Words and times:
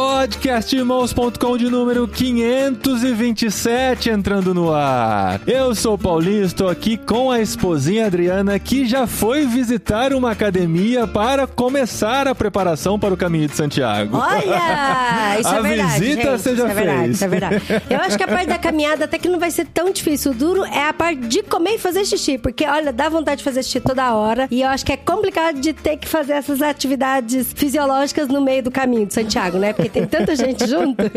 Podcastirmãos.com 0.00 1.58
de 1.58 1.68
número 1.68 2.08
527 2.08 4.08
entrando 4.08 4.54
no 4.54 4.72
ar. 4.72 5.42
Eu 5.46 5.74
sou 5.74 5.92
o 5.92 5.98
Paulinho, 5.98 6.42
estou 6.42 6.70
aqui 6.70 6.96
com 6.96 7.30
a 7.30 7.38
esposinha 7.38 8.06
Adriana 8.06 8.58
que 8.58 8.86
já 8.86 9.06
foi 9.06 9.46
visitar 9.46 10.14
uma 10.14 10.30
academia 10.30 11.06
para 11.06 11.46
começar 11.46 12.26
a 12.26 12.34
preparação 12.34 12.98
para 12.98 13.12
o 13.12 13.16
caminho 13.16 13.46
de 13.46 13.54
Santiago. 13.54 14.16
Olha! 14.16 15.36
Isso 15.38 15.48
A 15.50 15.58
é 15.58 15.62
verdade. 15.62 16.00
visita 16.00 16.22
gente, 16.22 16.42
você 16.42 16.56
já 16.56 16.64
isso 16.64 16.64
é 16.64 16.74
verdade, 16.74 17.00
fez. 17.00 17.16
Isso 17.16 17.24
é 17.24 17.28
verdade. 17.28 17.62
Eu 17.90 18.00
acho 18.00 18.16
que 18.16 18.24
a 18.24 18.28
parte 18.28 18.48
da 18.48 18.58
caminhada 18.58 19.04
até 19.04 19.18
que 19.18 19.28
não 19.28 19.38
vai 19.38 19.50
ser 19.50 19.66
tão 19.66 19.90
difícil. 19.90 20.32
O 20.32 20.34
duro 20.34 20.64
é 20.64 20.88
a 20.88 20.94
parte 20.94 21.20
de 21.26 21.42
comer 21.42 21.74
e 21.74 21.78
fazer 21.78 22.06
xixi. 22.06 22.38
Porque, 22.38 22.66
olha, 22.66 22.90
dá 22.90 23.10
vontade 23.10 23.38
de 23.38 23.44
fazer 23.44 23.62
xixi 23.62 23.80
toda 23.80 24.14
hora. 24.14 24.48
E 24.50 24.62
eu 24.62 24.68
acho 24.68 24.84
que 24.84 24.92
é 24.92 24.96
complicado 24.96 25.60
de 25.60 25.74
ter 25.74 25.98
que 25.98 26.08
fazer 26.08 26.32
essas 26.32 26.62
atividades 26.62 27.52
fisiológicas 27.54 28.28
no 28.28 28.40
meio 28.40 28.62
do 28.62 28.70
caminho 28.70 29.06
de 29.06 29.12
Santiago, 29.12 29.58
né? 29.58 29.74
Porque 29.74 29.89
tem 29.92 30.06
tanta 30.06 30.34
gente 30.36 30.66
junto. 30.66 31.02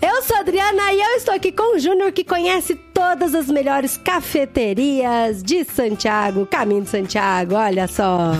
Eu 0.00 0.22
sou 0.22 0.36
a 0.36 0.40
Adriana 0.40 0.92
e 0.92 1.00
eu 1.00 1.16
estou 1.16 1.34
aqui 1.34 1.50
com 1.50 1.76
o 1.76 1.78
Júnior 1.78 2.12
que 2.12 2.24
conhece 2.24 2.74
todas 2.74 3.34
as 3.34 3.48
melhores 3.48 3.96
cafeterias 3.96 5.42
de 5.42 5.64
Santiago, 5.64 6.46
caminho 6.46 6.82
de 6.82 6.88
Santiago, 6.90 7.54
olha 7.54 7.86
só. 7.88 8.32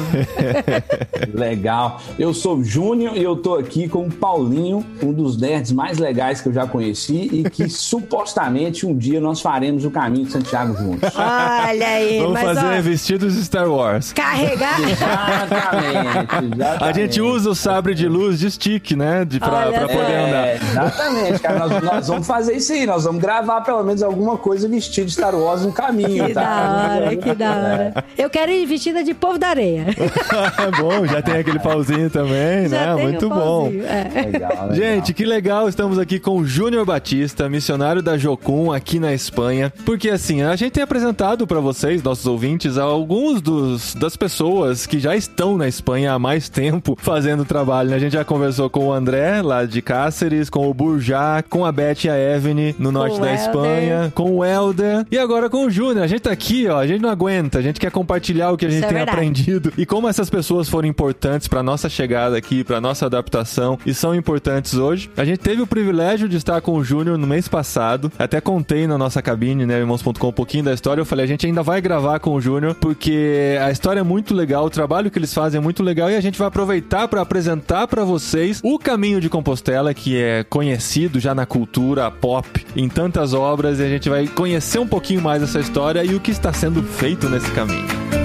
Legal. 1.35 2.01
Eu 2.19 2.33
sou 2.33 2.59
o 2.59 2.65
Júnior 2.65 3.17
e 3.17 3.23
eu 3.23 3.37
tô 3.37 3.57
aqui 3.57 3.89
com 3.89 4.07
o 4.07 4.11
Paulinho, 4.11 4.85
um 5.03 5.13
dos 5.13 5.37
nerds 5.39 5.73
mais 5.73 5.99
legais 5.99 6.41
que 6.41 6.49
eu 6.49 6.53
já 6.53 6.67
conheci 6.67 7.29
e 7.33 7.51
que 7.51 7.69
supostamente 7.71 8.87
um 8.87 8.97
dia 8.97 9.21
nós 9.21 9.41
faremos 9.41 9.85
o 9.85 9.91
caminho 9.91 10.27
de 10.27 10.33
Santiago 10.33 10.77
juntos. 10.77 11.11
Olha 11.15 11.87
aí, 11.87 12.19
Vamos 12.19 12.33
mas 12.35 12.43
fazer 12.43 12.79
ó, 12.79 12.83
vestidos 12.83 13.35
de 13.35 13.45
Star 13.45 13.69
Wars. 13.71 14.13
carregar. 14.13 14.81
Exatamente, 14.81 16.55
exatamente. 16.55 16.85
A 16.85 16.93
gente 16.93 17.21
usa 17.21 17.51
o 17.51 17.55
sabre 17.55 17.95
de 17.95 18.07
luz 18.07 18.39
de 18.39 18.51
stick, 18.51 18.93
né? 18.97 19.25
De, 19.25 19.39
pra, 19.39 19.53
Olha 19.67 19.73
pra 19.79 19.89
poder 19.89 20.15
andar. 20.15 20.47
É, 20.49 20.57
exatamente, 20.57 21.39
cara. 21.41 21.59
Nós, 21.69 21.83
nós 21.83 22.09
vamos 22.09 22.27
fazer 22.27 22.55
isso 22.57 22.73
aí. 22.73 22.87
Nós 22.87 23.05
vamos 23.05 23.21
gravar 23.21 23.61
pelo 23.63 23.83
menos 23.83 24.03
alguma 24.03 24.37
coisa 24.37 24.69
vestido 24.69 25.07
de 25.07 25.13
Star 25.13 25.35
Wars 25.35 25.63
no 25.63 25.73
caminho, 25.73 26.27
Que 26.27 26.35
tá? 26.35 26.43
da 26.43 26.95
hora, 27.05 27.17
que 27.17 27.35
da 27.35 27.51
hora. 27.51 28.05
Eu 28.17 28.31
quero 28.31 28.51
ir 28.53 28.67
vestida 28.67 29.03
de 29.05 29.15
povo 29.15 29.39
da 29.39 29.49
areia. 29.49 29.87
bom, 30.81 31.07
já 31.07 31.23
tem 31.23 31.37
aquele 31.37 31.59
pauzinho 31.59 32.11
também, 32.11 32.69
Já 32.69 32.87
né? 32.87 32.95
tem 32.97 33.05
Muito 33.05 33.27
um 33.27 33.29
bom. 33.31 33.63
pauzinho, 33.65 33.85
é. 33.87 34.23
Legal, 34.27 34.51
legal. 34.51 34.75
Gente, 34.75 35.13
que 35.15 35.25
legal, 35.25 35.69
estamos 35.69 35.99
aqui 35.99 36.19
com 36.19 36.39
o 36.39 36.45
Júnior 36.47 36.85
Batista, 36.85 37.49
missionário 37.49 38.03
da 38.03 38.17
Jocum 38.17 38.73
aqui 38.73 38.99
na 38.99 39.13
Espanha. 39.13 39.73
Porque 39.85 40.11
assim, 40.11 40.43
a 40.43 40.55
gente 40.57 40.73
tem 40.73 40.83
apresentado 40.83 41.47
para 41.47 41.61
vocês, 41.61 42.03
nossos 42.03 42.27
ouvintes, 42.27 42.79
alguns 42.79 43.41
dos 43.41 43.95
das 43.95 44.17
pessoas 44.17 44.87
que 44.87 44.99
já 44.99 45.15
estão 45.17 45.57
na 45.57 45.69
Espanha 45.69 46.13
há 46.13 46.19
mais 46.19 46.49
tempo 46.49 46.97
fazendo 47.01 47.45
trabalho. 47.45 47.91
né? 47.91 47.97
A 47.97 47.99
gente 47.99 48.13
já 48.13 48.25
conversou 48.25 48.69
com 48.71 48.84
o 48.87 48.93
André, 48.93 49.43
lá 49.43 49.65
de 49.65 49.81
Cáceres, 49.83 50.49
com 50.51 50.69
o 50.69 50.75
Burjá, 50.75 51.43
com 51.49 51.65
a 51.65 51.73
Beth 51.73 52.05
e 52.05 52.09
a 52.09 52.19
Evany, 52.19 52.75
no 52.79 52.91
norte 52.93 53.19
o 53.19 53.21
da. 53.21 53.35
Espanha, 53.35 54.13
com 54.15 54.37
o 54.37 54.45
Helder 54.45 55.07
e 55.11 55.19
agora 55.19 55.51
com 55.51 55.67
o 55.67 55.71
Júnior. 55.71 56.05
A 56.05 56.07
gente 56.07 56.23
tá 56.23 56.31
aqui, 56.31 56.67
ó, 56.69 56.79
a 56.79 56.87
gente 56.87 57.01
não 57.01 57.11
aguenta, 57.11 57.59
a 57.59 57.63
gente 57.63 57.81
quer 57.81 57.91
compartilhar 57.91 58.51
o 58.53 58.57
que 58.57 58.67
a 58.67 58.69
gente 58.69 58.79
Isso 58.79 58.87
é 58.87 58.89
tem 58.89 58.97
verdade. 58.99 59.17
aprendido 59.17 59.73
e 59.77 59.85
como 59.87 60.09
essas 60.09 60.31
pessoas 60.31 60.69
foram 60.69 60.89
importantes 60.89 61.49
para 61.49 61.63
nossa 61.63 61.89
chegada 61.89 62.37
aqui, 62.37 62.65
para 62.65 62.81
nossa 62.81 63.07
adaptação 63.07 63.79
e 63.85 63.93
são 63.95 64.15
importantes 64.15 64.75
hoje. 64.75 65.11
A 65.17 65.25
gente 65.25 65.39
teve 65.39 65.63
o 65.63 65.67
privilégio 65.67 66.29
de 66.29 66.37
estar 66.37 66.61
com 66.61 66.73
o 66.73 66.85
Júnior 66.85 67.19
no 67.19 67.27
mês 67.27 67.49
passado. 67.49 68.11
Até 68.19 68.41
contei 68.41 68.87
na 68.87 68.99
nossa 68.99 69.23
cabine, 69.23 69.67
né, 69.67 69.79
irmãos.com, 69.79 70.29
um 70.29 70.33
pouquinho 70.33 70.65
da 70.65 70.73
história. 70.73 71.01
Eu 71.01 71.07
falei, 71.07 71.25
a 71.25 71.29
gente 71.29 71.47
ainda 71.47 71.63
vai 71.63 71.81
gravar 71.81 72.19
com 72.21 72.35
o 72.35 72.41
Júnior 72.41 72.75
porque 72.75 73.59
a 73.61 73.71
história 73.71 74.01
é 74.01 74.03
muito 74.03 74.35
legal, 74.35 74.67
o 74.67 74.71
trabalho 74.71 75.11
que 75.11 75.19
eles 75.19 75.33
fazem 75.33 75.59
é 75.59 75.63
muito 75.63 75.83
legal 75.83 76.11
e 76.11 76.17
a 76.17 76.21
gente 76.21 76.39
vai 76.39 76.49
aproveitar 76.49 77.09
para 77.09 77.21
apresentar 77.21 77.87
para 77.87 78.05
vocês 78.05 78.61
o 78.63 78.74
Caminho 78.79 79.21
de 79.21 79.29
Compostela, 79.29 79.93
que 79.95 80.17
é 80.17 80.45
conhecido 80.45 81.21
já 81.21 81.35
na 81.35 81.47
cultura 81.47 82.11
pop 82.11 82.67
em 82.75 82.89
tantas 82.89 83.33
obras 83.35 83.79
e 83.79 83.83
a 83.83 83.89
gente 83.89 84.09
vai 84.09 84.27
conhecer 84.27 84.79
um 84.79 84.87
pouquinho 84.87 85.21
mais 85.21 85.43
essa 85.43 85.61
história 85.61 86.05
e 86.05 86.15
o 86.15 86.21
que 86.21 86.31
está 86.31 86.53
sendo 86.53 86.83
feito 86.83 87.29
nesse 87.29 87.51
caminho. 87.53 88.24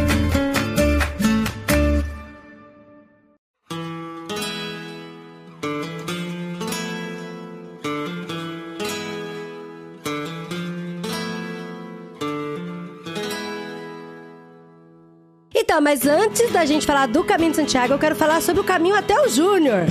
Mas 15.90 16.06
antes 16.06 16.52
da 16.52 16.66
gente 16.66 16.86
falar 16.86 17.08
do 17.08 17.24
caminho 17.24 17.50
de 17.50 17.56
Santiago, 17.56 17.94
eu 17.94 17.98
quero 17.98 18.16
falar 18.16 18.42
sobre 18.44 18.62
o 18.62 18.64
caminho 18.64 18.94
até 18.96 19.20
o 19.22 19.28
Júnior. 19.28 19.86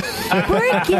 Por 0.47 0.60
quê? 0.82 0.94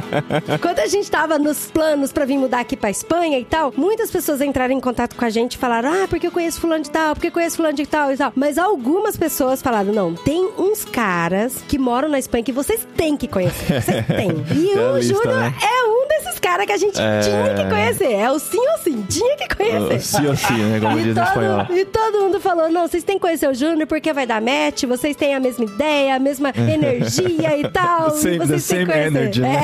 Quando 0.62 0.78
a 0.78 0.86
gente 0.86 1.10
tava 1.10 1.38
nos 1.38 1.66
planos 1.70 2.10
pra 2.10 2.24
vir 2.24 2.38
mudar 2.38 2.60
aqui 2.60 2.74
pra 2.74 2.88
Espanha 2.88 3.38
e 3.38 3.44
tal, 3.44 3.70
muitas 3.76 4.10
pessoas 4.10 4.40
entraram 4.40 4.72
em 4.72 4.80
contato 4.80 5.14
com 5.14 5.24
a 5.26 5.28
gente 5.28 5.54
e 5.54 5.58
falaram: 5.58 5.90
Ah, 5.92 6.06
porque 6.08 6.26
eu 6.26 6.30
conheço 6.30 6.58
fulano 6.58 6.82
de 6.82 6.90
tal, 6.90 7.14
porque 7.14 7.26
eu 7.26 7.32
conheço 7.32 7.56
fulano 7.56 7.74
de 7.74 7.84
tal 7.84 8.10
e 8.12 8.16
tal. 8.16 8.32
Mas 8.34 8.56
algumas 8.56 9.14
pessoas 9.14 9.60
falaram: 9.60 9.92
Não, 9.92 10.14
tem 10.14 10.48
uns 10.56 10.86
caras 10.86 11.62
que 11.68 11.76
moram 11.78 12.08
na 12.08 12.18
Espanha 12.18 12.42
que 12.42 12.52
vocês 12.52 12.86
têm 12.96 13.18
que 13.18 13.28
conhecer. 13.28 13.82
Vocês 13.82 14.06
têm. 14.08 14.30
E 14.56 14.70
É 14.72 14.90
o 14.90 15.02
Júnior 15.02 15.36
né? 15.36 15.52
é 15.62 15.84
um 15.86 16.08
desses 16.08 16.38
caras 16.40 16.64
que 16.64 16.72
a 16.72 16.78
gente 16.78 16.98
É. 16.98 17.20
tinha 17.20 17.54
que 17.54 17.68
conhecer. 17.68 18.12
É 18.14 18.30
o 18.30 18.38
sim 18.38 18.58
ou 18.72 18.78
sim, 18.78 19.02
tinha 19.06 19.36
que 19.36 19.54
conhecer. 19.54 20.00
Sim 20.00 20.26
ou 20.28 20.34
sim, 20.36 20.54
né? 20.56 20.80
Como 20.80 20.98
E 20.98 21.02
diz 21.02 21.14
em 21.16 21.20
espanhol. 21.22 21.66
todo, 21.66 21.76
e 21.78 21.84
todo 21.84 22.20
mundo 22.22 22.40
falou: 22.40 22.70
não, 22.70 22.88
vocês 22.88 23.04
têm 23.04 23.16
que 23.16 23.20
conhecer 23.20 23.46
o 23.50 23.52
Júnior 23.54 23.86
porque 23.86 24.10
vai 24.14 24.26
dar 24.30 24.40
match, 24.40 24.84
vocês 24.84 25.16
têm 25.16 25.34
a 25.34 25.40
mesma 25.40 25.64
ideia, 25.64 26.14
a 26.14 26.18
mesma 26.20 26.52
energia 26.56 27.56
e 27.58 27.68
tal. 27.68 28.10
Same- 28.10 28.38
vocês 28.38 28.66
conhecer. 28.86 29.06
energy, 29.06 29.40
né? 29.40 29.60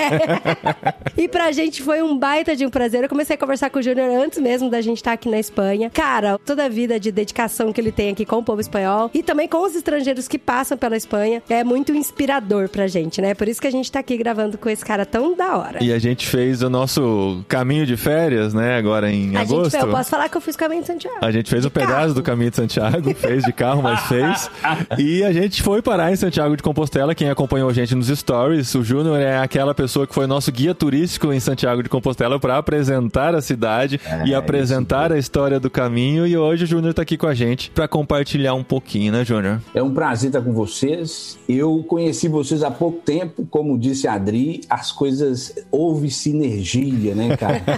É. 0.83 1.07
E 1.17 1.29
pra 1.29 1.51
gente 1.51 1.83
foi 1.83 2.03
um 2.03 2.17
baita 2.19 2.55
de 2.55 2.67
um 2.67 2.69
prazer. 2.71 3.03
Eu 3.03 3.09
comecei 3.09 3.35
a 3.37 3.39
conversar 3.39 3.71
com 3.71 3.79
o 3.79 3.83
Júnior 3.83 4.11
antes 4.23 4.39
mesmo 4.39 4.69
da 4.69 4.83
gente 4.83 4.99
estar 4.99 5.13
aqui 5.13 5.31
na 5.31 5.39
Espanha. 5.39 5.89
Cara, 5.89 6.39
toda 6.45 6.67
a 6.67 6.69
vida 6.69 7.01
de 7.01 7.11
dedicação 7.11 7.73
que 7.73 7.81
ele 7.81 7.91
tem 7.91 8.11
aqui 8.11 8.27
com 8.27 8.37
o 8.37 8.43
povo 8.43 8.61
espanhol 8.61 9.11
e 9.15 9.23
também 9.23 9.49
com 9.49 9.65
os 9.65 9.75
estrangeiros 9.75 10.29
que 10.29 10.39
passam 10.39 10.77
pela 10.77 10.95
Espanha 10.95 11.43
é 11.49 11.65
muito 11.65 11.95
inspirador 11.95 12.69
pra 12.69 12.87
gente, 12.87 13.23
né? 13.23 13.33
Por 13.35 13.49
isso 13.49 13.61
que 13.63 13.67
a 13.67 13.71
gente 13.71 13.91
tá 13.91 14.01
aqui 14.01 14.15
gravando 14.19 14.59
com 14.59 14.69
esse 14.69 14.85
cara 14.85 15.07
tão 15.07 15.35
da 15.35 15.57
hora. 15.57 15.83
E 15.83 15.91
a 15.91 15.99
gente 15.99 16.27
fez 16.27 16.63
o 16.63 16.69
nosso 16.69 17.43
caminho 17.49 17.87
de 17.87 17.97
férias, 17.97 18.53
né? 18.53 18.77
Agora 18.77 19.11
em 19.11 19.35
a 19.37 19.41
agosto. 19.41 19.71
gente, 19.73 19.83
eu 19.85 19.91
posso 19.91 20.11
falar 20.11 20.29
que 20.29 20.37
eu 20.37 20.41
fiz 20.43 20.55
o 20.55 20.59
caminho 20.59 20.83
de 20.83 20.87
Santiago. 20.89 21.19
A 21.23 21.31
gente 21.31 21.49
fez 21.49 21.65
um 21.65 21.71
pedaço 21.71 22.13
do 22.13 22.23
caminho 22.23 22.51
de 22.51 22.57
Santiago, 22.57 23.15
fez 23.15 23.43
de 23.43 23.53
carro, 23.55 23.83
mas 23.83 24.01
fez. 24.07 24.51
E 24.99 25.23
a 25.23 25.33
gente 25.33 25.63
foi 25.63 25.83
parar 25.83 26.13
em 26.13 26.17
Santiago 26.17 26.57
de 26.57 26.63
Compostela. 26.63 27.15
Quem 27.15 27.29
acompanhou 27.29 27.69
a 27.69 27.73
gente 27.73 27.95
nos 27.95 28.09
stories, 28.09 28.75
o 28.75 28.83
Júnior 28.83 29.19
é 29.21 29.39
aquela 29.39 29.75
pessoa 29.75 30.07
que 30.07 30.15
foi 30.15 30.27
nosso 30.27 30.51
guia 30.51 30.75
turístico 30.75 31.33
em 31.33 31.41
Santiago 31.41 31.83
de 31.83 31.89
Compostela 31.89 32.39
para 32.39 32.57
apresentar 32.57 33.35
a 33.35 33.43
cidade 33.43 34.01
e 34.25 34.35
apresentar 34.35 35.13
a 35.13 35.19
história 35.19 35.61
do 35.61 35.71
caminho. 35.71 36.27
E 36.27 36.37
hoje 36.37 36.65
o 36.65 36.67
Júnior 36.67 36.95
tá 36.95 37.03
aqui 37.03 37.17
com 37.17 37.27
a 37.27 37.35
gente 37.35 37.71
para 37.71 37.87
compartilhar 37.87 38.55
um 38.55 38.65
pouquinho, 38.65 39.13
né, 39.13 39.25
Júnior? 39.25 39.61
É 39.75 39.83
um 39.83 39.93
prazer 39.93 40.29
estar 40.29 40.41
com 40.41 40.53
vocês. 40.53 41.39
Eu 41.49 41.85
conheci 41.87 42.29
vocês 42.29 42.63
há 42.63 42.71
pouco 42.71 42.99
tempo, 42.99 43.47
como 43.51 43.79
disse 43.79 44.09
a 44.09 44.15
Adri, 44.15 44.63
as 44.69 44.91
coisas 44.93 45.55
houve 45.71 46.11
sinergia, 46.11 47.15
né, 47.15 47.37
cara? 47.37 47.63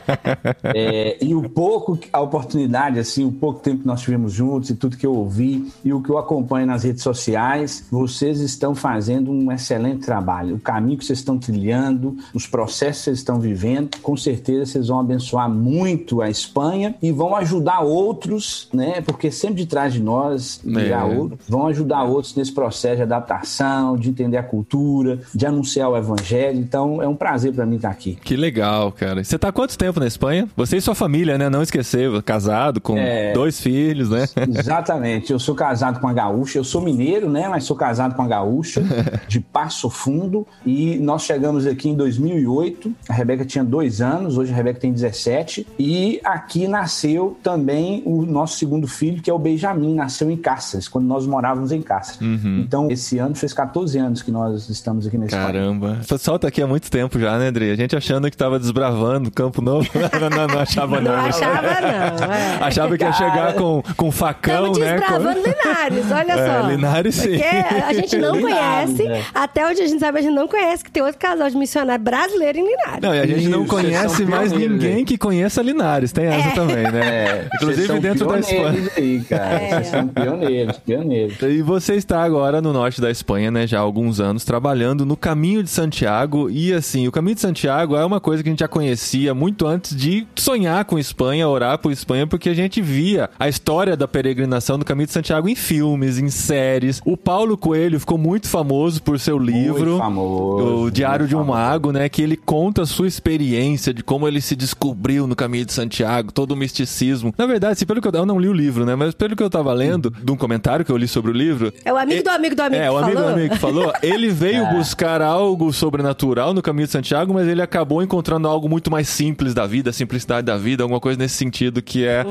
É, 0.75 1.17
e 1.23 1.35
o 1.35 1.49
pouco, 1.49 1.99
a 2.13 2.21
oportunidade, 2.21 2.99
assim, 2.99 3.25
o 3.25 3.33
pouco 3.33 3.61
tempo 3.61 3.81
que 3.83 3.87
nós 3.87 4.01
tivemos 4.01 4.33
juntos 4.33 4.71
e 4.71 4.75
tudo 4.75 4.97
que 4.97 5.07
eu 5.07 5.15
ouvi 5.15 5.67
e 5.85 5.93
o 5.93 6.03
que 6.03 6.11
eu 6.11 6.19
acompanho 6.19 6.67
nas 6.69 6.85
redes 6.85 7.03
sociais, 7.03 7.85
vocês 7.91 8.41
estão 8.41 8.75
fazendo 8.75 9.31
um 9.31 9.51
excelente 9.51 10.05
trabalho. 10.07 10.57
O 10.57 10.61
caminho 10.61 10.99
que 10.99 11.05
vocês 11.05 11.19
estão 11.19 11.39
trilhando, 11.39 12.17
os 12.35 12.47
processos 12.47 12.99
que 12.99 13.05
vocês 13.05 13.19
estão 13.19 13.41
vivendo, 13.41 13.97
com 14.03 14.17
certeza 14.17 14.67
vocês 14.67 14.89
vão 14.89 15.01
abençoar 15.01 15.49
muito 15.49 16.21
a 16.23 16.29
Espanha 16.31 16.95
e 17.03 17.11
vão 17.11 17.35
ajudar 17.37 17.81
outros, 17.81 18.69
né? 18.73 19.01
Porque 19.01 19.31
sempre 19.31 19.57
de 19.57 19.67
trás 19.67 19.93
de 19.93 20.01
nós 20.03 20.61
virá 20.65 21.01
É. 21.01 21.19
outro, 21.19 21.39
vão 21.49 21.67
ajudar 21.67 22.03
outros 22.05 22.35
nesse 22.37 22.53
processo 22.53 22.97
de 22.97 23.03
adaptação, 23.03 23.97
de 23.97 24.09
entender 24.11 24.37
a 24.37 24.43
cultura, 24.43 25.21
de 25.35 25.47
anunciar 25.47 25.89
o 25.91 25.97
evangelho. 25.97 26.59
Então 26.59 27.03
é 27.03 27.09
um 27.09 27.17
prazer 27.17 27.53
para 27.53 27.65
mim 27.67 27.77
estar 27.77 27.91
aqui. 27.91 28.17
Que 28.23 28.37
legal, 28.37 28.93
cara. 28.93 29.23
Você 29.25 29.39
tá 29.39 29.49
há 29.49 29.53
quanto 29.53 29.77
tempo 29.79 29.99
na 30.01 30.07
Espanha? 30.07 30.49
Você 30.57 30.77
e 30.77 30.81
sua 30.81 30.95
família, 30.95 31.39
né? 31.39 31.49
Não 31.49 31.63
esquecer, 31.63 32.11
casado, 32.23 32.81
com 32.81 32.97
É. 32.97 33.33
dois 33.33 33.61
filhos, 33.61 34.11
né? 34.11 34.27
Exatamente. 34.59 35.33
Eu 35.33 35.39
sou 35.39 35.55
casado 35.55 36.01
com 36.01 36.09
a 36.09 36.13
gaúcha. 36.13 36.58
Eu 36.59 36.65
sou 36.65 36.81
mineiro, 36.81 37.31
né? 37.31 37.49
Mas 37.49 37.65
sou 37.65 37.77
casado 37.77 38.15
com 38.15 38.23
a 38.23 38.27
gaúcha 38.27 38.83
de 39.29 39.41
Passo 39.41 39.89
Fundo. 39.89 40.47
E 40.67 40.97
nós 40.99 41.23
chegamos 41.23 41.67
aqui 41.67 41.89
em 41.89 41.95
2008. 41.95 42.93
A 43.09 43.13
Rebeca 43.13 43.45
tinha 43.45 43.65
dois 43.65 44.01
anos. 44.01 44.37
Hoje 44.37 44.53
a 44.53 44.57
Rebeca 44.57 44.81
tem 44.81 44.93
17. 44.93 45.67
E 45.79 46.21
aqui 46.25 46.67
nasceu 46.69 47.37
também 47.43 48.03
o 48.05 48.23
nosso 48.27 48.59
segundo 48.59 48.87
filho, 48.87 49.23
que 49.23 49.31
é 49.31 49.33
o 49.33 49.39
Benjamin. 49.39 49.95
Nasceu 49.95 50.31
em 50.31 50.37
Cáceres, 50.37 50.89
quando 50.89 51.07
nós 51.07 51.27
morávamos 51.27 51.73
em 51.73 51.81
Cáceres. 51.81 52.19
Então, 52.59 52.91
esse 52.91 53.19
ano 53.19 53.35
fez 53.35 53.53
14 53.53 53.99
anos 53.99 54.23
que 54.23 54.31
nós 54.31 54.69
estamos 54.69 55.07
aqui 55.07 55.17
na 55.17 55.27
Espanha. 55.27 55.47
Caramba. 55.47 55.99
O 56.03 56.07
pessoal 56.07 56.39
tá 56.39 56.49
aqui 56.49 56.61
há 56.63 56.67
muito 56.67 56.91
tempo 56.91 57.19
já, 57.19 57.39
né, 57.39 57.49
Adri? 57.49 57.71
A 57.71 57.77
gente 57.77 57.97
achando 57.97 58.31
que 58.31 58.37
tava 58.37 58.59
desbravando 58.59 59.31
Campo 59.31 59.63
Novo. 59.63 59.89
não, 60.21 60.31
não, 60.31 60.47
não 60.47 60.61
achava 60.61 61.01
Não 61.01 61.13
não. 61.13 61.19
achava, 61.27 61.63
não. 61.63 62.33
É. 62.33 62.59
Achava 62.61 62.97
que 62.99 63.05
ia 63.05 63.13
chegar 63.13 63.55
com, 63.55 63.83
com 63.97 64.11
facão, 64.11 64.73
Estamos 64.73 64.79
né? 64.79 64.99
desbravando 64.99 65.39
Linares, 65.49 66.11
olha 66.11 66.35
É, 66.49 66.61
só. 66.61 66.69
Linares, 66.69 67.15
sim. 67.15 67.29
Porque 67.29 67.45
a 67.45 67.93
gente 67.93 68.17
não 68.17 68.37
Linares, 68.37 68.97
conhece, 68.97 69.07
é. 69.07 69.25
até 69.35 69.67
onde 69.67 69.83
a 69.83 69.87
gente 69.87 70.01
sabe, 70.01 70.19
a 70.19 70.23
gente 70.23 70.35
não 70.35 70.49
conhece 70.49 70.85
que 70.85 70.91
tem 70.91 71.03
outro 71.03 71.19
casal 71.19 71.49
de 71.49 71.57
missionário 71.57 72.03
brasileiro 72.03 72.59
em 72.59 72.65
Linares. 72.65 73.01
Não, 73.03 73.15
e 73.15 73.21
a 73.21 73.27
gente 73.27 73.49
não 73.49 73.65
Isso, 73.65 73.73
vocês 73.73 73.85
conhece 73.85 74.25
mais 74.25 74.53
pioneiros 74.53 74.85
ninguém 74.85 75.05
que 75.05 75.19
conheça 75.19 75.63
Linares. 75.63 76.13
Tem 76.13 76.27
essa 76.27 76.51
também, 76.55 76.83
né? 76.85 77.01
É, 77.01 77.49
Inclusive 77.55 78.01
dentro 78.01 78.27
da 78.27 78.39
Espanha. 78.39 78.91
Aí, 78.97 79.21
cara. 79.29 79.45
É. 79.45 79.69
Vocês 79.69 79.87
são 79.89 80.09
pioneiros, 80.09 80.79
pioneiros. 80.79 81.43
E 81.43 81.63
você 81.63 81.95
está 81.95 82.23
agora 82.23 82.61
no 82.61 82.73
norte 82.73 83.01
da 83.01 83.11
Espanha, 83.11 83.51
né? 83.51 83.67
Já 83.67 83.79
há 83.79 83.83
alguns 83.83 84.21
anos, 84.21 84.45
trabalhando 84.45 85.05
no 85.05 85.17
Caminho 85.17 85.63
de 85.63 85.71
Santiago. 85.71 86.51
E 86.51 86.73
assim, 86.73 87.07
o 87.09 87.13
Caminho 87.13 87.35
de 87.35 87.41
Santiago 87.41 87.97
é 87.97 88.05
uma 88.05 88.21
coisa 88.21 88.43
que 88.43 88.49
a 88.49 88.53
gente 88.53 88.61
já 88.61 88.69
conhecia 88.69 89.35
muito 89.35 89.67
antes 89.67 89.95
de 89.95 90.27
sonhar 90.37 90.85
com 90.85 90.99
Espanha, 90.99 91.49
orar 91.49 91.79
por 91.79 91.93
Espanha, 91.93 92.27
porque 92.27 92.49
a 92.49 92.55
gente 92.55 92.81
via 92.81 93.31
a 93.39 93.49
história 93.49 93.97
da 93.97 94.09
peregrinação 94.09 94.79
do 94.79 94.85
Caminho 94.85 95.07
de 95.07 95.13
Santiago 95.13 95.49
em 95.49 95.55
filmes, 95.55 96.19
em 96.19 96.31
séries. 96.39 97.01
O 97.05 97.17
Paulo 97.17 97.57
Coelho 97.57 97.99
ficou 98.01 98.17
muito 98.19 98.49
famoso 98.49 99.03
por 99.03 99.19
seu 99.19 99.39
livro. 99.39 99.99
famoso, 99.99 100.85
o 100.85 100.91
Diário 100.91 101.27
de 101.27 101.35
um 101.35 101.41
famoso. 101.41 101.59
Mago, 101.59 101.93
né? 101.93 102.09
Que 102.09 102.23
ele 102.23 102.37
conta 102.37 102.83
a 102.83 102.87
sua 102.87 103.07
experiência 103.07 103.93
de 103.93 104.03
como 104.03 104.27
ele 104.29 104.41
se 104.41 104.55
descobriu 104.57 105.27
no 105.27 105.35
Caminho 105.37 105.65
de 105.67 105.73
Santiago, 105.73 106.33
todo 106.33 106.53
o 106.53 106.57
misticismo. 106.57 107.35
Na 107.37 107.47
verdade, 107.47 107.73
assim, 107.75 107.87
pelo 107.87 108.01
que 108.01 108.09
eu, 108.09 108.13
eu 108.13 108.27
não 108.27 108.39
li 108.39 108.49
o 108.49 108.53
livro, 108.53 108.85
né? 108.85 108.95
Mas 108.95 109.15
pelo 109.15 109.35
que 109.37 109.43
eu 109.43 109.51
tava 109.51 109.73
lendo, 109.73 110.11
de 110.11 110.31
um 110.33 110.37
comentário 110.37 110.85
que 110.85 110.93
eu 110.93 110.97
li 110.97 111.09
sobre 111.09 111.31
o 111.31 111.35
livro. 111.35 111.73
É 111.85 111.93
o 111.93 111.97
amigo 111.97 112.23
do 112.23 112.31
amigo 112.31 112.55
do 112.55 112.63
amigo 112.63 112.83
É, 112.83 112.87
que 112.89 112.93
o 112.93 112.99
amigo 112.99 113.17
falou? 113.17 113.29
do 113.29 113.35
amigo 113.35 113.55
que 113.55 113.61
falou. 113.61 113.93
Ele 114.03 114.29
veio 114.29 114.67
buscar 114.75 115.21
algo 115.23 115.73
sobrenatural 115.73 116.55
no 116.55 116.63
Caminho 116.63 116.87
de 116.87 116.93
Santiago, 116.93 117.33
mas 117.35 117.47
ele 117.49 117.63
acabou 117.63 118.03
encontrando 118.03 118.47
algo 118.49 118.69
muito 118.69 118.91
mais 118.91 119.09
simples 119.09 119.55
da 119.55 119.67
vida, 119.67 119.91
a 119.91 119.93
simplicidade 119.93 120.47
da 120.47 120.57
vida, 120.57 120.83
alguma 120.83 121.01
coisa 121.01 121.19
nesse 121.19 121.35
sentido, 121.37 121.83
que 121.83 122.05
é 122.05 122.25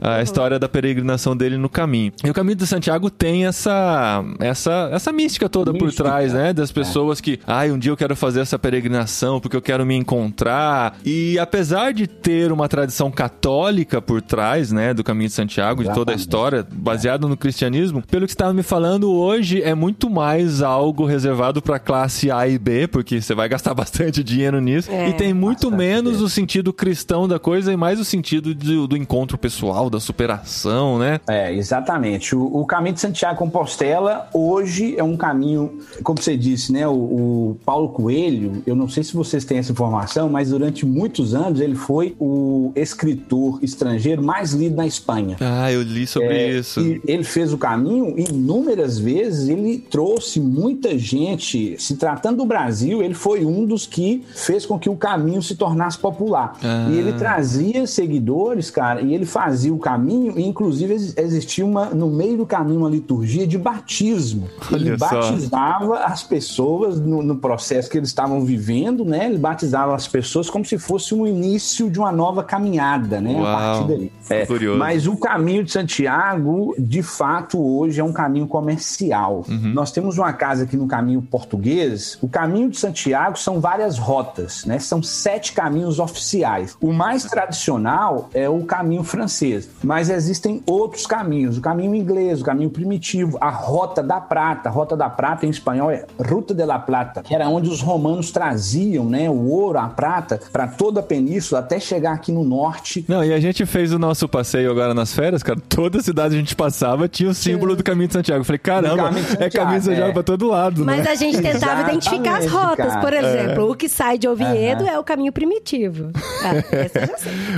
a 0.00 0.22
história 0.22 0.58
da 0.58 0.68
peregrinação 0.68 1.36
dele 1.36 1.56
no 1.56 1.68
caminho. 1.68 2.12
E 2.24 2.30
o 2.30 2.34
Caminho 2.34 2.56
de 2.56 2.66
Santiago 2.66 3.10
tem 3.10 3.43
essa, 3.44 4.24
essa, 4.38 4.90
essa 4.92 5.12
mística 5.12 5.48
toda 5.48 5.72
por 5.72 5.86
Mística. 5.86 6.04
trás, 6.04 6.32
né? 6.32 6.52
Das 6.52 6.72
pessoas 6.72 7.20
que, 7.20 7.38
ai, 7.46 7.70
um 7.70 7.78
dia 7.78 7.92
eu 7.92 7.96
quero 7.96 8.16
fazer 8.16 8.40
essa 8.40 8.58
peregrinação 8.58 9.40
porque 9.40 9.56
eu 9.56 9.62
quero 9.62 9.84
me 9.84 9.94
encontrar. 9.94 10.96
E 11.04 11.38
apesar 11.38 11.92
de 11.92 12.06
ter 12.06 12.52
uma 12.52 12.68
tradição 12.68 13.10
católica 13.10 14.00
por 14.00 14.20
trás, 14.22 14.72
né, 14.72 14.94
do 14.94 15.04
Caminho 15.04 15.28
de 15.28 15.34
Santiago, 15.34 15.82
de 15.82 15.88
toda 15.92 16.12
a 16.12 16.14
Exatamente. 16.14 16.20
história, 16.20 16.66
baseado 16.72 17.28
no 17.28 17.36
cristianismo, 17.36 18.02
pelo 18.06 18.26
que 18.26 18.32
você 18.32 18.34
estava 18.34 18.52
me 18.52 18.62
falando 18.62 19.12
hoje, 19.12 19.62
é 19.62 19.74
muito 19.74 20.08
mais 20.10 20.62
algo 20.62 21.04
reservado 21.04 21.60
para 21.62 21.78
classe 21.78 22.30
A 22.30 22.46
e 22.48 22.58
B, 22.58 22.86
porque 22.88 23.20
você 23.20 23.34
vai 23.34 23.48
gastar 23.48 23.72
bastante 23.74 24.22
dinheiro 24.22 24.60
nisso. 24.60 24.90
É, 24.90 25.08
e 25.08 25.12
tem 25.14 25.32
muito 25.34 25.70
menos 25.70 26.12
dinheiro. 26.12 26.26
o 26.26 26.28
sentido 26.28 26.72
cristão 26.72 27.26
da 27.28 27.38
coisa 27.38 27.72
e 27.72 27.76
mais 27.76 27.98
o 28.00 28.04
sentido 28.04 28.54
do, 28.54 28.86
do 28.88 28.96
encontro 28.96 29.36
pessoal, 29.38 29.88
da 29.88 30.00
superação, 30.00 30.98
né? 30.98 31.20
É, 31.28 31.52
exatamente. 31.52 32.34
O, 32.34 32.44
o 32.44 32.66
caminho 32.66 32.94
de 32.94 33.00
Santiago 33.00 33.33
Compostela 33.34 34.28
hoje 34.32 34.94
é 34.96 35.02
um 35.02 35.16
caminho, 35.16 35.78
como 36.02 36.20
você 36.20 36.36
disse, 36.36 36.72
né? 36.72 36.86
O, 36.86 36.92
o 36.92 37.56
Paulo 37.64 37.88
Coelho, 37.90 38.62
eu 38.66 38.74
não 38.74 38.88
sei 38.88 39.02
se 39.04 39.14
vocês 39.14 39.44
têm 39.44 39.58
essa 39.58 39.72
informação, 39.72 40.28
mas 40.28 40.50
durante 40.50 40.84
muitos 40.86 41.34
anos 41.34 41.60
ele 41.60 41.74
foi 41.74 42.14
o 42.18 42.72
escritor 42.74 43.58
estrangeiro 43.62 44.22
mais 44.22 44.52
lido 44.52 44.76
na 44.76 44.86
Espanha. 44.86 45.36
Ah, 45.40 45.70
eu 45.72 45.82
li 45.82 46.06
sobre 46.06 46.28
É, 46.28 46.58
isso. 46.58 46.80
E 46.80 47.00
ele 47.06 47.24
fez 47.24 47.52
o 47.52 47.58
caminho 47.58 48.14
inúmeras 48.18 48.98
vezes, 48.98 49.48
ele 49.48 49.78
trouxe 49.78 50.40
muita 50.40 50.96
gente. 50.98 51.76
Se 51.78 51.96
tratando 51.96 52.38
do 52.38 52.44
Brasil, 52.44 53.02
ele 53.02 53.14
foi 53.14 53.44
um 53.44 53.64
dos 53.64 53.86
que 53.86 54.22
fez 54.34 54.64
com 54.66 54.78
que 54.78 54.88
o 54.88 54.96
caminho 54.96 55.42
se 55.42 55.54
tornasse 55.56 55.98
popular. 55.98 56.56
Ah. 56.62 56.88
E 56.90 56.96
ele 56.98 57.12
trazia 57.14 57.86
seguidores, 57.86 58.70
cara, 58.70 59.00
e 59.00 59.14
ele 59.14 59.24
fazia 59.26 59.72
o 59.72 59.78
caminho, 59.78 60.38
e 60.38 60.46
inclusive 60.46 60.92
ex- 60.92 61.14
existia 61.16 61.64
uma, 61.64 61.86
no 61.86 62.08
meio 62.10 62.36
do 62.36 62.46
caminho 62.46 62.80
uma 62.80 62.90
liturgia 62.90 63.23
de 63.24 63.58
batismo. 63.58 64.48
ele 64.72 64.90
Olha 64.90 64.98
só. 64.98 65.06
batizava 65.08 65.98
as 66.00 66.22
pessoas 66.22 66.98
no, 67.00 67.22
no 67.22 67.36
processo 67.36 67.90
que 67.90 67.98
eles 67.98 68.08
estavam 68.08 68.44
vivendo, 68.44 69.04
né? 69.04 69.26
Ele 69.26 69.38
batizava 69.38 69.94
as 69.94 70.06
pessoas 70.06 70.48
como 70.50 70.64
se 70.64 70.78
fosse 70.78 71.14
um 71.14 71.26
início 71.26 71.90
de 71.90 71.98
uma 71.98 72.12
nova 72.12 72.42
caminhada, 72.42 73.20
né? 73.20 73.34
Uau. 73.34 73.46
A 73.46 73.56
partir 73.56 73.88
dali. 73.88 74.12
É. 74.30 74.46
Mas 74.76 75.06
o 75.06 75.16
caminho 75.16 75.64
de 75.64 75.72
Santiago, 75.72 76.74
de 76.78 77.02
fato, 77.02 77.60
hoje 77.60 78.00
é 78.00 78.04
um 78.04 78.12
caminho 78.12 78.46
comercial. 78.46 79.44
Uhum. 79.48 79.72
Nós 79.74 79.90
temos 79.92 80.18
uma 80.18 80.32
casa 80.32 80.64
aqui 80.64 80.76
no 80.76 80.86
caminho 80.86 81.22
português. 81.22 82.18
O 82.20 82.28
caminho 82.28 82.70
de 82.70 82.78
Santiago 82.78 83.38
são 83.38 83.60
várias 83.60 83.98
rotas, 83.98 84.64
né? 84.64 84.78
São 84.78 85.02
sete 85.02 85.52
caminhos 85.52 85.98
oficiais. 85.98 86.76
O 86.80 86.92
mais 86.92 87.24
tradicional 87.24 88.28
é 88.32 88.48
o 88.48 88.64
caminho 88.64 89.04
francês, 89.04 89.68
mas 89.82 90.10
existem 90.10 90.62
outros 90.66 91.06
caminhos. 91.06 91.58
O 91.58 91.60
caminho 91.60 91.94
inglês, 91.94 92.40
o 92.40 92.44
caminho 92.44 92.70
primitivo, 92.70 93.13
a 93.40 93.50
Rota 93.50 94.02
da 94.02 94.20
Prata. 94.20 94.68
A 94.68 94.72
Rota 94.72 94.96
da 94.96 95.08
Prata 95.08 95.46
em 95.46 95.50
espanhol 95.50 95.90
é 95.90 96.04
Ruta 96.18 96.54
de 96.54 96.64
la 96.64 96.78
Plata, 96.78 97.22
que 97.22 97.34
era 97.34 97.48
onde 97.48 97.68
os 97.68 97.80
romanos 97.80 98.30
traziam, 98.30 99.04
né, 99.04 99.28
o 99.28 99.48
ouro, 99.48 99.78
a 99.78 99.88
prata 99.88 100.40
para 100.52 100.66
toda 100.66 101.00
a 101.00 101.02
península 101.02 101.60
até 101.60 101.78
chegar 101.78 102.12
aqui 102.12 102.32
no 102.32 102.44
norte 102.44 103.04
Não, 103.08 103.24
e 103.24 103.32
a 103.32 103.40
gente 103.40 103.64
fez 103.66 103.92
o 103.92 103.98
nosso 103.98 104.28
passeio 104.28 104.70
agora 104.70 104.94
nas 104.94 105.14
férias, 105.14 105.42
cara. 105.42 105.58
Toda 105.68 106.00
cidade 106.02 106.34
a 106.34 106.38
gente 106.38 106.54
passava 106.54 107.08
tinha 107.08 107.28
o 107.28 107.34
símbolo 107.34 107.76
do 107.76 107.82
Caminho 107.82 108.08
de 108.08 108.14
Santiago. 108.14 108.40
Eu 108.40 108.44
falei, 108.44 108.58
caramba, 108.58 109.04
Caminho 109.04 109.24
de 109.24 109.42
é 109.42 109.50
Caminho 109.50 109.50
de 109.50 109.50
Santiago, 109.50 109.82
Santiago 109.84 110.10
é. 110.10 110.12
pra 110.12 110.22
todo 110.22 110.48
lado, 110.48 110.84
Mas 110.84 111.04
né? 111.04 111.10
a 111.10 111.14
gente 111.14 111.36
tentava 111.36 111.56
Exatamente, 111.56 112.06
identificar 112.08 112.38
as 112.38 112.46
rotas. 112.50 112.86
cara. 112.86 113.00
Por 113.00 113.12
exemplo, 113.12 113.70
o 113.70 113.74
que 113.74 113.88
sai 113.88 114.18
de 114.18 114.28
Oviedo 114.28 114.86
é 114.86 114.98
o 114.98 115.04
caminho 115.04 115.32
primitivo. 115.32 116.10
Ah. 116.44 116.54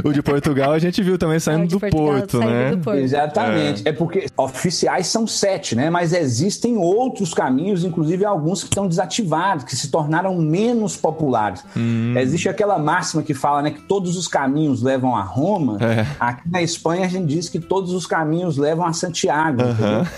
O 0.05 0.13
de 0.13 0.23
Portugal 0.23 0.73
a 0.73 0.79
gente 0.79 1.03
viu 1.03 1.19
também 1.19 1.39
saindo 1.41 1.67
de 1.67 1.75
do 1.75 1.81
Portugal, 1.81 2.07
Porto, 2.07 2.39
saindo 2.39 2.53
né? 2.53 2.71
do 2.71 2.79
Porto. 2.79 2.99
Exatamente. 2.99 3.83
É. 3.89 3.93
porque 3.93 4.27
oficiais 4.37 5.07
são 5.07 5.27
sete, 5.47 5.77
né? 5.77 5.89
Mas 5.89 6.13
existem 6.13 6.77
outros 6.77 7.33
caminhos, 7.33 7.85
inclusive 7.85 8.25
alguns 8.25 8.65
que 8.65 8.69
estão 8.69 8.89
desativados, 8.89 9.65
que 9.65 9.77
se 9.77 9.89
tornaram 9.89 10.37
menos 10.37 10.97
populares. 10.97 11.65
Hum. 11.77 12.15
Existe 12.17 12.49
aquela 12.49 12.79
máxima 12.79 13.23
que 13.23 13.33
fala 13.33 13.63
né, 13.63 13.71
que 13.71 13.81
todos 13.83 14.17
os 14.17 14.27
caminhos 14.27 14.83
levam 14.83 15.15
a 15.15 15.23
Roma. 15.23 15.79
É. 15.81 16.05
Aqui 16.19 16.51
na 16.51 16.61
Espanha 16.61 17.07
a 17.07 17.09
gente 17.09 17.27
diz 17.27 17.49
que 17.49 17.61
todos 17.61 17.93
os 17.93 18.07
caminhos 18.07 18.57
levam 18.57 18.85
a 18.85 18.93
Santiago. 18.93 19.63
entendeu? 19.63 20.07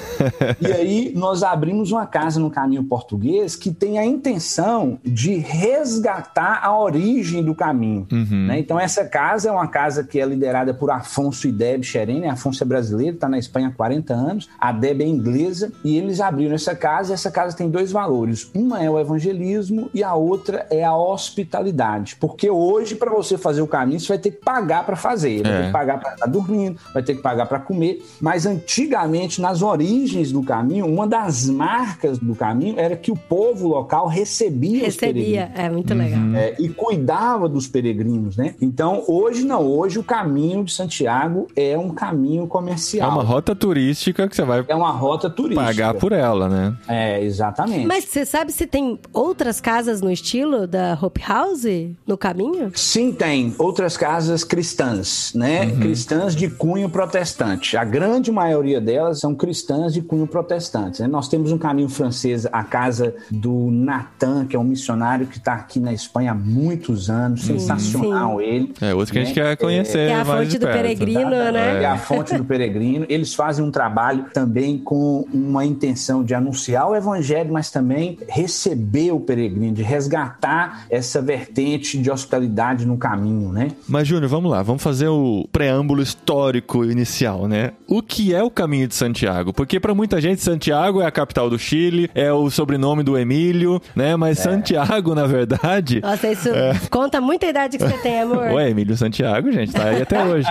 E 0.60 0.72
aí 0.72 1.12
nós 1.14 1.42
abrimos 1.42 1.92
uma 1.92 2.06
casa 2.06 2.40
no 2.40 2.50
caminho 2.50 2.82
português 2.84 3.54
que 3.54 3.70
tem 3.70 3.98
a 3.98 4.04
intenção 4.04 4.98
de 5.04 5.34
resgatar 5.34 6.60
a 6.62 6.76
origem 6.76 7.44
do 7.44 7.54
caminho. 7.54 8.06
né? 8.10 8.58
Então 8.58 8.78
essa 8.80 9.04
casa 9.04 9.48
é 9.48 9.52
uma 9.52 9.68
casa 9.68 10.02
que 10.02 10.20
é 10.20 10.26
liderada 10.26 10.74
por 10.74 10.90
Afonso 10.90 11.46
e 11.46 11.52
Deb 11.52 11.84
Xerene. 11.84 12.26
Afonso 12.26 12.62
é 12.62 12.66
brasileiro, 12.66 13.14
está 13.14 13.28
na 13.28 13.38
Espanha 13.38 13.68
há 13.68 13.72
40 13.72 14.14
anos. 14.14 14.48
A 14.58 14.72
Deb 14.72 15.02
é 15.02 15.06
inglesa 15.18 15.72
e 15.84 15.96
eles 15.96 16.20
abriram 16.20 16.54
essa 16.54 16.74
casa. 16.74 17.12
E 17.12 17.14
essa 17.14 17.30
casa 17.30 17.56
tem 17.56 17.68
dois 17.68 17.90
valores. 17.92 18.50
Uma 18.54 18.82
é 18.82 18.88
o 18.90 18.98
evangelismo 18.98 19.90
e 19.92 20.02
a 20.02 20.14
outra 20.14 20.66
é 20.70 20.84
a 20.84 20.94
hospitalidade. 20.96 22.16
Porque 22.16 22.48
hoje 22.50 22.94
para 22.94 23.10
você 23.10 23.36
fazer 23.38 23.62
o 23.62 23.66
caminho 23.66 24.00
você 24.00 24.08
vai 24.08 24.18
ter 24.18 24.30
que 24.30 24.38
pagar 24.44 24.84
para 24.84 24.96
fazer. 24.96 25.42
Vai 25.42 25.52
É. 25.52 25.58
ter 25.60 25.66
que 25.66 25.72
pagar 25.72 26.00
para 26.00 26.14
estar 26.14 26.26
dormindo, 26.26 26.78
vai 26.92 27.02
ter 27.02 27.14
que 27.14 27.22
pagar 27.22 27.46
para 27.46 27.58
comer. 27.58 28.02
Mas 28.20 28.46
antigamente, 28.46 29.40
nas 29.40 29.62
origens 29.62 30.30
do 30.32 30.42
caminho, 30.42 30.86
uma 30.86 31.06
das 31.06 31.48
marcas 31.48 32.18
do 32.18 32.34
caminho 32.34 32.78
era 32.78 32.96
que 32.96 33.10
o 33.10 33.16
povo 33.16 33.68
local 33.68 34.06
recebia, 34.06 34.78
os 34.78 34.94
Recebia. 34.94 35.48
peregrinos. 35.48 35.58
É 35.58 35.70
muito 35.70 35.94
legal. 35.94 36.20
É, 36.34 36.54
e 36.58 36.68
cuidava 36.68 37.48
dos 37.48 37.66
peregrinos, 37.66 38.36
né? 38.36 38.54
Então, 38.60 39.02
hoje 39.08 39.44
não. 39.44 39.66
Hoje 39.66 39.98
o 39.98 40.04
caminho 40.04 40.64
de 40.64 40.72
Santiago 40.72 41.46
é 41.56 41.76
um 41.76 41.90
caminho 41.90 42.44
É 42.44 42.46
comercial. 42.46 43.10
uma 43.10 43.22
rota 43.24 43.54
turística 43.54 44.28
que 44.28 44.36
você 44.36 44.42
vai 44.44 44.64
É 44.68 44.74
uma 44.74 44.90
rota 44.90 45.07
turística. 45.16 45.64
pagar 45.64 45.94
por 45.94 46.12
ela, 46.12 46.48
né? 46.48 46.74
É, 46.88 47.22
exatamente. 47.22 47.86
Mas 47.86 48.04
você 48.04 48.26
sabe 48.26 48.52
se 48.52 48.66
tem 48.66 48.98
outras 49.12 49.60
casas 49.60 50.00
no 50.00 50.10
estilo 50.10 50.66
da 50.66 50.98
Hope 51.00 51.22
House 51.26 51.64
no 52.06 52.18
caminho? 52.18 52.70
Sim, 52.74 53.12
tem 53.12 53.54
outras 53.58 53.96
casas 53.96 54.44
cristãs, 54.44 55.32
né? 55.34 55.70
Cristãs 55.80 56.34
de 56.36 56.50
cunho 56.50 56.88
protestante. 56.90 57.76
A 57.76 57.84
grande 57.84 58.30
maioria 58.32 58.80
delas 58.80 59.20
são 59.20 59.34
cristãs 59.34 59.94
de 59.94 60.02
cunho 60.02 60.26
protestante. 60.26 61.00
né? 61.00 61.08
Nós 61.08 61.28
temos 61.28 61.52
um 61.52 61.58
caminho 61.58 61.88
francês, 61.88 62.46
a 62.50 62.62
casa 62.64 63.14
do 63.30 63.70
Natan, 63.70 64.44
que 64.46 64.56
é 64.56 64.58
um 64.58 64.64
missionário 64.64 65.26
que 65.26 65.38
está 65.38 65.54
aqui 65.54 65.78
na 65.80 65.92
Espanha 65.92 66.32
há 66.32 66.34
muitos 66.34 67.08
anos. 67.08 67.42
Sensacional 67.42 68.40
ele. 68.40 68.72
É 68.80 68.94
outro 68.94 69.12
que 69.12 69.18
a 69.18 69.24
gente 69.24 69.38
né? 69.38 69.46
quer 69.46 69.56
conhecer 69.56 70.08
Que 70.08 70.12
é 70.12 70.14
a 70.14 70.24
mais 70.24 70.40
fonte 70.40 70.50
de 70.50 70.58
do 70.58 70.66
perto. 70.66 70.76
peregrino, 70.82 71.30
né? 71.30 71.82
É 71.82 71.86
a 71.86 71.96
fonte 71.96 72.34
do 72.36 72.44
peregrino. 72.44 73.06
Eles 73.08 73.34
fazem 73.34 73.64
um 73.64 73.70
trabalho 73.70 74.26
também 74.32 74.78
com 74.78 74.97
uma 75.32 75.64
intenção 75.64 76.22
de 76.22 76.34
anunciar 76.34 76.88
o 76.88 76.96
evangelho, 76.96 77.52
mas 77.52 77.70
também 77.70 78.18
receber 78.28 79.12
o 79.12 79.20
peregrino, 79.20 79.74
de 79.74 79.82
resgatar 79.82 80.86
essa 80.90 81.20
vertente 81.20 81.98
de 81.98 82.10
hospitalidade 82.10 82.86
no 82.86 82.96
caminho, 82.96 83.52
né? 83.52 83.68
Mas, 83.88 84.08
Júnior, 84.08 84.28
vamos 84.28 84.50
lá, 84.50 84.62
vamos 84.62 84.82
fazer 84.82 85.08
o 85.08 85.46
preâmbulo 85.52 86.02
histórico 86.02 86.84
inicial, 86.84 87.46
né? 87.46 87.72
O 87.86 88.02
que 88.02 88.34
é 88.34 88.42
o 88.42 88.50
caminho 88.50 88.88
de 88.88 88.94
Santiago? 88.94 89.52
Porque 89.52 89.80
para 89.80 89.94
muita 89.94 90.20
gente, 90.20 90.42
Santiago 90.42 91.00
é 91.00 91.06
a 91.06 91.10
capital 91.10 91.50
do 91.50 91.58
Chile, 91.58 92.10
é 92.14 92.32
o 92.32 92.50
sobrenome 92.50 93.02
do 93.02 93.16
Emílio, 93.16 93.80
né? 93.94 94.16
Mas 94.16 94.38
Santiago, 94.38 95.14
na 95.14 95.26
verdade. 95.26 96.00
Nossa, 96.00 96.28
isso 96.30 96.48
Conta 96.90 97.20
muita 97.20 97.46
idade 97.46 97.78
que 97.78 97.84
você 97.84 97.98
tem, 97.98 98.20
amor. 98.20 98.52
Ué, 98.52 98.70
Emílio 98.70 98.96
Santiago, 98.96 99.50
gente, 99.52 99.72
tá 99.72 99.84
aí 99.84 100.02
até 100.02 100.24
hoje. 100.24 100.48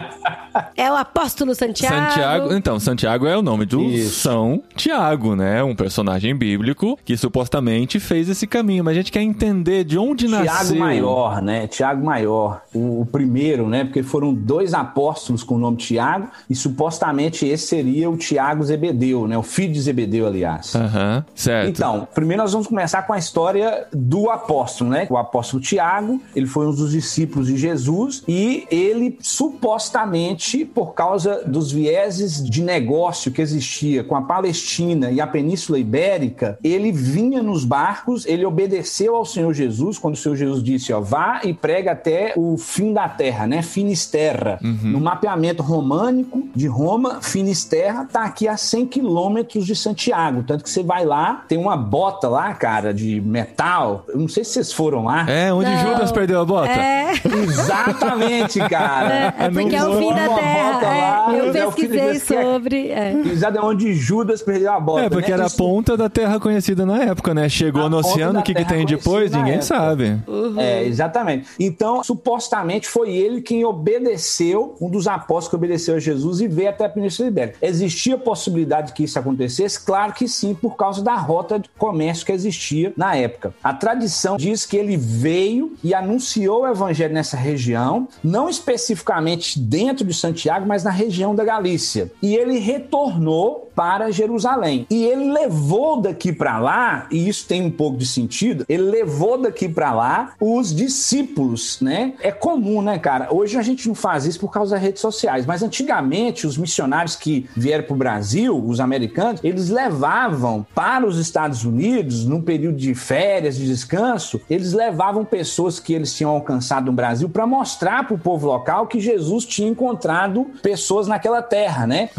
É 0.76 0.92
o 0.92 0.96
apóstolo 0.96 1.54
Santiago. 1.54 1.96
Santiago, 1.96 2.54
então, 2.54 2.80
Santiago 2.80 3.28
é 3.28 3.38
o 3.38 3.42
nome 3.42 3.66
do 3.66 3.82
Isso. 3.84 4.22
São 4.28 4.62
Tiago, 4.76 5.38
né? 5.38 5.64
Um 5.64 5.74
personagem 5.74 6.36
bíblico 6.36 7.00
que 7.06 7.16
supostamente 7.16 7.98
fez 7.98 8.28
esse 8.28 8.46
caminho. 8.46 8.84
Mas 8.84 8.92
a 8.92 8.98
gente 8.98 9.10
quer 9.10 9.22
entender 9.22 9.86
de 9.86 9.98
onde 9.98 10.28
Tiago 10.28 10.44
nasceu. 10.44 10.78
Maior, 10.78 11.42
né? 11.42 11.66
Tiago 11.66 12.06
Maior, 12.06 12.62
o, 12.74 13.02
o 13.02 13.06
primeiro, 13.06 13.70
né? 13.70 13.86
Porque 13.86 14.04
foram 14.04 14.34
dois 14.34 14.74
apóstolos 14.74 15.44
com 15.44 15.56
o 15.56 15.58
nome 15.58 15.78
Tiago 15.78 16.28
e 16.50 16.56
supostamente 16.56 17.48
esse 17.48 17.68
seria 17.68 18.10
o 18.10 18.18
Tiago 18.18 18.66
Zebedeu, 18.66 19.30
né? 19.30 19.38
O 19.38 19.44
filho 19.44 19.72
de 19.72 19.80
Zebedeu, 19.80 20.28
aliás. 20.28 20.76
Aham, 20.76 21.26
certo. 21.34 21.70
Então, 21.70 22.06
primeiro 22.14 22.44
nós 22.44 22.52
vamos 22.52 22.68
começar 22.68 23.04
com 23.04 23.14
a 23.14 23.18
história 23.18 23.88
do 23.94 24.30
apóstolo, 24.30 24.90
né? 24.90 25.08
O 25.10 25.16
apóstolo 25.16 25.64
Tiago, 25.64 26.22
ele 26.36 26.48
foi 26.48 26.68
um 26.68 26.76
dos 26.76 26.92
discípulos 26.92 27.48
de 27.48 27.56
Jesus 27.56 28.26
e 28.28 28.68
ele 28.70 29.18
supostamente, 29.22 30.66
por 30.66 30.94
causa 30.94 31.44
dos 31.46 31.72
vieses 31.72 32.44
de 32.44 32.62
negócio 32.62 33.32
que 33.32 33.42
existia 33.42 34.04
com 34.04 34.17
a 34.18 34.22
Palestina 34.22 35.12
e 35.12 35.22
a 35.22 35.28
Península 35.28 35.80
Ibérica, 35.80 36.58
ele 36.64 36.92
vinha 36.92 37.42
nos 37.42 37.64
barcos, 37.64 38.26
ele 38.26 38.46
obedeceu 38.46 39.16
ao 39.16 39.26
Senhor 39.26 39.54
Jesus 39.54 39.98
quando 39.98 40.16
o 40.16 40.18
Senhor 40.18 40.36
Jesus 40.36 40.64
disse, 40.64 40.92
ó, 40.94 41.00
vá 41.00 41.42
e 41.44 41.54
prega 41.54 41.92
até 41.92 42.34
o 42.36 42.58
fim 42.58 42.94
da 42.94 43.08
terra, 43.08 43.48
né? 43.48 43.62
Finisterra. 43.62 44.60
No 44.62 45.00
mapeamento 45.00 45.64
românico 45.64 46.48
de 46.56 46.68
Roma, 46.68 47.22
Finisterra 47.22 48.06
tá 48.06 48.24
aqui 48.24 48.48
a 48.48 48.58
100 48.58 48.86
quilômetros 48.88 49.66
de 49.66 49.76
Santiago, 49.76 50.44
tanto 50.44 50.64
que 50.64 50.70
você 50.70 50.84
vai 50.84 51.06
lá, 51.06 51.46
tem 51.48 51.58
uma 51.58 51.78
bota 51.78 52.28
lá, 52.28 52.54
cara, 52.54 52.94
de 52.94 53.22
metal. 53.22 54.06
Eu 54.08 54.20
não 54.20 54.28
sei 54.28 54.44
se 54.44 54.52
vocês 54.54 54.74
foram 54.74 55.06
lá. 55.06 55.30
É, 55.30 55.54
onde 55.54 55.70
Não. 55.70 55.78
Judas 55.78 56.12
perdeu 56.12 56.42
a 56.42 56.46
bota? 56.46 56.70
É, 56.70 57.14
Exatamente, 57.44 58.60
cara. 58.70 59.34
é 59.38 59.50
porque 59.50 59.76
é 59.76 59.84
o 59.84 59.90
Não 59.90 60.00
fim 60.00 60.10
da 60.10 60.30
terra. 60.30 60.82
É, 60.82 61.02
lá, 61.02 61.34
eu 61.36 61.46
é 61.46 61.50
o 61.50 61.72
pesquisei 61.72 62.20
sobre. 62.20 62.90
É. 62.90 63.14
Exato, 63.14 63.58
é 63.58 63.62
onde 63.62 63.94
Judas 64.08 64.42
perdeu 64.42 64.72
a 64.72 64.80
bota. 64.80 65.02
É, 65.04 65.10
porque 65.10 65.32
né? 65.32 65.34
era 65.34 65.44
a 65.44 65.48
Isso- 65.48 65.58
ponta 65.58 65.98
da 65.98 66.10
terra 66.10 66.40
conhecida 66.40 66.86
na 66.86 67.04
época, 67.04 67.34
né? 67.34 67.50
Chegou 67.50 67.84
A 67.84 67.90
no 67.90 67.98
oceano, 67.98 68.40
o 68.40 68.44
que, 68.44 68.54
que 68.54 68.64
tem 68.64 68.86
depois? 68.86 69.32
Ninguém 69.34 69.56
época. 69.56 69.66
sabe. 69.66 70.18
É, 70.58 70.86
exatamente. 70.86 71.50
Então, 71.60 72.02
supostamente 72.02 72.88
foi 72.88 73.14
ele 73.14 73.42
quem 73.42 73.66
obedeceu, 73.66 74.76
um 74.80 74.90
dos 74.90 75.08
apóstolos 75.10 75.50
que 75.50 75.56
obedeceu 75.58 75.96
a 75.96 76.00
Jesus 76.00 76.40
e 76.40 76.48
veio 76.48 76.70
até 76.70 76.86
a 76.86 76.90
Península 76.90 77.28
Ibérica. 77.28 77.58
Existia 77.62 78.18
possibilidade 78.18 78.94
que 78.94 79.04
isso 79.04 79.20
acontecesse? 79.20 79.84
Claro 79.84 80.14
que 80.14 80.26
sim, 80.26 80.54
por 80.54 80.78
causa 80.78 81.04
da 81.04 81.16
rota 81.16 81.60
de 81.60 81.70
comércio 81.78 82.26
que 82.26 82.32
existia 82.32 82.94
na 82.96 83.14
época. 83.16 83.54
A 83.62 83.74
tradição 83.74 84.38
diz 84.38 84.66
que 84.66 84.78
ele 84.78 84.96
veio 84.96 85.74
e 85.84 85.94
anunciou 85.94 86.62
o 86.62 86.68
evangelho 86.68 87.14
nessa 87.14 87.36
região, 87.36 88.08
não 88.24 88.48
especificamente 88.48 89.60
dentro 89.60 90.06
de 90.06 90.14
Santiago, 90.14 90.66
mas 90.66 90.84
na 90.84 90.92
região 90.92 91.36
da 91.36 91.44
Galícia. 91.44 92.10
E 92.22 92.36
ele 92.36 92.58
retornou 92.60 93.70
para 93.76 93.97
Jerusalém. 94.12 94.86
E 94.90 95.06
ele 95.06 95.32
levou 95.32 96.02
daqui 96.02 96.32
para 96.32 96.60
lá, 96.60 97.08
e 97.12 97.28
isso 97.28 97.46
tem 97.48 97.62
um 97.62 97.72
pouco 97.72 97.98
de 97.98 98.06
sentido, 98.06 98.66
ele 98.70 98.84
levou 98.84 99.38
daqui 99.38 99.68
para 99.68 99.94
lá 99.94 100.34
os 100.40 100.74
discípulos, 100.74 101.80
né? 101.82 102.14
É 102.22 102.32
comum, 102.32 102.82
né, 102.82 102.98
cara? 103.00 103.28
Hoje 103.32 103.58
a 103.58 103.62
gente 103.62 103.88
não 103.88 103.96
faz 103.96 104.26
isso 104.26 104.40
por 104.40 104.52
causa 104.52 104.76
das 104.76 104.84
redes 104.84 105.02
sociais, 105.02 105.46
mas 105.46 105.64
antigamente 105.64 106.46
os 106.48 106.58
missionários 106.58 107.16
que 107.16 107.48
vieram 107.56 107.84
para 107.84 107.94
o 107.94 107.98
Brasil, 107.98 108.58
os 108.66 108.80
americanos, 108.80 109.42
eles 109.44 109.70
levavam 109.70 110.66
para 110.74 111.06
os 111.06 111.18
Estados 111.18 111.64
Unidos, 111.64 112.26
num 112.26 112.42
período 112.42 112.78
de 112.78 112.94
férias, 112.94 113.58
de 113.58 113.66
descanso, 113.66 114.42
eles 114.50 114.74
levavam 114.74 115.26
pessoas 115.26 115.80
que 115.80 115.94
eles 115.94 116.14
tinham 116.16 116.32
alcançado 116.32 116.88
no 116.88 116.92
Brasil 116.92 117.30
para 117.30 117.46
mostrar 117.46 118.06
para 118.06 118.16
o 118.16 118.20
povo 118.20 118.48
local 118.48 118.88
que 118.88 119.00
Jesus 119.00 119.46
tinha 119.46 119.70
encontrado 119.70 120.46
pessoas 120.62 121.08
naquela 121.08 121.42
terra, 121.42 121.88
né? 121.88 122.10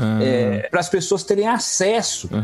para 0.71 0.81
as 0.81 0.89
pessoas 0.89 1.23
terem 1.23 1.47
acesso. 1.47 1.68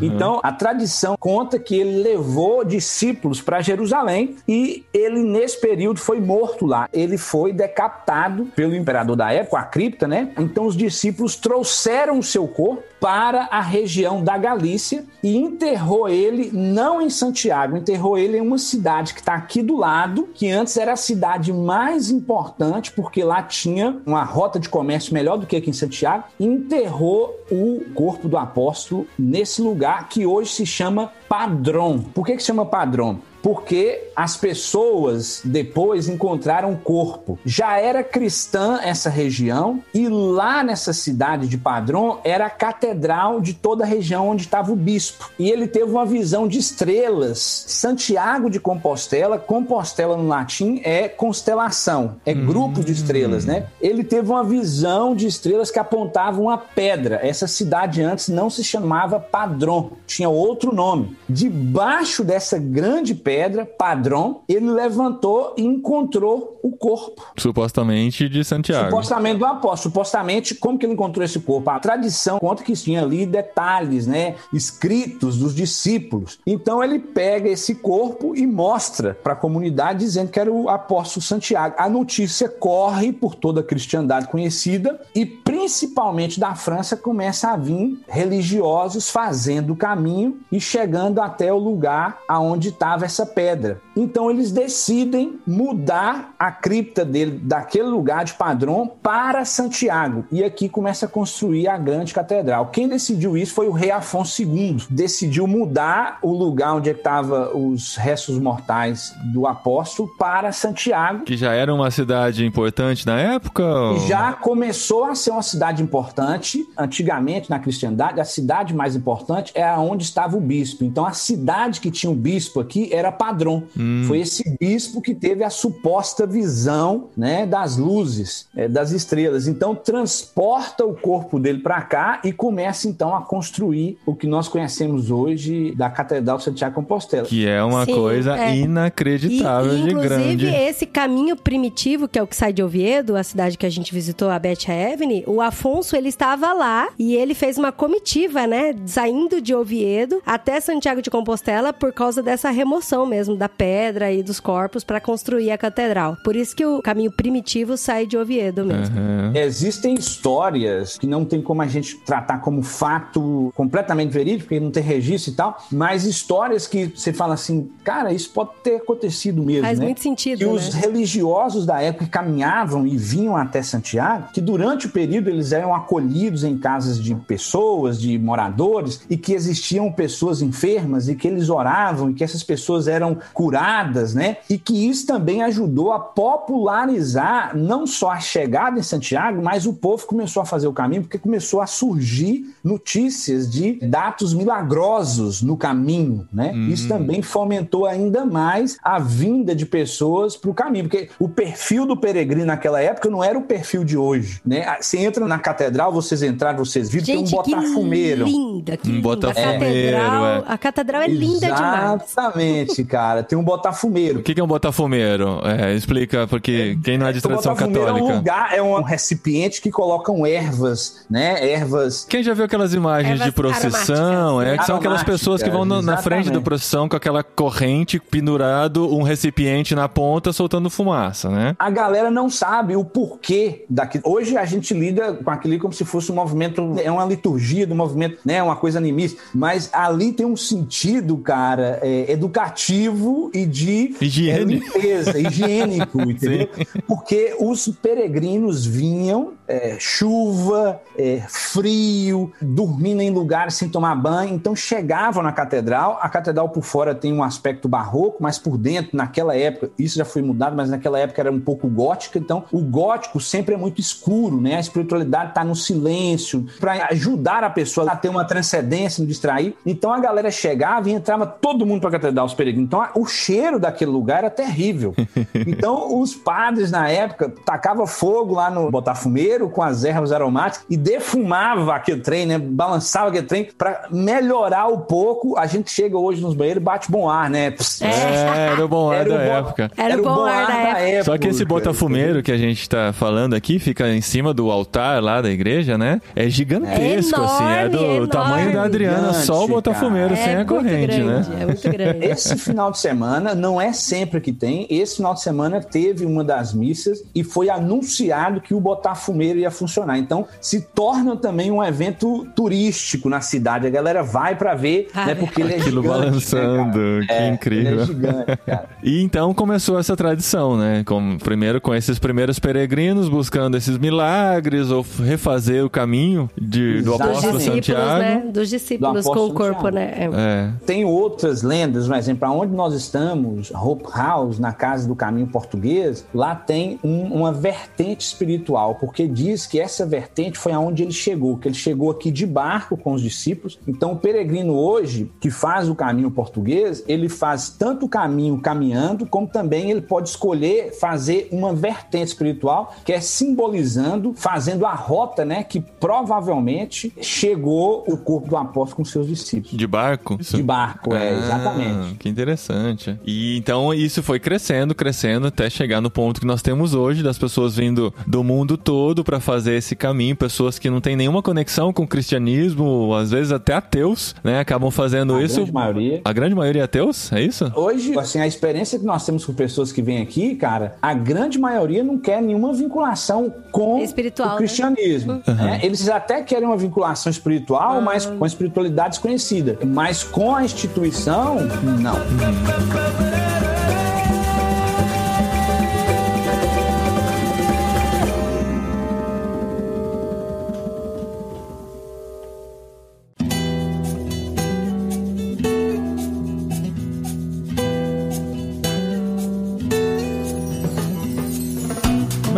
Então, 0.02 0.40
a 0.42 0.52
tradição 0.52 1.16
conta 1.18 1.58
que 1.58 1.76
ele 1.76 2.02
levou 2.02 2.64
discípulos 2.64 3.40
para 3.40 3.60
Jerusalém 3.60 4.36
e 4.46 4.84
ele, 4.92 5.22
nesse 5.22 5.60
período, 5.60 5.98
foi 6.00 6.20
morto 6.20 6.66
lá. 6.66 6.88
Ele 6.92 7.16
foi 7.16 7.52
decapitado 7.52 8.46
pelo 8.56 8.74
imperador 8.74 9.16
da 9.16 9.32
época, 9.32 9.58
a 9.58 9.64
cripta, 9.64 10.06
né? 10.06 10.32
Então, 10.38 10.66
os 10.66 10.76
discípulos 10.76 11.36
trouxeram 11.36 12.18
o 12.18 12.22
seu 12.22 12.46
corpo 12.46 12.82
para 13.00 13.48
a 13.50 13.60
região 13.60 14.22
da 14.22 14.38
Galícia 14.38 15.04
e 15.22 15.36
enterrou 15.36 16.08
ele 16.08 16.50
não 16.52 17.00
em 17.00 17.10
Santiago, 17.10 17.76
enterrou 17.76 18.16
ele 18.16 18.38
em 18.38 18.40
uma 18.40 18.58
cidade 18.58 19.14
que 19.14 19.20
está 19.20 19.34
aqui 19.34 19.62
do 19.62 19.76
lado, 19.76 20.28
que 20.34 20.50
antes 20.50 20.76
era 20.76 20.92
a 20.92 20.96
cidade 20.96 21.52
mais 21.52 22.10
importante, 22.10 22.92
porque 22.92 23.22
lá 23.22 23.42
tinha 23.42 24.00
uma 24.06 24.24
rota 24.24 24.58
de 24.58 24.68
comércio 24.68 25.12
melhor 25.14 25.36
do 25.36 25.46
que 25.46 25.56
aqui 25.56 25.70
em 25.70 25.74
Santiago, 25.74 26.24
enterrou 26.38 27.34
o 27.50 27.82
corpo 27.94 28.28
do 28.28 28.36
apóstolo 28.36 29.06
nesse 29.18 29.60
lugar 29.60 30.08
que 30.08 30.26
hoje 30.26 30.50
se 30.50 30.66
chama 30.66 31.12
Padrão. 31.28 32.00
Por 32.14 32.24
que, 32.24 32.36
que 32.36 32.40
se 32.40 32.46
chama 32.46 32.64
Padrão? 32.64 33.20
Porque 33.44 34.08
as 34.16 34.38
pessoas 34.38 35.42
depois 35.44 36.08
encontraram 36.08 36.72
o 36.72 36.78
corpo. 36.78 37.38
Já 37.44 37.78
era 37.78 38.02
cristã 38.02 38.80
essa 38.82 39.10
região 39.10 39.82
e 39.92 40.08
lá 40.08 40.62
nessa 40.62 40.94
cidade 40.94 41.46
de 41.46 41.58
Padrão 41.58 42.20
era 42.24 42.46
a 42.46 42.50
catedral 42.50 43.42
de 43.42 43.52
toda 43.52 43.84
a 43.84 43.86
região 43.86 44.30
onde 44.30 44.44
estava 44.44 44.72
o 44.72 44.76
bispo. 44.76 45.30
E 45.38 45.50
ele 45.50 45.66
teve 45.66 45.90
uma 45.90 46.06
visão 46.06 46.48
de 46.48 46.58
estrelas. 46.58 47.66
Santiago 47.68 48.48
de 48.48 48.58
Compostela, 48.58 49.38
Compostela 49.38 50.16
no 50.16 50.26
latim 50.26 50.80
é 50.82 51.06
constelação, 51.06 52.16
é 52.24 52.32
grupo 52.32 52.82
de 52.82 52.92
estrelas, 52.92 53.44
né? 53.44 53.66
Ele 53.78 54.02
teve 54.02 54.30
uma 54.30 54.42
visão 54.42 55.14
de 55.14 55.26
estrelas 55.26 55.70
que 55.70 55.78
apontavam 55.78 56.48
a 56.48 56.56
pedra. 56.56 57.20
Essa 57.22 57.46
cidade 57.46 58.00
antes 58.00 58.30
não 58.30 58.48
se 58.48 58.64
chamava 58.64 59.20
Padrão, 59.20 59.90
tinha 60.06 60.30
outro 60.30 60.74
nome. 60.74 61.14
Debaixo 61.28 62.24
dessa 62.24 62.58
grande 62.58 63.14
pedra 63.14 63.33
pedra, 63.34 63.66
padrão, 63.66 64.42
ele 64.48 64.70
levantou 64.70 65.54
e 65.58 65.64
encontrou 65.64 66.60
o 66.62 66.70
corpo. 66.70 67.20
Supostamente 67.36 68.28
de 68.28 68.44
Santiago. 68.44 68.90
Supostamente 68.90 69.38
do 69.38 69.44
apóstolo. 69.44 69.92
Supostamente, 69.92 70.54
como 70.54 70.78
que 70.78 70.86
ele 70.86 70.92
encontrou 70.92 71.24
esse 71.24 71.40
corpo? 71.40 71.68
A 71.68 71.80
tradição 71.80 72.38
conta 72.38 72.62
que 72.62 72.72
tinha 72.74 73.02
ali 73.02 73.26
detalhes, 73.26 74.06
né? 74.06 74.36
Escritos 74.52 75.36
dos 75.36 75.52
discípulos. 75.52 76.38
Então 76.46 76.82
ele 76.82 77.00
pega 77.00 77.48
esse 77.48 77.74
corpo 77.74 78.36
e 78.36 78.46
mostra 78.46 79.14
para 79.14 79.32
a 79.32 79.36
comunidade 79.36 79.98
dizendo 79.98 80.30
que 80.30 80.38
era 80.38 80.52
o 80.52 80.68
apóstolo 80.68 81.22
Santiago. 81.22 81.74
A 81.76 81.88
notícia 81.88 82.48
corre 82.48 83.12
por 83.12 83.34
toda 83.34 83.62
a 83.62 83.64
cristiandade 83.64 84.28
conhecida 84.28 85.00
e 85.12 85.26
principalmente 85.58 86.40
da 86.40 86.52
França 86.56 86.96
começa 86.96 87.50
a 87.52 87.56
vir 87.56 88.00
religiosos 88.08 89.08
fazendo 89.08 89.72
o 89.72 89.76
caminho 89.76 90.38
e 90.50 90.60
chegando 90.60 91.20
até 91.20 91.52
o 91.52 91.58
lugar 91.58 92.18
aonde 92.28 92.70
estava 92.70 93.04
essa 93.04 93.24
pedra. 93.24 93.80
Então 93.96 94.28
eles 94.28 94.50
decidem 94.50 95.38
mudar 95.46 96.34
a 96.36 96.50
cripta 96.50 97.04
dele 97.04 97.38
daquele 97.40 97.86
lugar 97.86 98.24
de 98.24 98.34
Padrão 98.34 98.90
para 99.00 99.44
Santiago. 99.44 100.24
E 100.32 100.42
aqui 100.42 100.68
começa 100.68 101.06
a 101.06 101.08
construir 101.08 101.68
a 101.68 101.78
grande 101.78 102.12
catedral. 102.12 102.66
Quem 102.66 102.88
decidiu 102.88 103.36
isso 103.36 103.54
foi 103.54 103.68
o 103.68 103.72
rei 103.72 103.92
Afonso 103.92 104.42
II. 104.42 104.78
Decidiu 104.90 105.46
mudar 105.46 106.18
o 106.20 106.32
lugar 106.32 106.74
onde 106.74 106.90
estavam 106.90 107.70
os 107.72 107.94
restos 107.96 108.38
mortais 108.40 109.14
do 109.32 109.46
apóstolo 109.46 110.08
para 110.18 110.50
Santiago. 110.50 111.22
Que 111.24 111.36
já 111.36 111.52
era 111.52 111.72
uma 111.72 111.90
cidade 111.92 112.44
importante 112.44 113.06
na 113.06 113.18
época? 113.20 113.62
ou- 113.64 114.00
Já 114.08 114.32
começou 114.32 115.04
a 115.04 115.14
ser 115.14 115.30
uma 115.30 115.43
cidade 115.44 115.82
importante. 115.82 116.66
Antigamente, 116.76 117.48
na 117.48 117.58
cristiandade, 117.58 118.20
a 118.20 118.24
cidade 118.24 118.74
mais 118.74 118.96
importante 118.96 119.52
era 119.54 119.78
onde 119.78 120.02
estava 120.04 120.36
o 120.36 120.40
bispo. 120.40 120.84
Então, 120.84 121.04
a 121.06 121.12
cidade 121.12 121.80
que 121.80 121.90
tinha 121.90 122.10
o 122.10 122.14
bispo 122.14 122.60
aqui 122.60 122.92
era 122.92 123.12
Padrão. 123.12 123.62
Foi 124.06 124.18
esse 124.20 124.56
bispo 124.58 125.00
que 125.00 125.14
teve 125.14 125.44
a 125.44 125.50
suposta 125.50 126.26
visão 126.26 127.08
né, 127.16 127.46
das 127.46 127.76
luzes, 127.76 128.48
eh, 128.56 128.66
das 128.68 128.90
estrelas. 128.90 129.46
Então, 129.46 129.74
transporta 129.74 130.84
o 130.84 130.94
corpo 130.94 131.38
dele 131.38 131.58
para 131.60 131.80
cá 131.82 132.20
e 132.24 132.32
começa, 132.32 132.88
então, 132.88 133.14
a 133.14 133.22
construir 133.22 133.98
o 134.06 134.14
que 134.14 134.26
nós 134.26 134.48
conhecemos 134.48 135.10
hoje 135.10 135.74
da 135.76 135.90
Catedral 135.90 136.38
de 136.38 136.44
Santiago 136.44 136.72
de 136.72 136.74
Compostela. 136.74 137.26
Que 137.26 137.46
é 137.46 137.62
uma 137.62 137.84
Sim, 137.84 137.94
coisa 137.94 138.36
é. 138.36 138.56
inacreditável 138.56 139.76
E, 139.76 139.82
de 139.82 139.90
inclusive, 139.90 140.08
grande. 140.08 140.46
esse 140.46 140.86
caminho 140.86 141.36
primitivo, 141.36 142.08
que 142.08 142.18
é 142.18 142.22
o 142.22 142.26
que 142.26 142.36
sai 142.36 142.52
de 142.52 142.62
Oviedo, 142.62 143.16
a 143.16 143.22
cidade 143.22 143.58
que 143.58 143.66
a 143.66 143.70
gente 143.70 143.92
visitou, 143.92 144.30
a 144.30 144.38
Beth 144.38 144.64
Avenue, 144.68 145.24
o, 145.34 145.40
Afonso, 145.40 145.96
ele 145.96 146.08
estava 146.08 146.52
lá 146.52 146.88
e 146.98 147.14
ele 147.14 147.34
fez 147.34 147.58
uma 147.58 147.72
comitiva, 147.72 148.46
né? 148.46 148.74
Saindo 148.86 149.40
de 149.40 149.54
Oviedo 149.54 150.22
até 150.24 150.60
Santiago 150.60 151.02
de 151.02 151.10
Compostela 151.10 151.72
por 151.72 151.92
causa 151.92 152.22
dessa 152.22 152.50
remoção 152.50 153.06
mesmo 153.06 153.36
da 153.36 153.48
pedra 153.48 154.12
e 154.12 154.22
dos 154.22 154.40
corpos 154.40 154.84
para 154.84 155.00
construir 155.00 155.50
a 155.50 155.58
catedral. 155.58 156.16
Por 156.24 156.36
isso 156.36 156.54
que 156.54 156.64
o 156.64 156.80
caminho 156.82 157.10
primitivo 157.10 157.76
sai 157.76 158.06
de 158.06 158.16
Oviedo 158.16 158.64
mesmo. 158.64 158.96
Uhum. 158.96 159.32
Existem 159.34 159.94
histórias 159.94 160.98
que 160.98 161.06
não 161.06 161.24
tem 161.24 161.42
como 161.42 161.62
a 161.62 161.66
gente 161.66 161.96
tratar 161.98 162.38
como 162.38 162.62
fato 162.62 163.52
completamente 163.54 164.10
verídico, 164.10 164.48
porque 164.48 164.60
não 164.60 164.70
tem 164.70 164.82
registro 164.82 165.32
e 165.32 165.36
tal, 165.36 165.58
mas 165.70 166.04
histórias 166.04 166.66
que 166.66 166.86
você 166.86 167.12
fala 167.12 167.34
assim, 167.34 167.70
cara, 167.82 168.12
isso 168.12 168.30
pode 168.30 168.50
ter 168.62 168.76
acontecido 168.76 169.42
mesmo. 169.42 169.62
Faz 169.62 169.78
né? 169.78 169.84
muito 169.86 170.00
sentido. 170.00 170.38
Que 170.38 170.46
né? 170.46 170.52
os 170.52 170.74
religiosos 170.74 171.66
da 171.66 171.80
época 171.80 172.06
caminhavam 172.06 172.86
e 172.86 172.96
vinham 172.96 173.36
até 173.36 173.62
Santiago, 173.62 174.28
que 174.32 174.40
durante 174.40 174.86
o 174.86 174.90
período 174.90 175.23
eles 175.30 175.52
eram 175.52 175.74
acolhidos 175.74 176.44
em 176.44 176.56
casas 176.56 177.02
de 177.02 177.14
pessoas, 177.14 178.00
de 178.00 178.18
moradores, 178.18 179.02
e 179.08 179.16
que 179.16 179.32
existiam 179.32 179.90
pessoas 179.90 180.42
enfermas 180.42 181.08
e 181.08 181.14
que 181.14 181.28
eles 181.28 181.48
oravam 181.48 182.10
e 182.10 182.14
que 182.14 182.24
essas 182.24 182.42
pessoas 182.42 182.88
eram 182.88 183.16
curadas, 183.32 184.14
né? 184.14 184.38
E 184.48 184.58
que 184.58 184.88
isso 184.88 185.06
também 185.06 185.42
ajudou 185.42 185.92
a 185.92 185.98
popularizar 185.98 187.56
não 187.56 187.86
só 187.86 188.10
a 188.10 188.20
chegada 188.20 188.78
em 188.78 188.82
Santiago, 188.82 189.42
mas 189.42 189.66
o 189.66 189.72
povo 189.72 190.06
começou 190.06 190.42
a 190.42 190.46
fazer 190.46 190.66
o 190.66 190.72
caminho 190.72 191.02
porque 191.02 191.18
começou 191.18 191.60
a 191.60 191.66
surgir 191.66 192.54
notícias 192.62 193.50
de 193.50 193.74
dados 193.74 194.34
milagrosos 194.34 195.42
no 195.42 195.56
caminho, 195.56 196.26
né? 196.32 196.52
Hum. 196.54 196.68
Isso 196.68 196.88
também 196.88 197.22
fomentou 197.22 197.86
ainda 197.86 198.24
mais 198.24 198.78
a 198.82 198.98
vinda 198.98 199.54
de 199.54 199.66
pessoas 199.66 200.36
para 200.36 200.50
o 200.50 200.54
caminho, 200.54 200.84
porque 200.84 201.08
o 201.18 201.28
perfil 201.28 201.86
do 201.86 201.96
peregrino 201.96 202.46
naquela 202.46 202.80
época 202.80 203.08
não 203.10 203.22
era 203.22 203.38
o 203.38 203.42
perfil 203.42 203.84
de 203.84 203.96
hoje, 203.96 204.40
né? 204.44 204.76
Você 204.80 204.98
entra 205.14 205.26
na 205.28 205.38
catedral, 205.38 205.92
vocês 205.92 206.22
entraram, 206.22 206.58
vocês 206.64 206.90
viram, 206.90 207.04
Gente, 207.06 207.30
tem 207.30 207.54
um 207.54 207.60
botafumeiro. 207.60 208.24
Que 208.24 208.30
linda, 208.32 208.76
que 208.76 208.88
um 208.88 208.92
linda. 208.92 209.02
botafumeiro, 209.02 209.96
a 209.96 210.00
catedral, 210.00 210.26
é. 210.26 210.42
a 210.46 210.58
catedral 210.58 211.02
é 211.02 211.08
linda 211.08 211.46
demais. 211.46 212.02
Exatamente, 212.02 212.84
cara. 212.84 213.22
Tem 213.22 213.38
um 213.38 213.44
botafumeiro. 213.44 214.20
O 214.20 214.22
que 214.22 214.38
é 214.38 214.42
um 214.42 214.46
botafumeiro? 214.46 215.40
É, 215.44 215.74
explica, 215.74 216.26
porque 216.26 216.78
quem 216.82 216.98
não 216.98 217.06
é 217.06 217.12
de 217.12 217.20
tradição 217.20 217.52
o 217.52 217.54
botafumeiro 217.54 217.86
católica. 217.86 218.08
É 218.08 218.12
um 218.12 218.16
lugar, 218.16 218.54
é 218.58 218.62
um 218.62 218.82
recipiente 218.82 219.60
que 219.60 219.70
colocam 219.70 220.26
ervas, 220.26 221.04
né? 221.08 221.48
Ervas. 221.52 222.04
Quem 222.08 222.22
já 222.22 222.34
viu 222.34 222.44
aquelas 222.44 222.74
imagens 222.74 223.12
Ervas 223.20 223.26
de 223.26 223.32
procissão? 223.32 224.42
É, 224.42 224.58
que 224.58 224.64
são 224.66 224.76
aquelas 224.76 225.02
pessoas 225.02 225.42
que 225.42 225.50
vão 225.50 225.64
no- 225.64 225.82
na 225.82 225.96
frente 225.98 226.16
da 226.16 226.20
exatamente. 226.22 226.44
procissão 226.44 226.88
com 226.88 226.96
aquela 226.96 227.22
corrente 227.22 227.98
pendurado, 227.98 228.92
um 228.94 229.02
recipiente 229.02 229.74
na 229.74 229.88
ponta 229.88 230.32
soltando 230.32 230.68
fumaça, 230.70 231.28
né? 231.28 231.54
A 231.58 231.70
galera 231.70 232.10
não 232.10 232.28
sabe 232.28 232.76
o 232.76 232.84
porquê 232.84 233.64
daquilo. 233.68 234.04
Hoje 234.06 234.36
a 234.36 234.44
gente 234.44 234.74
lida 234.74 235.03
com 235.12 235.30
aquilo 235.30 235.58
como 235.58 235.72
se 235.72 235.84
fosse 235.84 236.10
um 236.10 236.14
movimento, 236.14 236.74
é 236.82 236.90
uma 236.90 237.04
liturgia 237.04 237.66
do 237.66 237.74
movimento, 237.74 238.18
né? 238.24 238.42
Uma 238.42 238.56
coisa 238.56 238.78
animista. 238.78 239.20
Mas 239.34 239.70
ali 239.72 240.12
tem 240.12 240.26
um 240.26 240.36
sentido, 240.36 241.16
cara, 241.18 241.78
é, 241.82 242.10
educativo 242.10 243.30
e 243.32 243.46
de 243.46 243.94
Higiene. 244.00 244.38
é, 244.38 244.44
limpeza, 244.44 245.18
higiênico, 245.18 246.00
entendeu? 246.08 246.48
Porque 246.86 247.36
os 247.38 247.68
peregrinos 247.68 248.64
vinham, 248.64 249.32
é, 249.46 249.76
chuva, 249.78 250.80
é, 250.96 251.22
frio, 251.28 252.32
dormindo 252.40 253.02
em 253.02 253.10
lugares 253.10 253.54
sem 253.54 253.68
tomar 253.68 253.94
banho, 253.94 254.34
então 254.34 254.56
chegavam 254.56 255.22
na 255.22 255.32
catedral. 255.32 255.98
A 256.00 256.08
catedral 256.08 256.48
por 256.48 256.62
fora 256.62 256.94
tem 256.94 257.12
um 257.12 257.22
aspecto 257.22 257.68
barroco, 257.68 258.18
mas 258.20 258.38
por 258.38 258.56
dentro, 258.56 258.96
naquela 258.96 259.36
época, 259.36 259.70
isso 259.78 259.96
já 259.96 260.04
foi 260.04 260.22
mudado, 260.22 260.56
mas 260.56 260.70
naquela 260.70 260.98
época 260.98 261.20
era 261.20 261.30
um 261.30 261.40
pouco 261.40 261.68
gótica. 261.68 262.18
Então, 262.18 262.44
o 262.50 262.60
gótico 262.60 263.20
sempre 263.20 263.54
é 263.54 263.58
muito 263.58 263.80
escuro, 263.80 264.40
né? 264.40 264.56
A 264.56 264.60
espiritualidade 264.60 264.93
está 265.02 265.44
no 265.44 265.54
silêncio, 265.56 266.46
para 266.60 266.86
ajudar 266.90 267.42
a 267.44 267.50
pessoa 267.50 267.90
a 267.90 267.96
ter 267.96 268.08
uma 268.08 268.24
transcendência, 268.24 269.00
não 269.00 269.08
distrair. 269.08 269.54
Então, 269.66 269.92
a 269.92 269.98
galera 269.98 270.30
chegava 270.30 270.88
e 270.88 270.92
entrava 270.92 271.26
todo 271.26 271.66
mundo 271.66 271.80
para 271.80 271.90
a 271.90 271.92
catedral, 271.92 272.26
os 272.26 272.34
peregrinos. 272.34 272.66
Então, 272.68 272.80
a- 272.80 272.90
o 272.94 273.06
cheiro 273.06 273.58
daquele 273.58 273.90
lugar 273.90 274.18
era 274.18 274.30
terrível. 274.30 274.94
Então, 275.46 276.00
os 276.00 276.14
padres 276.14 276.70
na 276.70 276.88
época 276.88 277.32
tacavam 277.44 277.86
fogo 277.86 278.34
lá 278.34 278.50
no 278.50 278.70
botafumeiro 278.70 279.48
com 279.48 279.62
as 279.62 279.84
ervas 279.84 280.10
aromáticas 280.12 280.64
e 280.70 280.76
defumava 280.76 281.74
aquele 281.74 282.00
trem, 282.00 282.26
né? 282.26 282.38
Balançava 282.38 283.08
aquele 283.08 283.26
trem 283.26 283.48
para 283.56 283.86
melhorar 283.90 284.66
um 284.68 284.78
pouco. 284.80 285.36
A 285.38 285.46
gente 285.46 285.70
chega 285.70 285.96
hoje 285.98 286.20
nos 286.20 286.34
banheiros 286.34 286.60
e 286.60 286.64
bate 286.64 286.90
bom 286.90 287.08
ar, 287.08 287.28
né? 287.30 287.50
Pss, 287.50 287.84
É, 287.84 288.48
era 288.52 288.64
o 288.64 288.68
bom 288.68 288.90
ar 288.90 289.00
Era 289.00 289.08
da 289.08 289.14
o 289.14 289.18
bom- 289.18 289.32
época. 289.48 289.70
Era 289.76 289.98
o 290.00 290.02
bom 290.04 290.24
ar 290.24 290.46
da 290.46 290.78
época. 290.80 291.04
Só 291.04 291.18
que 291.18 291.28
esse 291.28 291.44
botafumeiro 291.44 292.22
que 292.22 292.32
a 292.32 292.38
gente 292.38 292.68
tá 292.68 292.92
falando 292.92 293.34
aqui 293.34 293.58
fica 293.58 293.88
em 293.88 294.00
cima 294.00 294.32
do 294.34 294.50
altar 294.50 294.83
lá 295.00 295.20
da 295.20 295.30
igreja, 295.30 295.76
né? 295.78 296.00
É 296.14 296.28
gigantesco, 296.28 297.20
É 297.20 297.24
assim. 297.24 297.44
É 297.44 297.68
do 297.68 297.78
enorme, 297.78 298.08
tamanho 298.08 298.52
da 298.52 298.62
Adriana, 298.64 299.08
Gigante, 299.08 299.26
só 299.26 299.44
o 299.44 299.48
botafumeiro 299.48 300.14
É 300.14 300.16
sem 300.16 300.32
a 300.32 300.36
muito 300.36 300.48
corrente, 300.48 300.86
grande, 300.86 301.02
né? 301.04 301.26
É 301.40 301.46
muito 301.46 301.70
grande. 301.70 302.04
Esse 302.06 302.36
final 302.36 302.70
de 302.70 302.78
semana, 302.78 303.34
não 303.34 303.60
é 303.60 303.72
sempre 303.72 304.20
que 304.20 304.32
tem, 304.32 304.66
esse 304.70 304.96
final 304.96 305.14
de 305.14 305.20
semana 305.22 305.60
teve 305.60 306.04
uma 306.04 306.22
das 306.24 306.52
missas 306.52 307.02
e 307.14 307.22
foi 307.24 307.48
anunciado 307.48 308.40
que 308.40 308.54
o 308.54 308.60
Botafumeiro 308.60 309.38
ia 309.38 309.50
funcionar. 309.50 309.98
Então, 309.98 310.26
se 310.40 310.60
torna 310.60 311.16
também 311.16 311.50
um 311.50 311.62
evento 311.62 312.26
turístico 312.34 313.08
na 313.08 313.20
cidade. 313.20 313.66
A 313.66 313.70
galera 313.70 314.02
vai 314.02 314.36
pra 314.36 314.54
ver, 314.54 314.88
Ah, 314.94 315.06
né? 315.06 315.14
Porque 315.14 315.42
ele 315.42 315.54
é 315.54 315.56
Aquilo 315.56 315.82
gigante, 315.82 315.98
balançando, 316.00 316.78
né, 316.78 317.00
que 317.00 317.06
cara? 317.06 317.20
É, 317.20 317.28
incrível. 317.30 317.72
Ele 317.72 317.80
é 317.82 317.86
gigante, 317.86 318.36
cara. 318.46 318.64
E 318.82 319.02
então 319.02 319.32
começou 319.32 319.78
essa 319.78 319.96
tradição, 319.96 320.58
né? 320.58 320.82
Com, 320.84 321.16
primeiro 321.18 321.58
com 321.60 321.74
esses 321.74 321.98
primeiros 321.98 322.38
peregrinos 322.38 323.08
buscando 323.08 323.56
esses 323.56 323.78
milagres 323.78 324.63
ou 324.70 324.82
f- 324.82 325.02
refazer 325.02 325.64
o 325.64 325.70
caminho 325.70 326.30
de, 326.40 326.82
do 326.82 326.94
apóstolo 326.94 327.38
discípulos, 327.38 327.44
Santiago. 327.66 327.98
né? 327.98 328.24
Dos 328.32 328.48
discípulos 328.48 329.04
Do 329.04 329.10
com 329.12 329.26
o 329.26 329.32
corpo, 329.34 329.62
Santiago. 329.62 329.70
né? 329.74 329.94
É. 329.96 330.10
É. 330.14 330.52
Tem 330.66 330.84
outras 330.84 331.42
lendas, 331.42 331.86
por 331.86 331.96
exemplo, 331.96 332.28
onde 332.30 332.52
nós 332.54 332.74
estamos, 332.74 333.50
Hope 333.52 333.84
House, 333.94 334.38
na 334.38 334.52
Casa 334.52 334.86
do 334.88 334.94
Caminho 334.94 335.26
Português, 335.26 336.04
lá 336.14 336.34
tem 336.34 336.78
um- 336.82 337.04
uma 337.14 337.32
vertente 337.32 338.04
espiritual, 338.06 338.76
porque 338.76 339.06
diz 339.08 339.46
que 339.46 339.58
essa 339.60 339.84
vertente 339.86 340.38
foi 340.38 340.52
aonde 340.52 340.82
ele 340.82 340.92
chegou, 340.92 341.36
que 341.36 341.48
ele 341.48 341.54
chegou 341.54 341.90
aqui 341.90 342.10
de 342.10 342.26
barco 342.26 342.76
com 342.76 342.92
os 342.92 343.02
discípulos. 343.02 343.58
Então, 343.66 343.92
o 343.92 343.96
peregrino 343.96 344.54
hoje, 344.54 345.10
que 345.20 345.30
faz 345.30 345.68
o 345.68 345.74
caminho 345.74 346.10
português, 346.10 346.82
ele 346.86 347.08
faz 347.08 347.48
tanto 347.50 347.86
o 347.86 347.88
caminho 347.88 348.40
caminhando, 348.40 349.06
como 349.06 349.26
também 349.26 349.70
ele 349.70 349.80
pode 349.80 350.08
escolher 350.08 350.72
fazer 350.78 351.28
uma 351.32 351.52
vertente 351.52 352.08
espiritual, 352.08 352.74
que 352.84 352.92
é 352.92 353.00
simbolizando, 353.00 354.12
fazendo 354.14 354.53
a 354.64 354.74
rota, 354.74 355.24
né, 355.24 355.42
que 355.42 355.60
provavelmente 355.60 356.92
chegou 357.00 357.84
o 357.86 357.96
corpo 357.96 358.28
do 358.28 358.36
apóstolo 358.36 358.76
com 358.76 358.84
seus 358.84 359.06
discípulos. 359.06 359.56
De 359.56 359.66
barco? 359.66 360.16
Isso? 360.20 360.36
De 360.36 360.42
barco, 360.42 360.94
é, 360.94 361.08
Ah, 361.08 361.12
exatamente. 361.18 361.94
Que 361.96 362.08
interessante. 362.08 362.98
E 363.04 363.36
então 363.38 363.72
isso 363.72 364.02
foi 364.02 364.18
crescendo, 364.20 364.74
crescendo 364.74 365.26
até 365.28 365.48
chegar 365.48 365.80
no 365.80 365.90
ponto 365.90 366.20
que 366.20 366.26
nós 366.26 366.42
temos 366.42 366.74
hoje 366.74 367.02
das 367.02 367.18
pessoas 367.18 367.56
vindo 367.56 367.92
do 368.06 368.22
mundo 368.22 368.56
todo 368.56 369.02
para 369.02 369.20
fazer 369.20 369.54
esse 369.54 369.74
caminho, 369.74 370.14
pessoas 370.16 370.58
que 370.58 370.68
não 370.70 370.80
têm 370.80 370.96
nenhuma 370.96 371.22
conexão 371.22 371.72
com 371.72 371.82
o 371.84 371.86
cristianismo, 371.88 372.94
às 372.94 373.10
vezes 373.10 373.32
até 373.32 373.54
ateus, 373.54 374.14
né, 374.22 374.40
acabam 374.40 374.70
fazendo 374.70 375.14
A 375.14 375.22
isso. 375.22 375.36
grande 375.36 375.52
maioria. 375.52 376.00
A 376.04 376.12
grande 376.12 376.34
maioria 376.34 376.62
é 376.62 376.64
ateus? 376.64 377.12
É 377.12 377.20
isso? 377.22 377.50
Hoje, 377.54 377.98
assim, 377.98 378.18
a 378.20 378.26
experiência 378.26 378.78
que 378.78 378.84
nós 378.84 379.04
temos 379.04 379.24
com 379.24 379.32
pessoas 379.32 379.72
que 379.72 379.80
vêm 379.82 380.02
aqui, 380.02 380.34
cara, 380.34 380.76
a 380.82 380.92
grande 380.94 381.38
maioria 381.38 381.82
não 381.82 381.98
quer 381.98 382.20
nenhuma 382.22 382.52
vinculação 382.52 383.32
com 383.50 383.78
Espiritual, 383.78 384.40
o 384.40 384.43
cristianismo. 384.44 385.22
né? 385.26 385.60
Eles 385.62 385.88
até 385.88 386.22
querem 386.22 386.46
uma 386.46 386.56
vinculação 386.56 387.10
espiritual, 387.10 387.80
mas 387.80 388.06
com 388.06 388.24
a 388.24 388.26
espiritualidade 388.26 388.90
desconhecida. 388.90 389.58
Mas 389.64 390.02
com 390.02 390.34
a 390.34 390.44
instituição, 390.44 391.36
não. 391.80 393.53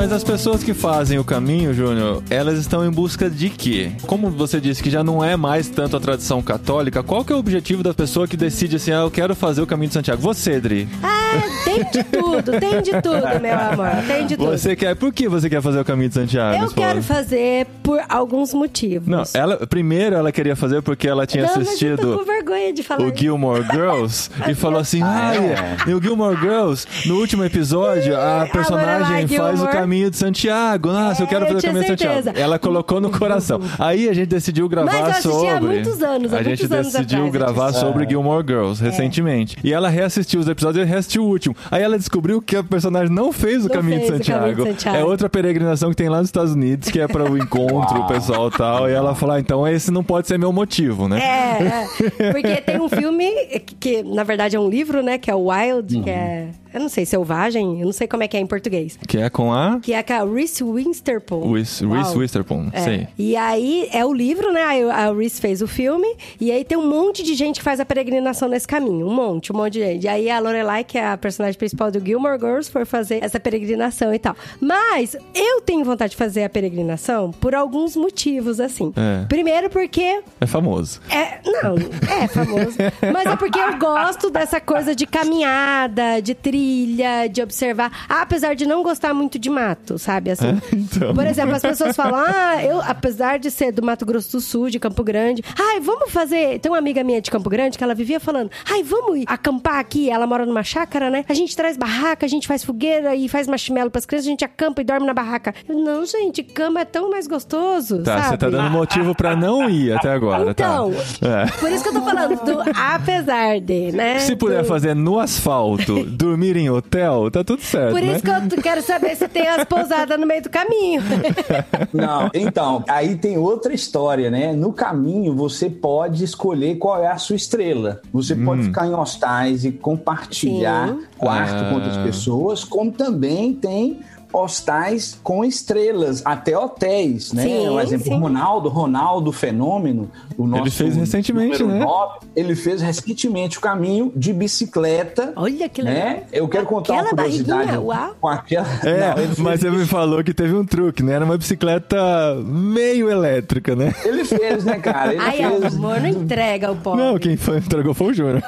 Mas 0.06 0.12
as 0.12 0.22
pessoas 0.22 0.62
que 0.62 0.72
fazem 0.72 1.18
o 1.18 1.24
caminho, 1.24 1.74
Júnior, 1.74 2.22
elas 2.30 2.60
estão 2.60 2.86
em 2.86 2.90
busca 2.92 3.28
de 3.28 3.50
quê? 3.50 3.90
Como 4.02 4.30
você 4.30 4.60
disse 4.60 4.80
que 4.80 4.88
já 4.88 5.02
não 5.02 5.22
é 5.22 5.36
mais 5.36 5.68
tanto 5.68 5.96
a 5.96 6.00
tradição 6.00 6.40
católica, 6.40 7.02
qual 7.02 7.24
que 7.24 7.32
é 7.32 7.34
o 7.34 7.40
objetivo 7.40 7.82
da 7.82 7.92
pessoa 7.92 8.28
que 8.28 8.36
decide 8.36 8.76
assim, 8.76 8.92
ah, 8.92 9.00
eu 9.00 9.10
quero 9.10 9.34
fazer 9.34 9.62
o 9.62 9.66
caminho 9.66 9.88
de 9.88 9.94
Santiago? 9.94 10.22
Você, 10.22 10.60
Dri. 10.60 10.88
Ah, 11.02 11.25
É, 11.36 11.64
tem 11.64 11.84
de 11.90 12.04
tudo, 12.04 12.52
tem 12.60 12.82
de 12.82 12.92
tudo, 13.02 13.40
meu 13.40 13.58
amor. 13.58 13.90
Tem 14.06 14.26
de 14.26 14.36
tudo. 14.36 14.50
Você 14.50 14.74
quer. 14.76 14.94
Por 14.96 15.12
que 15.12 15.28
você 15.28 15.48
quer 15.48 15.60
fazer 15.62 15.80
o 15.80 15.84
caminho 15.84 16.08
de 16.08 16.14
Santiago? 16.14 16.64
Eu 16.64 16.70
quero 16.70 17.02
fazer 17.02 17.66
por 17.82 18.00
alguns 18.08 18.52
motivos. 18.54 19.08
Não, 19.08 19.22
ela, 19.34 19.66
primeiro 19.66 20.16
ela 20.16 20.32
queria 20.32 20.56
fazer 20.56 20.82
porque 20.82 21.08
ela 21.08 21.26
tinha 21.26 21.44
Não, 21.44 21.48
mas 21.50 21.56
eu 21.58 21.64
tô 21.64 21.68
assistido 21.68 22.18
com 22.18 22.24
vergonha 22.24 22.72
de 22.72 22.82
falar 22.82 23.06
o. 23.06 23.14
Gilmore 23.16 23.64
Girls 23.70 24.30
e 24.48 24.54
falou 24.54 24.80
assim: 24.80 25.00
ai, 25.04 25.38
é? 25.38 25.76
e 25.90 25.94
o 25.94 26.02
Gilmore 26.02 26.36
Girls, 26.36 26.86
no 27.06 27.16
último 27.18 27.44
episódio, 27.44 28.16
a 28.16 28.46
personagem 28.50 29.26
faz 29.28 29.62
o 29.62 29.66
caminho 29.68 30.10
de 30.10 30.16
Santiago. 30.16 30.90
Nossa, 30.90 31.22
eu 31.22 31.26
É, 31.26 31.28
quero 31.28 31.44
eu 31.44 31.48
fazer 31.48 31.58
o 31.58 31.60
tinha 31.60 31.72
caminho 31.72 31.84
de 31.84 31.88
Santiago. 31.90 32.22
certeza. 32.22 32.42
Ela 32.44 32.58
colocou 32.58 33.00
no 33.00 33.10
coração. 33.10 33.60
Aí 33.78 34.08
a 34.08 34.12
gente 34.12 34.28
decidiu 34.28 34.68
gravar 34.68 35.16
eu 35.16 35.22
sobre. 35.22 35.48
há 35.48 35.60
muitos 35.60 36.02
anos, 36.02 36.32
há 36.32 36.38
a 36.38 36.42
gente 36.42 36.66
decidiu 36.66 37.00
atrás, 37.02 37.26
eu 37.26 37.30
gravar 37.32 37.72
sobre 37.72 38.08
Gilmore 38.08 38.44
Girls 38.46 38.82
recentemente. 38.82 39.56
E 39.62 39.72
ela 39.72 39.88
reassistiu 39.88 40.40
os 40.40 40.48
episódios 40.48 40.86
e 40.86 40.88
reassistiu 40.90 41.25
o 41.26 41.30
último. 41.30 41.54
Aí 41.70 41.82
ela 41.82 41.98
descobriu 41.98 42.40
que 42.40 42.56
a 42.56 42.62
personagem 42.62 43.14
não 43.14 43.32
fez 43.32 43.64
o 43.64 43.68
Não 43.68 43.74
caminho 43.74 44.00
de 44.00 44.06
fez 44.06 44.20
o 44.20 44.24
Caminho 44.24 44.54
de 44.54 44.62
Santiago. 44.64 44.96
É 44.96 45.04
outra 45.04 45.28
peregrinação 45.28 45.90
que 45.90 45.96
tem 45.96 46.08
lá 46.08 46.18
nos 46.18 46.28
Estados 46.28 46.52
Unidos, 46.52 46.90
que 46.90 47.00
é 47.00 47.06
para 47.06 47.30
o 47.30 47.36
encontro, 47.38 48.00
o 48.00 48.06
pessoal 48.06 48.48
e 48.48 48.56
tal. 48.56 48.90
E 48.90 48.92
ela 48.92 49.14
falou: 49.14 49.36
ah, 49.36 49.40
então 49.40 49.66
esse 49.66 49.90
não 49.90 50.04
pode 50.04 50.26
ser 50.26 50.38
meu 50.38 50.52
motivo, 50.52 51.08
né? 51.08 51.20
É, 51.20 52.24
é, 52.24 52.30
porque 52.32 52.56
tem 52.56 52.80
um 52.80 52.88
filme 52.88 53.30
que, 53.60 53.74
que, 53.74 54.02
na 54.02 54.22
verdade 54.22 54.56
é 54.56 54.60
um 54.60 54.68
livro, 54.68 55.02
né? 55.02 55.18
Que 55.18 55.30
é 55.30 55.34
o 55.34 55.50
Wild, 55.50 56.00
que 56.02 56.10
é. 56.10 56.48
Eu 56.76 56.80
não 56.80 56.90
sei, 56.90 57.06
selvagem, 57.06 57.80
eu 57.80 57.86
não 57.86 57.92
sei 57.92 58.06
como 58.06 58.22
é 58.22 58.28
que 58.28 58.36
é 58.36 58.40
em 58.40 58.46
português. 58.46 58.98
Que 59.08 59.16
é 59.16 59.30
com 59.30 59.50
a 59.50 59.80
Que 59.80 59.94
é 59.94 60.02
com 60.02 60.12
a 60.12 60.24
Reese 60.24 60.62
Witherspoon. 60.62 61.50
Reese 61.50 61.86
Witherspoon. 61.86 62.68
É. 62.70 62.80
Sei. 62.82 63.08
E 63.16 63.34
aí 63.34 63.88
é 63.90 64.04
o 64.04 64.12
livro, 64.12 64.52
né? 64.52 64.62
Aí 64.62 64.82
A 64.90 65.10
Reese 65.10 65.40
fez 65.40 65.62
o 65.62 65.66
filme. 65.66 66.06
E 66.38 66.52
aí 66.52 66.64
tem 66.64 66.76
um 66.76 66.86
monte 66.86 67.22
de 67.22 67.34
gente 67.34 67.60
que 67.60 67.62
faz 67.62 67.80
a 67.80 67.86
peregrinação 67.86 68.46
nesse 68.46 68.68
caminho. 68.68 69.06
Um 69.06 69.14
monte, 69.14 69.52
um 69.52 69.56
monte 69.56 69.72
de 69.74 69.80
gente. 69.80 70.04
E 70.04 70.08
aí 70.08 70.30
a 70.30 70.38
Lorelai, 70.38 70.84
que 70.84 70.98
é 70.98 71.06
a 71.06 71.15
personagem 71.16 71.58
principal 71.58 71.90
do 71.90 72.00
Gilmore 72.04 72.38
Girls, 72.38 72.70
foi 72.70 72.84
fazer 72.84 73.22
essa 73.22 73.38
peregrinação 73.40 74.12
e 74.14 74.18
tal. 74.18 74.36
Mas 74.60 75.16
eu 75.34 75.60
tenho 75.62 75.84
vontade 75.84 76.12
de 76.12 76.16
fazer 76.16 76.44
a 76.44 76.48
peregrinação 76.48 77.30
por 77.30 77.54
alguns 77.54 77.96
motivos, 77.96 78.60
assim. 78.60 78.92
É. 78.96 79.24
Primeiro 79.26 79.70
porque 79.70 80.20
É 80.40 80.46
famoso. 80.46 81.00
é, 81.10 81.40
não, 81.44 81.76
é 82.22 82.26
famoso. 82.28 82.76
Mas 83.12 83.26
é 83.26 83.36
porque 83.36 83.58
eu 83.58 83.76
gosto 83.78 84.30
dessa 84.30 84.60
coisa 84.60 84.94
de 84.94 85.06
caminhada, 85.06 86.20
de 86.20 86.34
trilha, 86.34 87.28
de 87.28 87.42
observar. 87.42 88.06
Apesar 88.08 88.54
de 88.54 88.66
não 88.66 88.82
gostar 88.82 89.12
muito 89.14 89.38
de 89.38 89.48
mato, 89.50 89.98
sabe? 89.98 90.30
Assim. 90.30 90.46
Então. 90.96 91.14
Por 91.14 91.26
exemplo, 91.26 91.54
as 91.54 91.62
pessoas 91.62 91.96
falam, 91.96 92.20
ah, 92.26 92.62
eu, 92.62 92.80
apesar 92.80 93.38
de 93.38 93.50
ser 93.50 93.72
do 93.72 93.82
Mato 93.82 94.04
Grosso 94.06 94.32
do 94.32 94.40
Sul, 94.40 94.70
de 94.70 94.78
Campo 94.78 95.02
Grande, 95.02 95.42
ai, 95.58 95.80
vamos 95.80 96.10
fazer. 96.10 96.58
Tem 96.60 96.70
uma 96.70 96.78
amiga 96.78 97.02
minha 97.02 97.20
de 97.20 97.30
Campo 97.30 97.48
Grande 97.50 97.76
que 97.76 97.82
ela 97.84 97.94
vivia 97.94 98.20
falando, 98.20 98.50
ai, 98.70 98.82
vamos 98.82 99.24
acampar 99.26 99.78
aqui. 99.78 100.08
Ela 100.10 100.26
mora 100.26 100.46
numa 100.46 100.62
chácara, 100.62 100.95
né? 101.10 101.24
A 101.28 101.34
gente 101.34 101.56
traz 101.56 101.76
barraca, 101.76 102.24
a 102.26 102.28
gente 102.28 102.46
faz 102.48 102.64
fogueira 102.64 103.14
e 103.14 103.28
faz 103.28 103.46
marshmallow 103.46 103.90
pras 103.90 104.04
crianças, 104.06 104.26
a 104.26 104.30
gente 104.30 104.44
acampa 104.44 104.80
e 104.80 104.84
dorme 104.84 105.06
na 105.06 105.14
barraca. 105.14 105.54
Não, 105.68 106.04
gente, 106.04 106.42
cama 106.42 106.80
é 106.80 106.84
tão 106.84 107.10
mais 107.10 107.26
gostoso. 107.26 108.02
Tá, 108.02 108.16
sabe? 108.18 108.28
você 108.30 108.36
tá 108.38 108.50
dando 108.50 108.70
motivo 108.70 109.14
pra 109.14 109.36
não 109.36 109.68
ir 109.68 109.92
até 109.92 110.10
agora, 110.12 110.50
Então, 110.50 110.92
tá? 111.20 111.28
É. 111.28 111.46
por 111.60 111.70
isso 111.70 111.82
que 111.82 111.88
eu 111.90 111.94
tô 111.94 112.02
falando 112.02 112.36
do 112.44 112.62
apesar 112.76 113.60
de, 113.60 113.92
né? 113.92 114.18
Se 114.20 114.34
puder 114.36 114.62
Do- 114.62 114.68
fazer 114.68 114.94
no 114.94 115.18
asfalto, 115.18 116.04
dormir 116.10 116.56
em 116.56 116.70
hotel, 116.70 117.30
tá 117.30 117.44
tudo 117.44 117.62
certo, 117.62 117.92
Por 117.92 118.00
né? 118.02 118.12
isso 118.14 118.22
que 118.22 118.54
eu 118.56 118.62
quero 118.62 118.82
saber 118.82 119.14
se 119.16 119.28
tem 119.28 119.46
as 119.48 119.64
pousadas 119.64 120.18
no 120.18 120.26
meio 120.26 120.42
do 120.42 120.50
caminho. 120.50 121.02
Não, 121.92 122.30
então, 122.34 122.84
aí 122.88 123.16
tem 123.16 123.38
outra 123.38 123.72
história, 123.72 124.30
né? 124.30 124.52
No 124.52 124.72
caminho, 124.72 125.34
você 125.34 125.68
pode 125.68 126.24
escolher 126.24 126.76
qual 126.76 127.02
é 127.02 127.06
a 127.08 127.16
sua 127.18 127.36
estrela. 127.36 128.00
Você 128.12 128.34
pode 128.34 128.62
ficar 128.64 128.86
em 128.86 128.94
hostais 128.94 129.64
e 129.64 129.72
compartilhar 129.72 130.85
Sim. 130.85 130.85
Quarto 131.18 131.64
Ah. 131.64 131.68
com 131.68 131.74
outras 131.76 131.96
pessoas, 131.98 132.64
como 132.64 132.90
também 132.92 133.52
tem 133.54 134.00
hostais 134.32 135.18
com 135.22 135.44
estrelas, 135.44 136.22
até 136.24 136.56
hotéis, 136.56 137.32
né? 137.32 137.42
Sim, 137.42 137.68
um 137.68 137.80
exemplo, 137.80 138.06
sim. 138.06 138.14
o 138.14 138.18
Ronaldo, 138.18 138.68
Ronaldo 138.68 139.32
Fenômeno, 139.32 140.10
o 140.36 140.46
nosso 140.46 140.70
fez 140.70 140.96
recentemente, 140.96 141.62
né? 141.62 141.78
nove, 141.78 142.18
ele 142.34 142.54
fez 142.54 142.82
recentemente 142.82 143.58
o 143.58 143.60
caminho 143.60 144.12
de 144.14 144.32
bicicleta. 144.32 145.32
Olha 145.36 145.68
que 145.68 145.82
legal. 145.82 146.04
Né? 146.04 146.22
Eu 146.32 146.48
quero 146.48 146.66
contar 146.66 146.94
uma 146.94 147.02
Aquela 147.02 147.22
curiosidade. 147.22 147.66
barriguinha, 147.66 147.80
uau. 147.80 148.16
Com 148.20 148.28
aquela... 148.28 148.66
É, 148.84 149.00
Não, 149.00 149.18
ele 149.18 149.26
fez 149.26 149.38
mas 149.38 149.60
você 149.60 149.70
me 149.70 149.86
falou 149.86 150.22
que 150.22 150.34
teve 150.34 150.54
um 150.54 150.64
truque, 150.64 151.02
né? 151.02 151.14
Era 151.14 151.24
uma 151.24 151.38
bicicleta 151.38 151.96
meio 152.44 153.10
elétrica, 153.10 153.74
né? 153.74 153.94
Ele 154.04 154.24
fez, 154.24 154.64
né, 154.64 154.78
cara? 154.78 155.12
Ele 155.12 155.22
Ai, 155.22 155.36
fez. 155.36 155.74
amor, 155.74 156.00
não 156.00 156.08
entrega 156.08 156.70
o 156.70 156.76
pobre. 156.76 157.02
Não, 157.02 157.18
quem 157.18 157.36
foi, 157.36 157.58
entregou 157.58 157.94
foi 157.94 158.08
o 158.08 158.14
Júnior. 158.14 158.42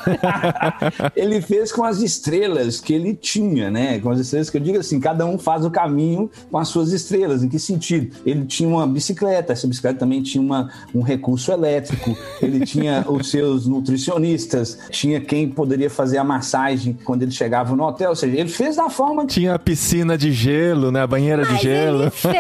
ele 1.17 1.41
fez 1.41 1.73
com 1.73 1.85
as 1.85 2.01
estrelas 2.01 2.81
que 2.81 2.93
ele 2.93 3.14
tinha, 3.14 3.71
né? 3.71 3.99
Com 4.01 4.11
as 4.11 4.21
estrelas 4.21 4.51
que 4.51 4.57
eu 4.57 4.61
digo 4.61 4.79
assim, 4.79 5.01
cada 5.01 5.25
um 5.25 5.38
faz 5.38 5.64
o 5.69 5.71
caminho 5.71 6.31
com 6.51 6.59
as 6.59 6.69
suas 6.69 6.93
estrelas. 6.93 7.43
Em 7.43 7.49
que 7.49 7.59
sentido? 7.59 8.15
Ele 8.27 8.45
tinha 8.47 8.69
uma 8.69 8.87
bicicleta, 8.87 9.53
essa 9.53 9.67
bicicleta 9.67 9.99
também 10.01 10.23
tinha 10.23 10.43
uma, 10.43 10.71
um 10.95 11.01
recurso 11.03 11.53
elétrico, 11.53 12.17
ele 12.43 12.65
tinha 12.67 13.05
os 13.09 13.31
seus 13.31 13.67
nutricionistas, 13.67 14.79
tinha 14.91 15.21
quem 15.21 15.49
poderia 15.49 15.91
fazer 15.91 16.19
a 16.19 16.25
massagem 16.25 16.97
quando 17.05 17.23
ele 17.23 17.31
chegava 17.31 17.75
no 17.77 17.85
hotel. 17.85 18.11
Ou 18.11 18.17
seja, 18.17 18.37
ele 18.39 18.49
fez 18.49 18.77
da 18.77 18.89
forma 18.89 19.27
que 19.27 19.35
Tinha 19.35 19.55
a 19.55 19.59
piscina 19.59 20.17
de 20.17 20.33
gelo, 20.33 20.91
né? 20.91 21.03
A 21.03 21.07
banheira 21.07 21.45
de 21.45 21.53
Mas 21.53 21.61
gelo. 21.61 22.03
ele 22.03 22.11
fez, 22.11 22.35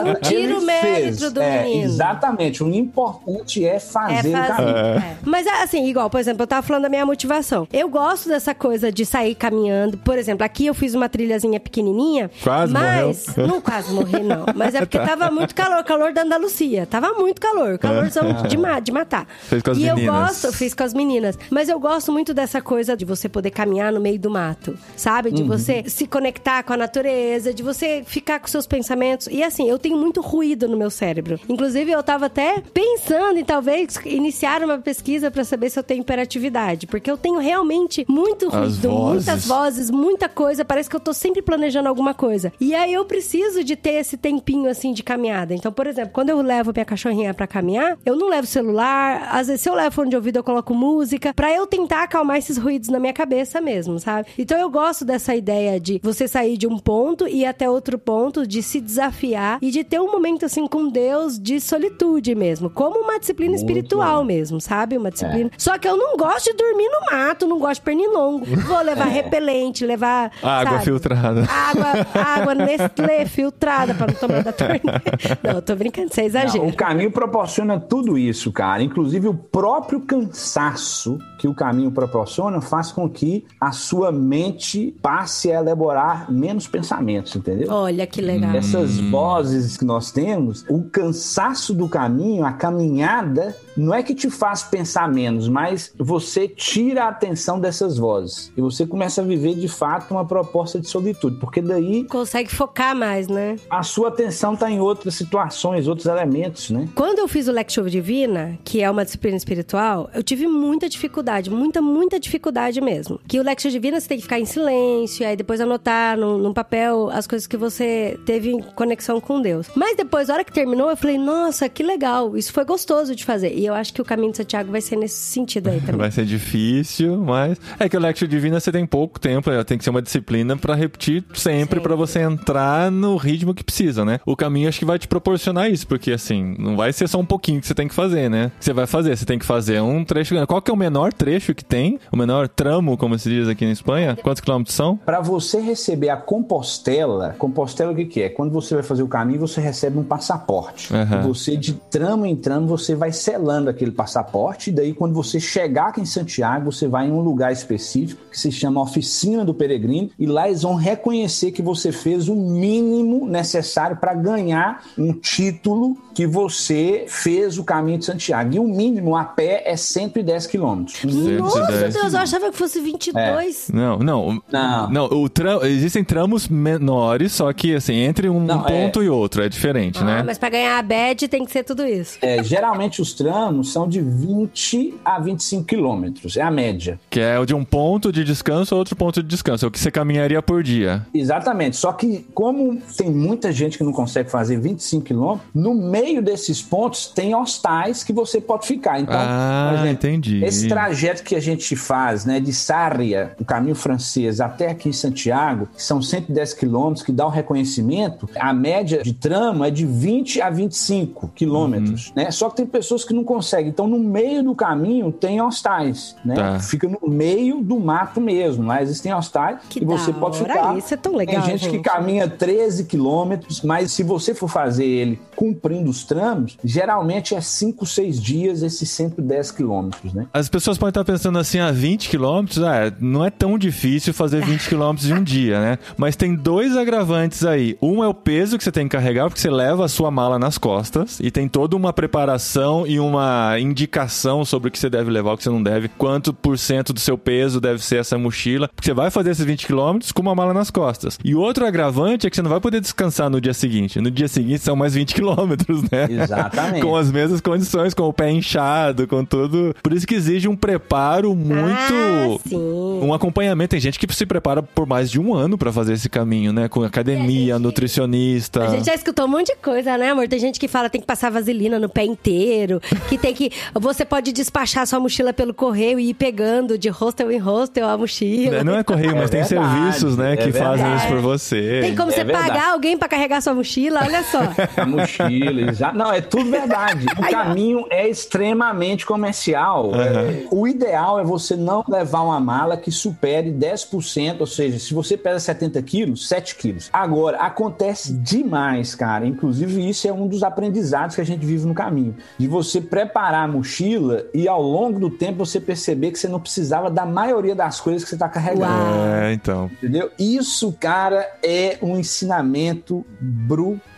não 0.00 0.06
Ele 0.08 0.16
tira 0.20 0.58
o 0.58 0.62
mérito 0.66 1.18
fez. 1.18 1.32
do 1.32 1.40
É, 1.40 1.62
menino. 1.64 1.84
Exatamente. 1.84 2.62
O 2.62 2.68
importante 2.74 3.64
é 3.64 3.76
É 3.76 3.80
fazer 3.80 4.28
o 4.28 4.32
fazer. 4.32 4.46
caminho. 4.56 4.76
É. 4.76 5.16
Mas 5.24 5.46
assim, 5.46 5.86
igual, 5.86 6.08
por 6.10 6.20
exemplo, 6.20 6.42
eu 6.42 6.46
tava 6.46 6.66
falando 6.66 6.82
da 6.82 6.88
minha 6.88 7.04
motivação. 7.06 7.66
Eu 7.72 7.88
gosto 7.88 8.28
dessa 8.28 8.54
coisa 8.54 8.90
de 8.92 9.04
sair 9.04 9.34
caminhando. 9.34 9.96
Por 9.98 10.18
exemplo, 10.18 10.44
aqui 10.44 10.66
eu 10.66 10.74
fiz 10.74 10.94
uma 10.94 11.08
trilhazinha 11.08 11.58
pequenininha. 11.60 12.30
Quase 12.42 12.63
mas 12.70 13.26
morreu. 13.28 13.46
não 13.48 13.60
quase 13.60 13.92
morri 13.92 14.22
não. 14.22 14.46
Mas 14.54 14.74
é 14.74 14.80
porque 14.80 14.98
tava 14.98 15.30
muito 15.30 15.54
calor, 15.54 15.82
calor 15.84 16.12
da 16.12 16.22
Andalucia. 16.22 16.86
Tava 16.86 17.12
muito 17.14 17.40
calor, 17.40 17.78
calorzão 17.78 18.42
de, 18.48 18.56
ma 18.56 18.80
de 18.80 18.92
matar. 18.92 19.26
Fez 19.42 19.62
com 19.62 19.70
as 19.70 19.78
e 19.78 19.84
eu 19.86 19.94
meninas. 19.96 20.42
gosto, 20.42 20.52
fiz 20.52 20.74
com 20.74 20.82
as 20.82 20.94
meninas. 20.94 21.38
Mas 21.50 21.68
eu 21.68 21.78
gosto 21.78 22.12
muito 22.12 22.32
dessa 22.34 22.60
coisa 22.60 22.96
de 22.96 23.04
você 23.04 23.28
poder 23.28 23.50
caminhar 23.50 23.92
no 23.92 24.00
meio 24.00 24.18
do 24.18 24.30
mato, 24.30 24.76
sabe? 24.96 25.30
De 25.30 25.42
você 25.42 25.84
se 25.86 26.06
conectar 26.06 26.62
com 26.62 26.72
a 26.72 26.76
natureza, 26.76 27.52
de 27.52 27.62
você 27.62 28.02
ficar 28.06 28.40
com 28.40 28.46
seus 28.46 28.66
pensamentos. 28.66 29.28
E 29.30 29.42
assim, 29.42 29.68
eu 29.68 29.78
tenho 29.78 29.96
muito 29.96 30.20
ruído 30.20 30.68
no 30.68 30.76
meu 30.76 30.90
cérebro. 30.90 31.38
Inclusive, 31.48 31.90
eu 31.90 32.02
tava 32.02 32.26
até 32.26 32.62
pensando 32.72 33.38
em 33.38 33.44
talvez 33.44 33.98
iniciar 34.04 34.62
uma 34.62 34.78
pesquisa 34.78 35.30
pra 35.30 35.44
saber 35.44 35.70
se 35.70 35.78
eu 35.78 35.82
tenho 35.82 36.00
hiperatividade, 36.02 36.86
porque 36.86 37.10
eu 37.10 37.16
tenho 37.16 37.38
realmente 37.38 38.04
muito 38.08 38.48
ruído, 38.48 38.88
vozes. 38.88 39.26
muitas 39.26 39.46
vozes, 39.46 39.90
muita 39.90 40.28
coisa, 40.28 40.64
parece 40.64 40.88
que 40.88 40.96
eu 40.96 41.00
tô 41.00 41.12
sempre 41.12 41.42
planejando 41.42 41.88
alguma 41.88 42.14
coisa. 42.14 42.52
E 42.60 42.74
aí 42.74 42.92
eu 42.92 43.04
preciso 43.04 43.62
de 43.64 43.76
ter 43.76 43.94
esse 43.94 44.16
tempinho 44.16 44.68
assim 44.70 44.92
de 44.92 45.02
caminhada. 45.02 45.54
Então, 45.54 45.72
por 45.72 45.86
exemplo, 45.86 46.10
quando 46.12 46.30
eu 46.30 46.40
levo 46.40 46.72
minha 46.72 46.84
cachorrinha 46.84 47.34
pra 47.34 47.46
caminhar, 47.46 47.96
eu 48.04 48.16
não 48.16 48.28
levo 48.28 48.46
celular, 48.46 49.28
às 49.30 49.46
vezes 49.46 49.62
se 49.62 49.68
eu 49.68 49.74
levo 49.74 49.94
fone 49.94 50.10
de 50.10 50.16
ouvido 50.16 50.36
eu 50.38 50.44
coloco 50.44 50.74
música, 50.74 51.32
pra 51.34 51.52
eu 51.54 51.66
tentar 51.66 52.02
acalmar 52.04 52.36
esses 52.38 52.56
ruídos 52.56 52.88
na 52.88 52.98
minha 52.98 53.12
cabeça 53.12 53.60
mesmo, 53.60 53.98
sabe? 53.98 54.28
Então 54.38 54.58
eu 54.58 54.68
gosto 54.70 55.04
dessa 55.04 55.34
ideia 55.34 55.78
de 55.78 56.00
você 56.02 56.26
sair 56.26 56.56
de 56.56 56.66
um 56.66 56.78
ponto 56.78 57.26
e 57.28 57.42
ir 57.42 57.46
até 57.46 57.68
outro 57.68 57.98
ponto, 57.98 58.46
de 58.46 58.62
se 58.62 58.80
desafiar 58.80 59.58
e 59.62 59.70
de 59.70 59.84
ter 59.84 60.00
um 60.00 60.10
momento 60.10 60.44
assim 60.44 60.66
com 60.66 60.88
Deus 60.88 61.38
de 61.38 61.60
solitude 61.60 62.34
mesmo, 62.34 62.68
como 62.70 63.00
uma 63.00 63.18
disciplina 63.18 63.50
Muito 63.52 63.60
espiritual 63.62 64.08
legal. 64.08 64.24
mesmo, 64.24 64.60
sabe? 64.60 64.96
Uma 64.96 65.10
disciplina. 65.10 65.50
Só 65.58 65.78
que 65.78 65.86
eu 65.88 65.96
não 65.96 66.16
gosto 66.16 66.46
de 66.50 66.56
dormir 66.56 66.88
no 66.88 67.10
mato, 67.16 67.46
não 67.46 67.58
gosto 67.58 67.80
de 67.80 67.84
pernilongo. 67.84 68.44
Vou 68.44 68.80
levar 68.82 69.04
repelente, 69.08 69.84
levar 69.84 70.30
Água 70.42 70.72
sabe? 70.72 70.84
filtrada. 70.84 71.44
Água, 71.50 72.06
água 72.14 72.43
Nestlé 72.52 73.24
filtrada 73.26 73.94
pra 73.94 74.08
não 74.08 74.14
tomar 74.14 74.42
da 74.42 74.52
torneira. 74.52 74.82
Não, 75.42 75.52
eu 75.52 75.62
tô 75.62 75.74
brincando, 75.76 76.12
você 76.12 76.22
Não, 76.22 76.26
exagera. 76.28 76.64
o 76.64 76.74
caminho 76.74 77.10
proporciona 77.10 77.78
tudo 77.78 78.18
isso, 78.18 78.50
cara. 78.52 78.82
Inclusive 78.82 79.28
o 79.28 79.34
próprio 79.34 80.00
cansaço 80.00 81.18
que 81.38 81.46
o 81.48 81.54
caminho 81.54 81.90
proporciona 81.90 82.60
faz 82.60 82.90
com 82.90 83.08
que 83.08 83.44
a 83.60 83.70
sua 83.72 84.10
mente 84.10 84.94
passe 85.02 85.50
a 85.52 85.60
elaborar 85.60 86.30
menos 86.30 86.66
pensamentos, 86.66 87.36
entendeu? 87.36 87.70
Olha 87.70 88.06
que 88.06 88.20
legal. 88.20 88.54
Essas 88.54 88.98
vozes 88.98 89.76
que 89.76 89.84
nós 89.84 90.10
temos, 90.10 90.64
o 90.68 90.82
cansaço 90.84 91.74
do 91.74 91.88
caminho, 91.88 92.44
a 92.44 92.52
caminhada, 92.52 93.56
não 93.76 93.94
é 93.94 94.02
que 94.02 94.14
te 94.14 94.30
faz 94.30 94.62
pensar 94.62 95.08
menos, 95.08 95.48
mas 95.48 95.92
você 95.98 96.48
tira 96.48 97.04
a 97.04 97.08
atenção 97.08 97.60
dessas 97.60 97.98
vozes 97.98 98.52
e 98.56 98.60
você 98.60 98.86
começa 98.86 99.20
a 99.20 99.24
viver 99.24 99.54
de 99.54 99.68
fato 99.68 100.12
uma 100.12 100.24
proposta 100.24 100.80
de 100.80 100.88
solitude, 100.88 101.36
porque 101.38 101.60
daí 101.60 102.04
consegue 102.34 102.50
focar 102.52 102.96
mais, 102.96 103.28
né? 103.28 103.56
A 103.70 103.84
sua 103.84 104.08
atenção 104.08 104.56
tá 104.56 104.68
em 104.68 104.80
outras 104.80 105.14
situações, 105.14 105.86
outros 105.86 106.06
elementos, 106.06 106.68
né? 106.68 106.88
Quando 106.92 107.20
eu 107.20 107.28
fiz 107.28 107.46
o 107.46 107.52
Lectio 107.52 107.88
Divina, 107.88 108.58
que 108.64 108.82
é 108.82 108.90
uma 108.90 109.04
disciplina 109.04 109.36
espiritual, 109.36 110.10
eu 110.12 110.20
tive 110.20 110.48
muita 110.48 110.88
dificuldade, 110.88 111.48
muita, 111.48 111.80
muita 111.80 112.18
dificuldade 112.18 112.80
mesmo. 112.80 113.20
Que 113.28 113.38
o 113.38 113.42
Lectio 113.44 113.70
Divina 113.70 114.00
você 114.00 114.08
tem 114.08 114.16
que 114.16 114.24
ficar 114.24 114.40
em 114.40 114.44
silêncio, 114.44 115.24
aí 115.24 115.36
depois 115.36 115.60
anotar 115.60 116.18
num, 116.18 116.36
num 116.36 116.52
papel 116.52 117.08
as 117.10 117.24
coisas 117.24 117.46
que 117.46 117.56
você 117.56 118.18
teve 118.26 118.50
em 118.50 118.60
conexão 118.60 119.20
com 119.20 119.40
Deus. 119.40 119.68
Mas 119.76 119.96
depois, 119.96 120.26
na 120.26 120.34
hora 120.34 120.44
que 120.44 120.52
terminou, 120.52 120.90
eu 120.90 120.96
falei, 120.96 121.16
nossa, 121.16 121.68
que 121.68 121.84
legal, 121.84 122.36
isso 122.36 122.52
foi 122.52 122.64
gostoso 122.64 123.14
de 123.14 123.24
fazer. 123.24 123.54
E 123.54 123.64
eu 123.64 123.74
acho 123.74 123.94
que 123.94 124.02
o 124.02 124.04
caminho 124.04 124.32
de 124.32 124.38
Santiago 124.38 124.72
vai 124.72 124.80
ser 124.80 124.96
nesse 124.96 125.20
sentido 125.20 125.68
aí 125.68 125.80
também. 125.80 125.94
Vai 126.04 126.10
ser 126.10 126.24
difícil, 126.26 127.16
mas 127.18 127.58
é 127.78 127.88
que 127.88 127.96
o 127.96 128.00
Lectio 128.00 128.26
Divina 128.26 128.58
você 128.58 128.72
tem 128.72 128.84
pouco 128.84 129.18
tempo, 129.20 129.50
tem 129.64 129.78
que 129.78 129.84
ser 129.84 129.90
uma 129.90 130.02
disciplina 130.02 130.56
para 130.56 130.74
repetir 130.74 131.24
sempre 131.32 131.80
para 131.80 131.94
você 131.94 132.23
entrar 132.24 132.90
no 132.90 133.16
ritmo 133.16 133.54
que 133.54 133.64
precisa, 133.64 134.04
né? 134.04 134.20
O 134.26 134.36
caminho 134.36 134.68
acho 134.68 134.78
que 134.78 134.84
vai 134.84 134.98
te 134.98 135.08
proporcionar 135.08 135.70
isso, 135.70 135.86
porque 135.86 136.12
assim, 136.12 136.54
não 136.58 136.76
vai 136.76 136.92
ser 136.92 137.08
só 137.08 137.18
um 137.18 137.24
pouquinho 137.24 137.60
que 137.60 137.66
você 137.66 137.74
tem 137.74 137.88
que 137.88 137.94
fazer, 137.94 138.28
né? 138.28 138.50
Você 138.58 138.72
vai 138.72 138.86
fazer, 138.86 139.16
você 139.16 139.24
tem 139.24 139.38
que 139.38 139.46
fazer 139.46 139.80
um 139.80 140.04
trecho. 140.04 140.34
Qual 140.46 140.60
que 140.60 140.70
é 140.70 140.74
o 140.74 140.76
menor 140.76 141.12
trecho 141.12 141.54
que 141.54 141.64
tem? 141.64 141.98
O 142.10 142.16
menor 142.16 142.48
tramo, 142.48 142.96
como 142.96 143.18
se 143.18 143.28
diz 143.28 143.48
aqui 143.48 143.64
na 143.64 143.72
Espanha? 143.72 144.16
Quantos 144.22 144.40
quilômetros 144.40 144.74
são? 144.74 144.96
Para 144.96 145.20
você 145.20 145.60
receber 145.60 146.10
a 146.10 146.16
Compostela, 146.16 147.34
Compostela 147.38 147.92
o 147.92 147.94
que, 147.94 148.04
que 148.04 148.22
é? 148.22 148.28
Quando 148.28 148.52
você 148.52 148.74
vai 148.74 148.82
fazer 148.82 149.02
o 149.02 149.08
caminho, 149.08 149.40
você 149.40 149.60
recebe 149.60 149.98
um 149.98 150.04
passaporte. 150.04 150.92
Uhum. 150.92 151.22
Você, 151.28 151.56
de 151.56 151.74
tramo 151.74 152.26
em 152.26 152.36
tramo, 152.36 152.66
você 152.66 152.94
vai 152.94 153.12
selando 153.12 153.70
aquele 153.70 153.90
passaporte, 153.90 154.70
e 154.70 154.72
daí 154.72 154.92
quando 154.92 155.14
você 155.14 155.40
chegar 155.40 155.88
aqui 155.88 156.00
em 156.00 156.06
Santiago, 156.06 156.70
você 156.70 156.86
vai 156.86 157.08
em 157.08 157.12
um 157.12 157.20
lugar 157.20 157.52
específico 157.52 158.20
que 158.30 158.38
se 158.38 158.50
chama 158.52 158.82
Oficina 158.82 159.44
do 159.44 159.54
Peregrino, 159.54 160.10
e 160.18 160.26
lá 160.26 160.48
eles 160.48 160.62
vão 160.62 160.74
reconhecer 160.74 161.52
que 161.52 161.62
você 161.62 161.90
fez 161.90 162.13
o 162.28 162.34
mínimo 162.34 163.26
necessário 163.26 163.96
para 163.96 164.14
ganhar 164.14 164.82
um 164.96 165.12
título 165.12 165.96
que 166.14 166.26
você 166.26 167.04
fez 167.08 167.58
o 167.58 167.64
caminho 167.64 167.98
de 167.98 168.04
Santiago. 168.04 168.54
E 168.54 168.58
o 168.58 168.64
mínimo 168.64 169.16
a 169.16 169.24
pé 169.24 169.62
é 169.66 169.76
110 169.76 170.46
quilômetros. 170.46 171.02
Nossa, 171.04 171.66
110 171.66 171.94
Deus, 171.94 172.14
eu 172.14 172.20
achava 172.20 172.50
que 172.50 172.56
fosse 172.56 172.80
22. 172.80 173.70
Não, 173.72 173.98
não. 173.98 174.42
Não. 174.50 174.90
Não, 174.90 175.04
o 175.06 175.28
tra... 175.28 175.68
existem 175.68 176.04
tramos 176.04 176.48
menores, 176.48 177.32
só 177.32 177.52
que 177.52 177.74
assim, 177.74 177.94
entre 177.94 178.28
um 178.28 178.40
Não, 178.44 178.62
ponto 178.62 179.02
e 179.02 179.08
outro 179.08 179.42
é 179.42 179.48
diferente, 179.48 179.98
Ah, 180.00 180.04
né? 180.04 180.22
mas 180.24 180.38
pra 180.38 180.48
ganhar 180.48 180.78
a 180.78 180.82
bad 180.82 181.26
tem 181.28 181.44
que 181.44 181.50
ser 181.52 181.64
tudo 181.64 181.84
isso. 181.86 182.18
É, 182.22 182.42
geralmente 182.42 183.00
os 183.02 183.12
tramos 183.12 183.72
são 183.72 183.88
de 183.88 184.00
20 184.00 184.94
a 185.04 185.18
25 185.18 185.64
quilômetros, 185.64 186.36
é 186.36 186.42
a 186.42 186.50
média. 186.50 186.98
Que 187.10 187.20
é 187.20 187.38
o 187.38 187.44
de 187.46 187.54
um 187.54 187.64
ponto 187.64 188.12
de 188.12 188.22
descanso 188.24 188.74
a 188.74 188.78
outro 188.78 188.94
ponto 188.94 189.22
de 189.22 189.28
descanso. 189.28 189.64
É 189.64 189.68
o 189.68 189.70
que 189.70 189.78
você 189.78 189.90
caminharia 189.90 190.40
por 190.42 190.62
dia. 190.62 191.06
Exatamente. 191.14 191.76
Só 191.76 191.92
que, 191.92 192.24
como 192.34 192.80
tem 192.96 193.10
muita 193.10 193.50
gente 193.52 193.78
que 193.78 193.84
não 193.84 193.92
consegue 193.92 194.30
fazer 194.30 194.58
25 194.58 195.04
quilômetros, 195.04 195.48
no 195.54 195.74
meio 195.74 196.03
desses 196.22 196.60
pontos 196.62 197.06
tem 197.06 197.34
hostais 197.34 198.02
que 198.04 198.12
você 198.12 198.40
pode 198.40 198.66
ficar. 198.66 199.00
Então, 199.00 199.16
Ah, 199.18 199.68
por 199.70 199.78
exemplo, 199.80 200.08
entendi. 200.08 200.44
esse 200.44 200.68
trajeto 200.68 201.22
que 201.22 201.34
a 201.34 201.40
gente 201.40 201.74
faz, 201.76 202.24
né, 202.24 202.40
de 202.40 202.52
Sarria, 202.52 203.32
o 203.40 203.44
caminho 203.44 203.74
francês, 203.74 204.40
até 204.40 204.70
aqui 204.70 204.88
em 204.88 204.92
Santiago, 204.92 205.68
que 205.74 205.82
são 205.82 206.00
110 206.02 206.52
quilômetros, 206.54 207.04
que 207.04 207.12
dá 207.12 207.26
um 207.26 207.30
reconhecimento, 207.30 208.28
a 208.36 208.52
média 208.52 209.02
de 209.02 209.12
tramo 209.12 209.64
é 209.64 209.70
de 209.70 209.84
20 209.86 210.40
a 210.40 210.50
25 210.50 211.28
quilômetros, 211.34 212.08
Uhum. 212.08 212.12
né? 212.16 212.30
Só 212.30 212.50
que 212.50 212.56
tem 212.56 212.66
pessoas 212.66 213.04
que 213.04 213.12
não 213.14 213.24
conseguem. 213.24 213.68
Então, 213.68 213.86
no 213.86 213.98
meio 213.98 214.42
do 214.42 214.54
caminho 214.54 215.10
tem 215.12 215.40
hostais, 215.40 216.16
né? 216.24 216.34
Tá. 216.34 216.58
Fica 216.60 216.88
no 216.88 217.08
meio 217.08 217.62
do 217.62 217.78
mato 217.78 218.20
mesmo. 218.20 218.66
Lá 218.66 218.82
existem 218.82 219.12
hostais 219.12 219.58
Que 219.68 219.80
e 219.82 219.84
você 219.84 220.12
pode 220.12 220.42
hora 220.42 220.52
ficar. 220.54 220.76
isso, 220.78 220.94
é 220.94 220.96
tão 220.96 221.14
legal, 221.16 221.42
Tem 221.42 221.52
gente, 221.52 221.66
que 221.70 221.76
gente. 221.76 221.82
caminha 221.84 222.28
13 222.28 222.84
quilômetros, 222.84 223.62
mas 223.62 223.92
se 223.92 224.02
você 224.02 224.34
for 224.34 224.48
fazer 224.48 224.84
ele 224.84 225.18
cumprindo 225.36 225.92
os 225.94 226.04
tramos, 226.04 226.58
geralmente 226.64 227.34
é 227.34 227.40
5, 227.40 227.86
6 227.86 228.20
dias 228.20 228.62
esses 228.62 228.90
110 228.90 229.50
quilômetros, 229.52 230.12
né? 230.12 230.26
As 230.32 230.48
pessoas 230.48 230.76
podem 230.76 230.90
estar 230.90 231.04
pensando 231.04 231.38
assim, 231.38 231.58
ah, 231.58 231.70
20 231.70 232.08
quilômetros, 232.08 232.62
ah, 232.62 232.92
não 233.00 233.24
é 233.24 233.30
tão 233.30 233.56
difícil 233.56 234.12
fazer 234.12 234.44
20 234.44 234.68
quilômetros 234.68 235.08
em 235.08 235.14
um 235.14 235.22
dia, 235.22 235.60
né? 235.60 235.78
Mas 235.96 236.16
tem 236.16 236.34
dois 236.34 236.76
agravantes 236.76 237.44
aí. 237.44 237.76
Um 237.80 238.02
é 238.02 238.08
o 238.08 238.14
peso 238.14 238.58
que 238.58 238.64
você 238.64 238.72
tem 238.72 238.88
que 238.88 238.96
carregar, 238.96 239.28
porque 239.28 239.40
você 239.40 239.50
leva 239.50 239.84
a 239.84 239.88
sua 239.88 240.10
mala 240.10 240.38
nas 240.38 240.58
costas 240.58 241.20
e 241.20 241.30
tem 241.30 241.48
toda 241.48 241.76
uma 241.76 241.92
preparação 241.92 242.86
e 242.86 242.98
uma 242.98 243.58
indicação 243.58 244.44
sobre 244.44 244.68
o 244.68 244.72
que 244.72 244.78
você 244.78 244.90
deve 244.90 245.10
levar, 245.10 245.32
o 245.32 245.36
que 245.36 245.44
você 245.44 245.50
não 245.50 245.62
deve, 245.62 245.88
quanto 245.88 246.32
por 246.32 246.58
cento 246.58 246.92
do 246.92 247.00
seu 247.00 247.16
peso 247.16 247.60
deve 247.60 247.82
ser 247.82 247.98
essa 247.98 248.18
mochila, 248.18 248.68
porque 248.74 248.88
você 248.88 248.94
vai 248.94 249.10
fazer 249.10 249.30
esses 249.30 249.44
20 249.44 249.66
quilômetros 249.66 250.12
com 250.12 250.22
uma 250.22 250.34
mala 250.34 250.52
nas 250.52 250.70
costas. 250.70 251.18
E 251.24 251.34
outro 251.34 251.66
agravante 251.66 252.26
é 252.26 252.30
que 252.30 252.36
você 252.36 252.42
não 252.42 252.50
vai 252.50 252.60
poder 252.60 252.80
descansar 252.80 253.30
no 253.30 253.40
dia 253.40 253.54
seguinte. 253.54 254.00
No 254.00 254.10
dia 254.10 254.28
seguinte 254.28 254.60
são 254.60 254.74
mais 254.74 254.94
20 254.94 255.14
quilômetros, 255.14 255.83
né? 255.90 256.06
Exatamente. 256.22 256.80
com 256.82 256.96
as 256.96 257.10
mesmas 257.10 257.40
condições, 257.40 257.94
com 257.94 258.04
o 258.04 258.12
pé 258.12 258.30
inchado, 258.30 259.06
com 259.06 259.24
tudo. 259.24 259.74
Por 259.82 259.92
isso 259.92 260.06
que 260.06 260.14
exige 260.14 260.48
um 260.48 260.56
preparo 260.56 261.34
muito. 261.34 261.64
Ah, 261.94 262.38
sim. 262.48 262.56
Um 263.02 263.12
acompanhamento. 263.12 263.70
Tem 263.70 263.80
gente 263.80 263.98
que 263.98 264.12
se 264.14 264.26
prepara 264.26 264.62
por 264.62 264.86
mais 264.86 265.10
de 265.10 265.20
um 265.20 265.34
ano 265.34 265.56
pra 265.58 265.72
fazer 265.72 265.94
esse 265.94 266.08
caminho, 266.08 266.52
né? 266.52 266.68
Com 266.68 266.82
academia, 266.82 267.58
nutricionista. 267.58 268.64
A 268.64 268.68
gente 268.70 268.86
já 268.86 268.94
escutou 268.94 269.24
um 269.26 269.28
monte 269.28 269.48
de 269.48 269.56
coisa, 269.56 269.96
né, 269.98 270.10
amor? 270.10 270.28
Tem 270.28 270.38
gente 270.38 270.58
que 270.60 270.68
fala 270.68 270.88
que 270.88 270.92
tem 270.92 271.00
que 271.00 271.06
passar 271.06 271.30
vaselina 271.30 271.78
no 271.78 271.88
pé 271.88 272.04
inteiro, 272.04 272.80
que 273.08 273.16
tem 273.18 273.34
que. 273.34 273.50
Você 273.74 274.04
pode 274.04 274.32
despachar 274.32 274.86
sua 274.86 275.00
mochila 275.00 275.32
pelo 275.32 275.52
correio 275.54 275.98
e 275.98 276.10
ir 276.10 276.14
pegando 276.14 276.76
de 276.78 276.88
hostel 276.88 277.30
em 277.30 277.38
hostel 277.38 277.88
a 277.88 277.96
mochila. 277.96 278.62
Não 278.64 278.76
é 278.76 278.82
correio, 278.84 279.14
mas 279.16 279.24
É 279.24 279.28
tem 279.28 279.42
verdade, 279.44 279.74
serviços, 279.82 280.16
né, 280.16 280.34
é 280.34 280.36
que 280.36 280.52
fazem 280.52 280.84
verdade. 280.84 280.96
isso 281.04 281.06
por 281.08 281.20
você. 281.20 281.80
Tem 281.82 281.94
como 281.96 282.10
É 282.10 282.14
você 282.14 282.24
verdade. 282.24 282.48
pagar 282.48 282.72
alguém 282.72 282.96
pra 282.96 283.08
carregar 283.08 283.40
sua 283.40 283.54
mochila? 283.54 284.00
Olha 284.04 284.22
só. 284.24 284.40
A 284.80 284.86
mochila, 284.86 285.60
exato. 285.74 285.96
Não, 285.96 286.12
é 286.12 286.20
tudo 286.20 286.50
verdade. 286.50 287.06
O 287.18 287.22
caminho 287.30 287.86
é 287.90 288.08
extremamente 288.08 289.04
comercial. 289.04 289.92
É, 289.94 290.46
O 290.50 290.66
ideal 290.66 291.18
é 291.18 291.24
você 291.24 291.56
não 291.56 291.84
levar 291.88 292.22
uma 292.22 292.40
mala 292.40 292.76
que 292.76 292.90
supere 292.90 293.50
10%, 293.50 294.40
ou 294.40 294.46
seja, 294.46 294.78
se 294.78 294.94
você 294.94 295.16
pesa 295.16 295.40
70 295.40 295.82
quilos, 295.82 296.28
7 296.28 296.56
quilos. 296.56 296.88
Agora, 296.92 297.38
acontece 297.38 298.12
demais, 298.12 298.94
cara. 298.94 299.26
Inclusive, 299.26 299.88
isso 299.88 300.08
é 300.08 300.12
um 300.12 300.26
dos 300.26 300.42
aprendizados 300.42 301.14
que 301.14 301.20
a 301.20 301.26
gente 301.26 301.44
vive 301.44 301.66
no 301.66 301.74
caminho. 301.74 302.16
De 302.38 302.46
você 302.46 302.80
preparar 302.80 303.44
a 303.44 303.48
mochila 303.48 304.24
e 304.32 304.48
ao 304.48 304.62
longo 304.62 304.98
do 304.98 305.10
tempo 305.10 305.44
você 305.44 305.60
perceber 305.60 306.10
que 306.10 306.18
você 306.18 306.28
não 306.28 306.40
precisava 306.40 306.90
da 306.90 307.04
maioria 307.04 307.54
das 307.54 307.80
coisas 307.80 308.02
que 308.02 308.10
você 308.10 308.16
está 308.16 308.28
carregando. 308.28 308.72
Uau. 308.72 309.06
É, 309.14 309.32
então. 309.32 309.70
Entendeu? 309.82 310.10
Isso, 310.18 310.72
cara, 310.78 311.26
é 311.42 311.78
um 311.82 311.98
ensinamento 311.98 313.04
brutal. 313.20 313.93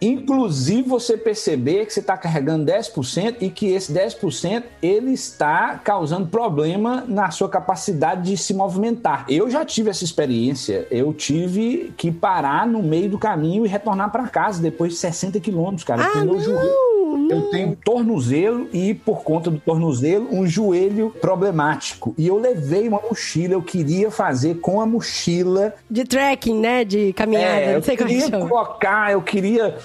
Inclusive 0.00 0.82
você 0.88 1.16
perceber 1.16 1.86
que 1.86 1.92
você 1.92 2.00
está 2.00 2.16
carregando 2.16 2.64
10% 2.70 3.36
e 3.40 3.50
que 3.50 3.68
esse 3.72 3.92
10% 3.92 4.62
ele 4.82 5.12
está 5.12 5.80
causando 5.82 6.26
problema 6.28 7.04
na 7.06 7.30
sua 7.30 7.48
capacidade 7.48 8.22
de 8.30 8.36
se 8.36 8.54
movimentar. 8.54 9.24
Eu 9.28 9.50
já 9.50 9.64
tive 9.64 9.90
essa 9.90 10.04
experiência. 10.04 10.86
Eu 10.90 11.12
tive 11.12 11.92
que 11.96 12.10
parar 12.10 12.66
no 12.66 12.82
meio 12.82 13.08
do 13.10 13.18
caminho 13.18 13.64
e 13.64 13.68
retornar 13.68 14.10
para 14.10 14.26
casa 14.28 14.60
depois 14.62 14.92
de 14.92 14.98
60 14.98 15.38
quilômetros, 15.40 15.84
cara. 15.84 16.02
Ah, 16.04 16.20
joelho- 16.20 16.42
não, 16.42 17.18
não. 17.18 17.30
eu 17.30 17.42
tenho 17.50 17.76
tornozelo 17.84 18.68
e, 18.72 18.94
por 18.94 19.22
conta 19.22 19.50
do 19.50 19.58
tornozelo, 19.58 20.28
um 20.32 20.46
joelho 20.46 21.10
problemático. 21.20 22.14
E 22.16 22.26
eu 22.26 22.38
levei 22.38 22.88
uma 22.88 23.00
mochila, 23.00 23.54
eu 23.54 23.62
queria 23.62 24.10
fazer 24.10 24.56
com 24.60 24.80
a 24.80 24.86
mochila. 24.86 25.74
De 25.90 26.04
trekking, 26.04 26.58
né? 26.58 26.84
De 26.84 27.12
caminhada, 27.12 27.46
É, 27.46 27.66
não 27.68 27.72
eu 27.74 27.82
sei 27.82 27.96
como 27.96 28.08
é 28.08 28.14
que 28.14 28.22
queria 28.22 28.38
colocar, 28.46 29.12
eu 29.12 29.20
queria. 29.22 29.41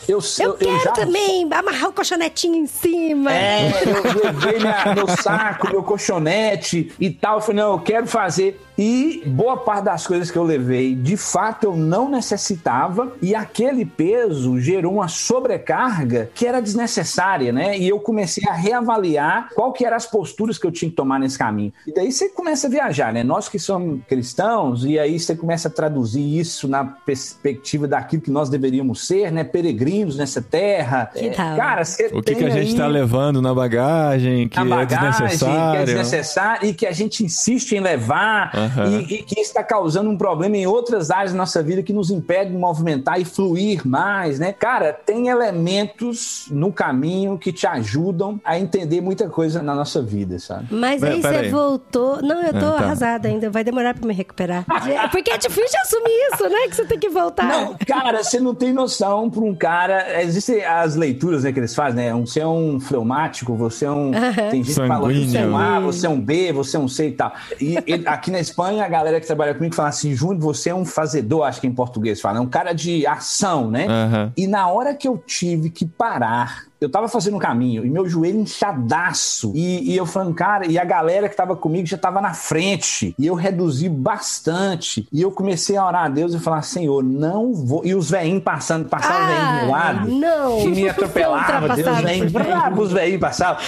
Eu, 0.08 0.20
Eu, 0.40 0.54
quero 0.54 0.80
já- 0.84 0.92
também 0.92 1.44
amarrar 1.52 1.90
o 1.90 1.94
colchonetinho 1.94 2.56
em 2.56 2.68
cima. 2.68 3.34
É, 3.34 3.72
eu 3.86 4.24
levei 4.24 4.60
meu 4.96 5.08
saco, 5.22 5.70
meu 5.70 5.84
colchonete 5.84 6.94
e 7.00 7.10
tal. 7.10 7.36
Eu 7.38 7.42
falei, 7.42 7.62
não, 7.62 7.72
eu 7.74 7.80
quero 7.80 8.08
fazer. 8.08 8.62
E 8.78 9.24
boa 9.26 9.58
parte 9.58 9.86
das 9.86 10.06
coisas 10.06 10.30
que 10.30 10.38
eu 10.38 10.44
levei, 10.44 10.94
de 10.96 11.18
fato, 11.18 11.64
eu 11.66 11.76
não 11.76 12.10
necessitava. 12.10 13.12
E 13.22 13.34
aquele 13.34 13.86
peso 13.86 14.60
gerou 14.60 14.94
uma 14.96 15.08
sobrecarga 15.08 16.30
que 16.34 16.46
era 16.46 16.62
desnecessária, 16.62 17.52
né? 17.52 17.78
E 17.78 17.88
eu 17.90 18.00
comecei 18.00 18.44
a 18.48 18.54
reavaliar 18.54 19.50
qual 19.56 19.74
que 19.74 19.86
eram 19.86 19.98
as 19.98 20.06
posturas 20.06 20.58
que 20.58 20.66
eu 20.68 20.72
tinha 20.72 20.90
que 20.90 20.96
tomar 20.96 21.20
nesse 21.20 21.38
caminho. 21.38 21.74
E 21.88 21.94
daí 21.94 22.12
você 22.12 22.30
começa 22.30 22.68
a 22.68 22.70
viajar, 22.70 23.12
né? 23.14 23.24
Nós 23.24 23.50
que 23.50 23.58
somos 23.58 24.00
cristãos, 24.08 24.86
e 24.86 25.00
aí 25.00 25.20
você 25.20 25.36
começa 25.36 25.68
a 25.68 25.72
traduzir 25.72 26.38
isso 26.38 26.68
na 26.68 26.84
perspectiva 26.84 27.88
daquilo 27.88 28.22
que 28.22 28.32
nós 28.32 28.50
deveríamos 28.50 29.08
ser, 29.08 29.32
né? 29.32 29.44
Peregrinos 29.44 30.18
nessa 30.18 30.42
terra. 30.42 31.10
Que 31.14 31.30
É, 31.30 31.32
hora. 31.32 31.56
cara, 31.56 31.86
você 31.86 32.06
O 32.08 32.22
que, 32.22 32.34
tem 32.34 32.36
que 32.38 32.44
a 32.46 32.50
gente 32.50 32.72
aí- 32.72 32.78
tá 32.78 32.88
levando 32.88 33.42
na 33.42 33.54
bagagem, 33.54 34.48
que 34.48 34.56
na 34.58 34.66
é 34.66 34.70
bagagem, 34.70 34.98
que 34.98 35.06
é 35.06 35.10
desnecessário. 35.28 35.86
desnecessário 35.86 36.70
e 36.70 36.74
que 36.74 36.86
a 36.86 36.92
gente 36.92 37.24
insiste 37.24 37.74
em 37.74 37.80
levar 37.80 38.52
Aham. 38.68 39.02
e, 39.10 39.16
e 39.16 39.24
que 39.24 39.40
está 39.40 39.64
causando 39.64 40.10
um 40.10 40.18
problema 40.18 40.56
em 40.58 40.66
outras 40.68 41.10
áreas 41.12 41.32
da 41.32 41.38
nossa 41.38 41.62
vida 41.64 41.82
que 41.84 41.94
nos 41.94 42.12
impede 42.12 42.52
de 42.52 42.58
movimentar 42.58 43.20
e 43.20 43.26
fluir 43.26 43.88
mais, 43.88 44.40
né? 44.40 44.54
Cara, 44.54 44.94
tem 44.94 45.30
elementos 45.30 46.48
no 46.52 46.72
caminho 46.72 47.38
que 47.38 47.52
te 47.52 47.66
ajudam 47.68 48.40
a 48.44 48.58
entender 48.60 49.02
muita 49.02 49.30
coisa 49.30 49.62
na 49.62 49.74
nossa 49.76 50.02
vida, 50.02 50.40
sabe? 50.40 50.68
Mas 50.72 51.04
aí 51.04 51.22
você 51.22 51.28
aí. 51.28 51.50
voltou. 51.50 52.22
Não, 52.22 52.42
eu 52.44 52.54
tô 52.54 52.60
tá. 52.60 52.78
arrasada 52.78 53.28
ainda. 53.28 53.50
Vai 53.50 53.64
demorar 53.64 53.94
pra 53.94 54.08
me 54.08 54.14
recuperar. 54.14 54.66
É, 54.88 55.08
Porque 55.10 55.32
é 55.32 55.38
difícil 55.38 55.78
assumir 55.82 56.12
isso, 56.34 56.44
né? 56.48 56.68
Que 56.70 56.76
você 56.76 56.86
tem 56.86 56.98
que 56.98 57.10
voltar. 57.10 57.46
Não, 57.46 57.76
cara, 57.86 58.24
você 58.24 58.40
não 58.40 58.56
tem 58.56 58.72
noção 58.72 59.30
para 59.30 59.42
um 59.42 59.54
cara. 59.54 60.22
Existem 60.24 60.64
as 60.64 60.96
leituras 60.96 61.44
né, 61.44 61.52
que 61.52 61.60
eles 61.60 61.76
fazem, 61.76 62.06
né? 62.06 62.14
Você 62.14 62.40
é 62.40 62.48
um 62.48 62.80
fleumático, 62.80 63.54
você 63.56 63.86
é 63.86 63.92
um. 63.92 64.14
Aham. 64.16 64.50
Tem 64.50 64.64
gente 64.64 64.80
que 64.80 64.88
fala 64.88 65.12
que 65.12 65.28
você 65.28 65.38
é 65.40 65.46
um. 65.46 65.58
A, 65.58 65.80
você 65.80 66.08
é 66.08 66.10
um 66.10 66.20
B, 66.22 66.54
você 66.54 66.78
é 66.78 66.80
um 66.80 66.88
C 66.88 67.08
e 67.08 67.12
tal. 67.12 67.34
E 67.60 67.76
ele- 67.86 68.08
aqui 68.08 68.32
na 68.32 68.40
Espanha, 68.58 68.84
a 68.84 68.90
galera 68.90 69.22
que 69.22 69.28
trabalha 69.28 69.54
comigo 69.54 69.76
fala 69.76 69.90
assim: 69.90 70.16
Júnior, 70.16 70.40
você 70.40 70.72
é 70.72 70.76
um 70.76 70.84
fazedor, 70.84 71.44
acho 71.44 71.62
que 71.62 71.68
em 71.68 71.74
português 71.74 72.20
fala, 72.20 72.40
é 72.40 72.42
um 72.42 72.48
cara 72.48 72.74
de 72.74 73.06
ação, 73.06 73.70
né? 73.70 73.86
Aham. 73.88 74.34
E 74.36 74.48
na 74.48 74.68
hora 74.68 74.96
que 74.96 75.08
eu 75.08 75.16
tive 75.28 75.70
que 75.70 75.86
parar, 75.86 76.64
eu 76.80 76.90
tava 76.90 77.08
fazendo 77.08 77.36
um 77.36 77.40
caminho 77.40 77.86
e 77.86 77.90
meu 77.90 78.08
joelho 78.08 78.40
inchadaço. 78.40 79.52
E, 79.56 79.92
e 79.94 79.98
eu 79.98 80.06
falando, 80.06 80.34
cara, 80.34 80.68
e 80.68 80.78
a 80.78 80.86
galera 80.86 81.28
que 81.28 81.36
tava 81.36 81.56
comigo 81.56 81.88
já 81.88 81.98
tava 81.98 82.22
na 82.22 82.34
frente. 82.34 83.16
E 83.18 83.26
eu 83.26 83.34
reduzi 83.36 83.90
bastante. 83.90 85.08
E 85.12 85.22
eu 85.22 85.32
comecei 85.32 85.76
a 85.78 85.86
orar 85.86 86.06
a 86.06 86.10
Deus 86.10 86.34
e 86.34 86.40
falar, 86.40 86.62
Senhor, 86.62 87.04
não 87.04 87.54
vou. 87.54 87.86
E 87.86 87.96
os 87.96 88.10
velhinhos 88.12 88.44
passando, 88.44 88.88
passavam 88.88 89.18
Ah, 89.22 89.28
velhinho 89.28 89.66
do 89.66 89.72
lado. 89.72 90.10
não. 90.12 90.58
Que 90.60 90.68
me 90.70 90.90
atropelava, 90.90 91.68
Deus, 91.68 91.78
Ultrapassado 91.80 92.06
velhinho, 92.08 92.32
por 92.32 92.42
velho. 92.44 92.56
bravo, 92.56 92.82
os 92.82 92.92
velhinhos 92.92 93.22
passavam. 93.22 93.62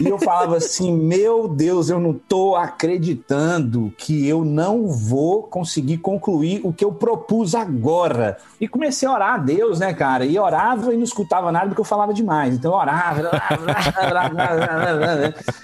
E 0.00 0.06
eu 0.08 0.18
falava 0.18 0.56
assim, 0.56 0.92
meu 0.92 1.46
Deus, 1.48 1.90
eu 1.90 2.00
não 2.00 2.14
tô 2.14 2.56
acreditando 2.56 3.92
que 3.98 4.26
eu 4.28 4.44
não 4.44 4.88
vou 4.88 5.42
conseguir 5.42 5.98
concluir 5.98 6.60
o 6.64 6.72
que 6.72 6.84
eu 6.84 6.92
propus 6.92 7.54
agora. 7.54 8.38
E 8.60 8.66
comecei 8.68 9.06
a 9.08 9.12
orar 9.12 9.34
a 9.34 9.38
Deus, 9.38 9.78
né, 9.80 9.92
cara? 9.92 10.24
E 10.24 10.38
orava 10.38 10.92
e 10.94 10.96
não 10.96 11.04
escutava 11.04 11.52
nada 11.52 11.66
porque 11.66 11.80
eu 11.80 11.84
falava 11.84 12.14
demais. 12.14 12.53
Então 12.54 12.72
eu 12.72 12.78
orava, 12.78 13.22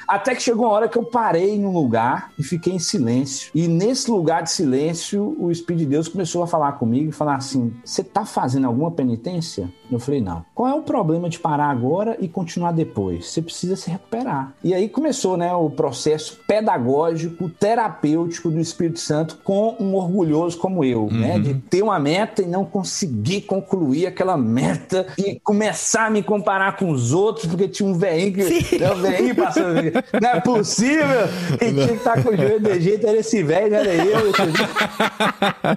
até 0.07 0.35
que 0.35 0.43
chegou 0.43 0.67
uma 0.67 0.75
hora 0.75 0.89
que 0.89 0.99
eu 0.99 1.05
parei 1.05 1.59
num 1.59 1.73
lugar 1.73 2.33
e 2.39 2.43
fiquei 2.43 2.75
em 2.75 2.79
silêncio. 2.79 3.51
E 3.55 3.69
nesse 3.69 4.11
lugar 4.11 4.43
de 4.43 4.51
silêncio, 4.51 5.37
o 5.39 5.51
Espírito 5.51 5.81
de 5.81 5.87
Deus 5.87 6.09
começou 6.09 6.43
a 6.43 6.47
falar 6.47 6.73
comigo 6.73 7.11
e 7.11 7.13
falar 7.13 7.37
assim: 7.37 7.73
Você 7.85 8.03
tá 8.03 8.25
fazendo 8.25 8.67
alguma 8.67 8.91
penitência? 8.91 9.71
Eu 9.91 9.99
falei, 9.99 10.21
não. 10.21 10.45
Qual 10.55 10.69
é 10.69 10.75
o 10.75 10.83
problema 10.83 11.29
de 11.29 11.39
parar 11.39 11.69
agora 11.69 12.17
e 12.21 12.29
continuar 12.29 12.73
depois? 12.73 13.27
Você 13.27 13.43
precisa 13.43 13.75
se 13.75 13.91
recuperar. 13.91 14.55
E 14.63 14.73
aí 14.73 14.89
começou, 14.89 15.37
né, 15.37 15.53
o 15.53 15.69
processo 15.69 16.39
pedagógico, 16.47 17.49
terapêutico 17.49 18.51
do 18.51 18.61
Espírito 18.61 19.01
Santo 19.01 19.39
com 19.43 19.77
um 19.81 19.95
orgulhoso 19.95 20.59
como 20.59 20.85
eu, 20.85 21.09
né? 21.11 21.39
De 21.39 21.55
ter 21.55 21.83
uma 21.83 21.99
meta 21.99 22.43
e 22.43 22.47
não 22.47 22.65
conseguir 22.65 23.43
concluir 23.43 24.07
aquela 24.07 24.37
meta 24.37 25.07
e 25.19 25.41
começar 25.41 26.07
a 26.07 26.11
me 26.11 26.23
comparar 26.23 26.77
com 26.81 26.91
os 26.91 27.13
outros, 27.13 27.45
porque 27.45 27.69
tinha 27.69 27.87
um 27.87 27.93
velhinho 27.93 28.33
que. 28.33 28.79
Né, 28.79 28.91
um 28.91 29.03
velhinho 29.03 29.35
passando. 29.37 29.83
Não 30.19 30.31
é 30.31 30.41
possível! 30.41 31.29
Quem 31.59 31.75
tinha 31.75 31.89
que 31.89 31.93
estar 31.93 32.23
com 32.23 32.31
o 32.31 32.37
joelho 32.37 32.61
de 32.61 32.81
jeito 32.81 33.07
era 33.07 33.19
esse 33.19 33.43
velho, 33.43 33.71
não 33.71 33.77
era 33.77 33.95
eu. 33.95 34.33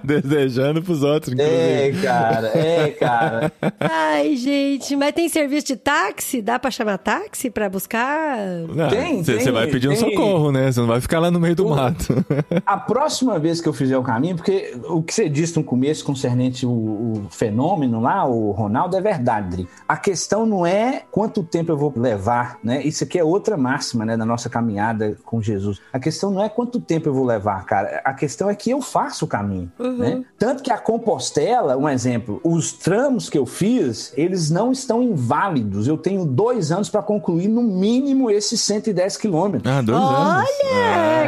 Desejando 0.02 0.82
pros 0.82 1.02
outros, 1.02 1.34
inclusive. 1.34 1.54
É, 1.54 1.92
cara, 2.02 2.46
é, 2.58 2.90
cara. 2.98 3.52
Ai, 3.78 4.34
gente, 4.36 4.96
mas 4.96 5.12
tem 5.12 5.28
serviço 5.28 5.66
de 5.66 5.76
táxi? 5.76 6.40
Dá 6.40 6.58
pra 6.58 6.70
chamar 6.70 6.96
táxi 6.96 7.50
pra 7.50 7.68
buscar? 7.68 8.38
Não, 8.74 8.88
Tem, 8.88 9.22
Você 9.22 9.36
tem, 9.36 9.52
vai 9.52 9.66
pedir 9.66 9.90
um 9.90 9.96
socorro, 9.96 10.50
né? 10.50 10.72
Você 10.72 10.80
não 10.80 10.86
vai 10.86 11.02
ficar 11.02 11.18
lá 11.20 11.30
no 11.30 11.38
meio 11.38 11.54
do 11.54 11.68
mato. 11.68 12.24
A 12.64 12.78
próxima 12.78 13.38
vez 13.38 13.60
que 13.60 13.68
eu 13.68 13.74
fizer 13.74 13.98
o 13.98 14.02
caminho, 14.02 14.36
porque 14.36 14.74
o 14.88 15.02
que 15.02 15.12
você 15.12 15.28
disse 15.28 15.54
no 15.56 15.64
começo 15.64 16.02
concernente 16.02 16.64
o, 16.64 16.70
o 16.70 17.26
fenômeno 17.30 18.00
lá, 18.00 18.24
o 18.24 18.52
Ronaldo, 18.52 18.96
é 18.96 19.02
verdade. 19.02 19.68
A 19.86 19.98
questão 19.98 20.46
não 20.46 20.64
é 20.64 20.93
quanto 21.10 21.42
tempo 21.42 21.72
eu 21.72 21.76
vou 21.76 21.92
levar, 21.96 22.58
né? 22.62 22.82
Isso 22.82 23.04
aqui 23.04 23.18
é 23.18 23.24
outra 23.24 23.56
máxima, 23.56 24.04
né, 24.04 24.16
da 24.16 24.24
nossa 24.24 24.48
caminhada 24.48 25.16
com 25.24 25.40
Jesus. 25.42 25.80
A 25.92 25.98
questão 25.98 26.30
não 26.30 26.42
é 26.44 26.48
quanto 26.48 26.80
tempo 26.80 27.08
eu 27.08 27.14
vou 27.14 27.24
levar, 27.24 27.64
cara. 27.66 28.00
A 28.04 28.12
questão 28.12 28.48
é 28.50 28.54
que 28.54 28.70
eu 28.70 28.80
faço 28.80 29.24
o 29.24 29.28
caminho, 29.28 29.70
né? 29.78 30.22
Tanto 30.38 30.62
que 30.62 30.70
a 30.70 30.78
Compostela, 30.78 31.76
um 31.76 31.88
exemplo, 31.88 32.40
os 32.44 32.72
tramos 32.72 33.28
que 33.30 33.38
eu 33.38 33.46
fiz, 33.46 34.12
eles 34.16 34.50
não 34.50 34.72
estão 34.72 35.02
inválidos. 35.02 35.86
Eu 35.88 35.96
tenho 35.96 36.24
dois 36.24 36.70
anos 36.72 36.88
para 36.88 37.02
concluir 37.02 37.48
no 37.48 37.62
mínimo 37.62 38.30
esses 38.30 38.60
110 38.60 39.16
quilômetros. 39.16 39.72
Ah, 39.72 39.80
dois 39.82 39.98
Olha, 40.00 40.36
anos. 40.36 40.50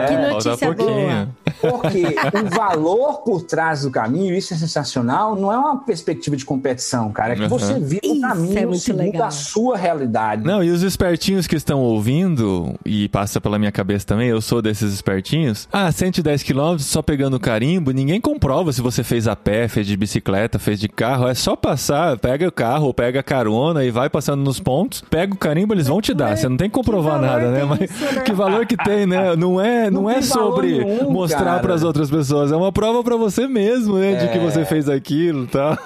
que 0.09 0.15
falta 0.17 0.31
notícia 0.51 0.75
pouquinho. 0.75 1.37
Porque 1.61 2.05
o 2.45 2.51
valor 2.55 3.23
por 3.23 3.43
trás 3.43 3.83
do 3.83 3.91
caminho, 3.91 4.35
isso 4.35 4.53
é 4.55 4.57
sensacional, 4.57 5.35
não 5.35 5.51
é 5.53 5.59
uma 5.59 5.79
perspectiva 5.79 6.37
de 6.37 6.45
competição, 6.45 7.11
cara. 7.13 7.33
É 7.33 7.37
que 7.37 7.43
Uhum. 7.47 7.49
você 7.49 7.75
vive 7.79 8.01
o 8.05 8.21
caminho 8.21 8.75
é 8.75 8.77
segundo 8.79 8.99
legal. 9.03 9.29
a 9.29 9.31
sua 9.57 9.77
realidade. 9.77 10.45
Não, 10.45 10.63
e 10.63 10.71
os 10.71 10.83
espertinhos 10.83 11.47
que 11.47 11.57
estão 11.57 11.81
ouvindo, 11.81 12.75
e 12.85 13.09
passa 13.09 13.41
pela 13.41 13.59
minha 13.59 13.73
cabeça 13.73 14.07
também, 14.07 14.29
eu 14.29 14.41
sou 14.41 14.61
desses 14.61 14.93
espertinhos. 14.93 15.67
Ah, 15.73 15.91
110 15.91 16.43
km 16.43 16.77
só 16.79 17.01
pegando 17.01 17.41
carimbo, 17.41 17.91
ninguém 17.91 18.21
comprova 18.21 18.73
se 18.73 18.83
você 18.83 19.03
fez 19.03 19.27
a 19.27 19.35
pé, 19.35 19.67
fez 19.69 19.87
de 19.87 19.97
bicicleta, 19.97 20.59
fez 20.59 20.79
de 20.79 20.89
carro. 20.89 21.27
É 21.27 21.35
só 21.35 21.57
passar, 21.57 22.19
pega 22.19 22.47
o 22.47 22.53
carro, 22.53 22.93
pega 22.93 23.21
a 23.21 23.23
carona 23.23 23.83
e 23.85 23.91
vai 23.91 24.11
passando 24.11 24.43
nos 24.43 24.61
pontos, 24.61 25.03
pega 25.09 25.33
o 25.33 25.39
carimbo, 25.39 25.73
eles 25.73 25.87
vão 25.87 26.01
te 26.01 26.13
dar. 26.13 26.37
Você 26.37 26.49
não 26.49 26.57
tem 26.57 26.69
que 26.69 26.75
comprovar 26.75 27.19
valor 27.21 27.27
nada, 27.27 27.51
né? 27.51 27.65
Mas 27.65 27.91
isso, 27.91 28.15
né? 28.15 28.23
que 28.23 28.33
valor 28.33 28.67
que 28.67 28.77
tem, 28.77 29.07
né? 29.07 29.35
Não 29.37 29.61
é, 29.61 29.91
não 29.91 30.03
Não 30.03 30.11
é 30.11 30.21
sobre 30.21 30.85
nenhum, 30.85 31.11
mostrar 31.11 31.61
para 31.61 31.73
as 31.75 31.83
outras 31.83 32.11
pessoas, 32.11 32.53
é 32.53 32.57
uma 32.57 32.71
prova 32.73 33.03
para 33.03 33.17
você 33.17 33.47
mesmo, 33.49 33.97
né? 33.99 34.17
De 34.17 34.29
que 34.29 34.39
É. 34.39 34.41
você 34.41 34.65
fez 34.65 34.89
aquilo 34.89 35.45
e 35.45 35.47
tal. 35.47 35.79